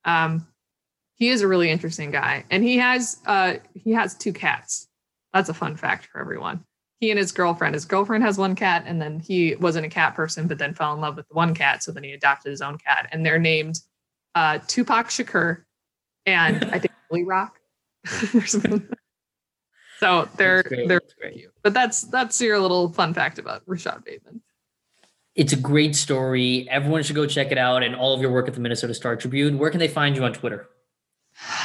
Um, 0.05 0.47
he 1.17 1.29
is 1.29 1.43
a 1.43 1.49
really 1.49 1.71
interesting 1.71 2.11
guy, 2.11 2.45
and 2.51 2.63
he 2.65 2.79
has 2.79 3.19
uh, 3.27 3.55
he 3.75 3.93
has 3.93 4.15
two 4.15 4.33
cats. 4.33 4.89
That's 5.33 5.49
a 5.49 5.55
fun 5.55 5.77
fact 5.77 6.07
for 6.07 6.21
everyone. 6.21 6.65
He 7.01 7.11
and 7.11 7.19
his 7.19 7.33
girlfriend. 7.33 7.75
His 7.75 7.85
girlfriend 7.85 8.25
has 8.25 8.39
one 8.39 8.55
cat, 8.55 8.85
and 8.87 9.01
then 9.01 9.21
he 9.21 9.57
wasn't 9.57 9.87
a 9.87 9.89
cat 9.89 10.15
person, 10.15 10.49
but 10.49 10.59
then 10.59 10.75
fell 10.75 10.95
in 10.95 11.01
love 11.01 11.17
with 11.17 11.27
one 11.31 11.55
cat. 11.55 11.83
So 11.83 11.93
then 11.93 12.05
he 12.05 12.13
adopted 12.13 12.51
his 12.51 12.63
own 12.63 12.79
cat, 12.79 13.09
and 13.13 13.25
they're 13.25 13.39
named 13.39 13.81
uh, 14.35 14.59
Tupac 14.67 15.09
Shakur 15.09 15.65
and 16.27 16.65
I 16.65 16.79
think 16.79 16.93
Billy 17.11 17.25
Rock. 17.25 17.59
so 20.05 20.29
they're 20.37 20.63
they're 20.87 21.01
cute. 21.01 21.51
But 21.63 21.73
that's 21.73 22.03
that's 22.03 22.39
your 22.41 22.59
little 22.59 22.91
fun 22.91 23.15
fact 23.15 23.39
about 23.39 23.63
Rashod 23.67 24.05
Bateman. 24.05 24.43
It's 25.35 25.55
a 25.55 25.57
great 25.57 25.97
story. 25.97 26.69
Everyone 26.71 27.03
should 27.03 27.17
go 27.17 27.27
check 27.27 27.51
it 27.51 27.59
out 27.59 27.83
and 27.83 27.97
all 27.97 28.15
of 28.15 28.21
your 28.21 28.31
work 28.31 28.47
at 28.47 28.55
the 28.55 28.61
Minnesota 28.61 28.93
Star 28.93 29.17
Tribune. 29.17 29.59
Where 29.59 29.71
can 29.71 29.81
they 29.81 29.89
find 29.89 30.15
you 30.15 30.25
on 30.25 30.35
Twitter? 30.35 30.69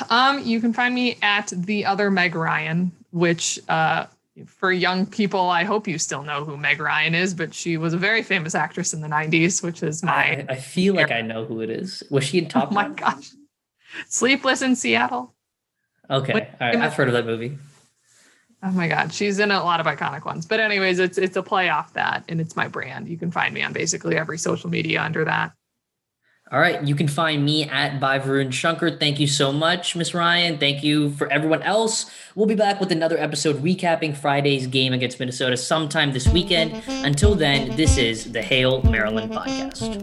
Um, 0.09 0.43
you 0.43 0.61
can 0.61 0.73
find 0.73 0.95
me 0.95 1.17
at 1.21 1.51
the 1.55 1.85
other 1.85 2.09
Meg 2.09 2.33
Ryan, 2.33 2.91
which 3.11 3.59
uh, 3.67 4.07
for 4.47 4.71
young 4.71 5.05
people, 5.05 5.49
I 5.49 5.65
hope 5.65 5.87
you 5.87 5.99
still 5.99 6.23
know 6.23 6.45
who 6.45 6.57
Meg 6.57 6.79
Ryan 6.79 7.13
is, 7.13 7.33
but 7.33 7.53
she 7.53 7.77
was 7.77 7.93
a 7.93 7.97
very 7.97 8.23
famous 8.23 8.55
actress 8.55 8.93
in 8.93 9.01
the 9.01 9.07
90s, 9.07 9.61
which 9.61 9.83
is 9.83 10.01
my. 10.01 10.13
I, 10.13 10.45
I 10.49 10.55
feel 10.55 10.95
like 10.95 11.11
I 11.11 11.21
know 11.21 11.45
who 11.45 11.61
it 11.61 11.69
is. 11.69 12.01
Was 12.09 12.23
she 12.23 12.39
in 12.39 12.47
Top? 12.49 12.69
Oh 12.71 12.73
my 12.73 12.87
gosh. 12.87 13.31
Sleepless 14.07 14.61
in 14.61 14.75
Seattle. 14.75 15.35
Okay. 16.09 16.33
All 16.33 16.39
right. 16.61 16.75
I've 16.77 16.93
heard 16.93 17.09
of 17.09 17.13
that 17.13 17.25
movie. 17.25 17.57
Oh 18.61 18.71
my 18.71 18.87
god, 18.87 19.13
she's 19.13 19.39
in 19.39 19.51
a 19.51 19.63
lot 19.63 19.79
of 19.79 19.85
iconic 19.85 20.25
ones. 20.25 20.45
But 20.45 20.59
anyways, 20.59 20.99
it's 20.99 21.17
it's 21.17 21.37
a 21.37 21.43
play 21.43 21.69
off 21.69 21.93
that 21.93 22.25
and 22.27 22.41
it's 22.41 22.55
my 22.55 22.67
brand. 22.67 23.07
You 23.07 23.17
can 23.17 23.31
find 23.31 23.53
me 23.53 23.63
on 23.63 23.71
basically 23.71 24.17
every 24.17 24.37
social 24.37 24.69
media 24.69 25.01
under 25.01 25.23
that. 25.25 25.53
All 26.51 26.59
right. 26.59 26.81
You 26.83 26.95
can 26.95 27.07
find 27.07 27.45
me 27.45 27.65
at 27.65 27.99
by 27.99 28.17
Varun 28.17 28.51
Shankar. 28.51 28.89
Thank 28.97 29.19
you 29.19 29.27
so 29.27 29.51
much, 29.51 29.95
Miss 29.95 30.15
Ryan. 30.15 30.57
Thank 30.57 30.83
you 30.83 31.11
for 31.11 31.31
everyone 31.31 31.61
else. 31.61 32.09
We'll 32.33 32.47
be 32.47 32.55
back 32.55 32.79
with 32.79 32.91
another 32.91 33.19
episode 33.19 33.57
recapping 33.57 34.17
Friday's 34.17 34.65
game 34.65 34.91
against 34.91 35.19
Minnesota 35.19 35.55
sometime 35.57 36.11
this 36.11 36.27
weekend. 36.27 36.81
Until 36.87 37.35
then, 37.35 37.75
this 37.75 37.97
is 37.99 38.31
the 38.31 38.41
Hail 38.41 38.81
Maryland 38.81 39.31
podcast. 39.31 39.99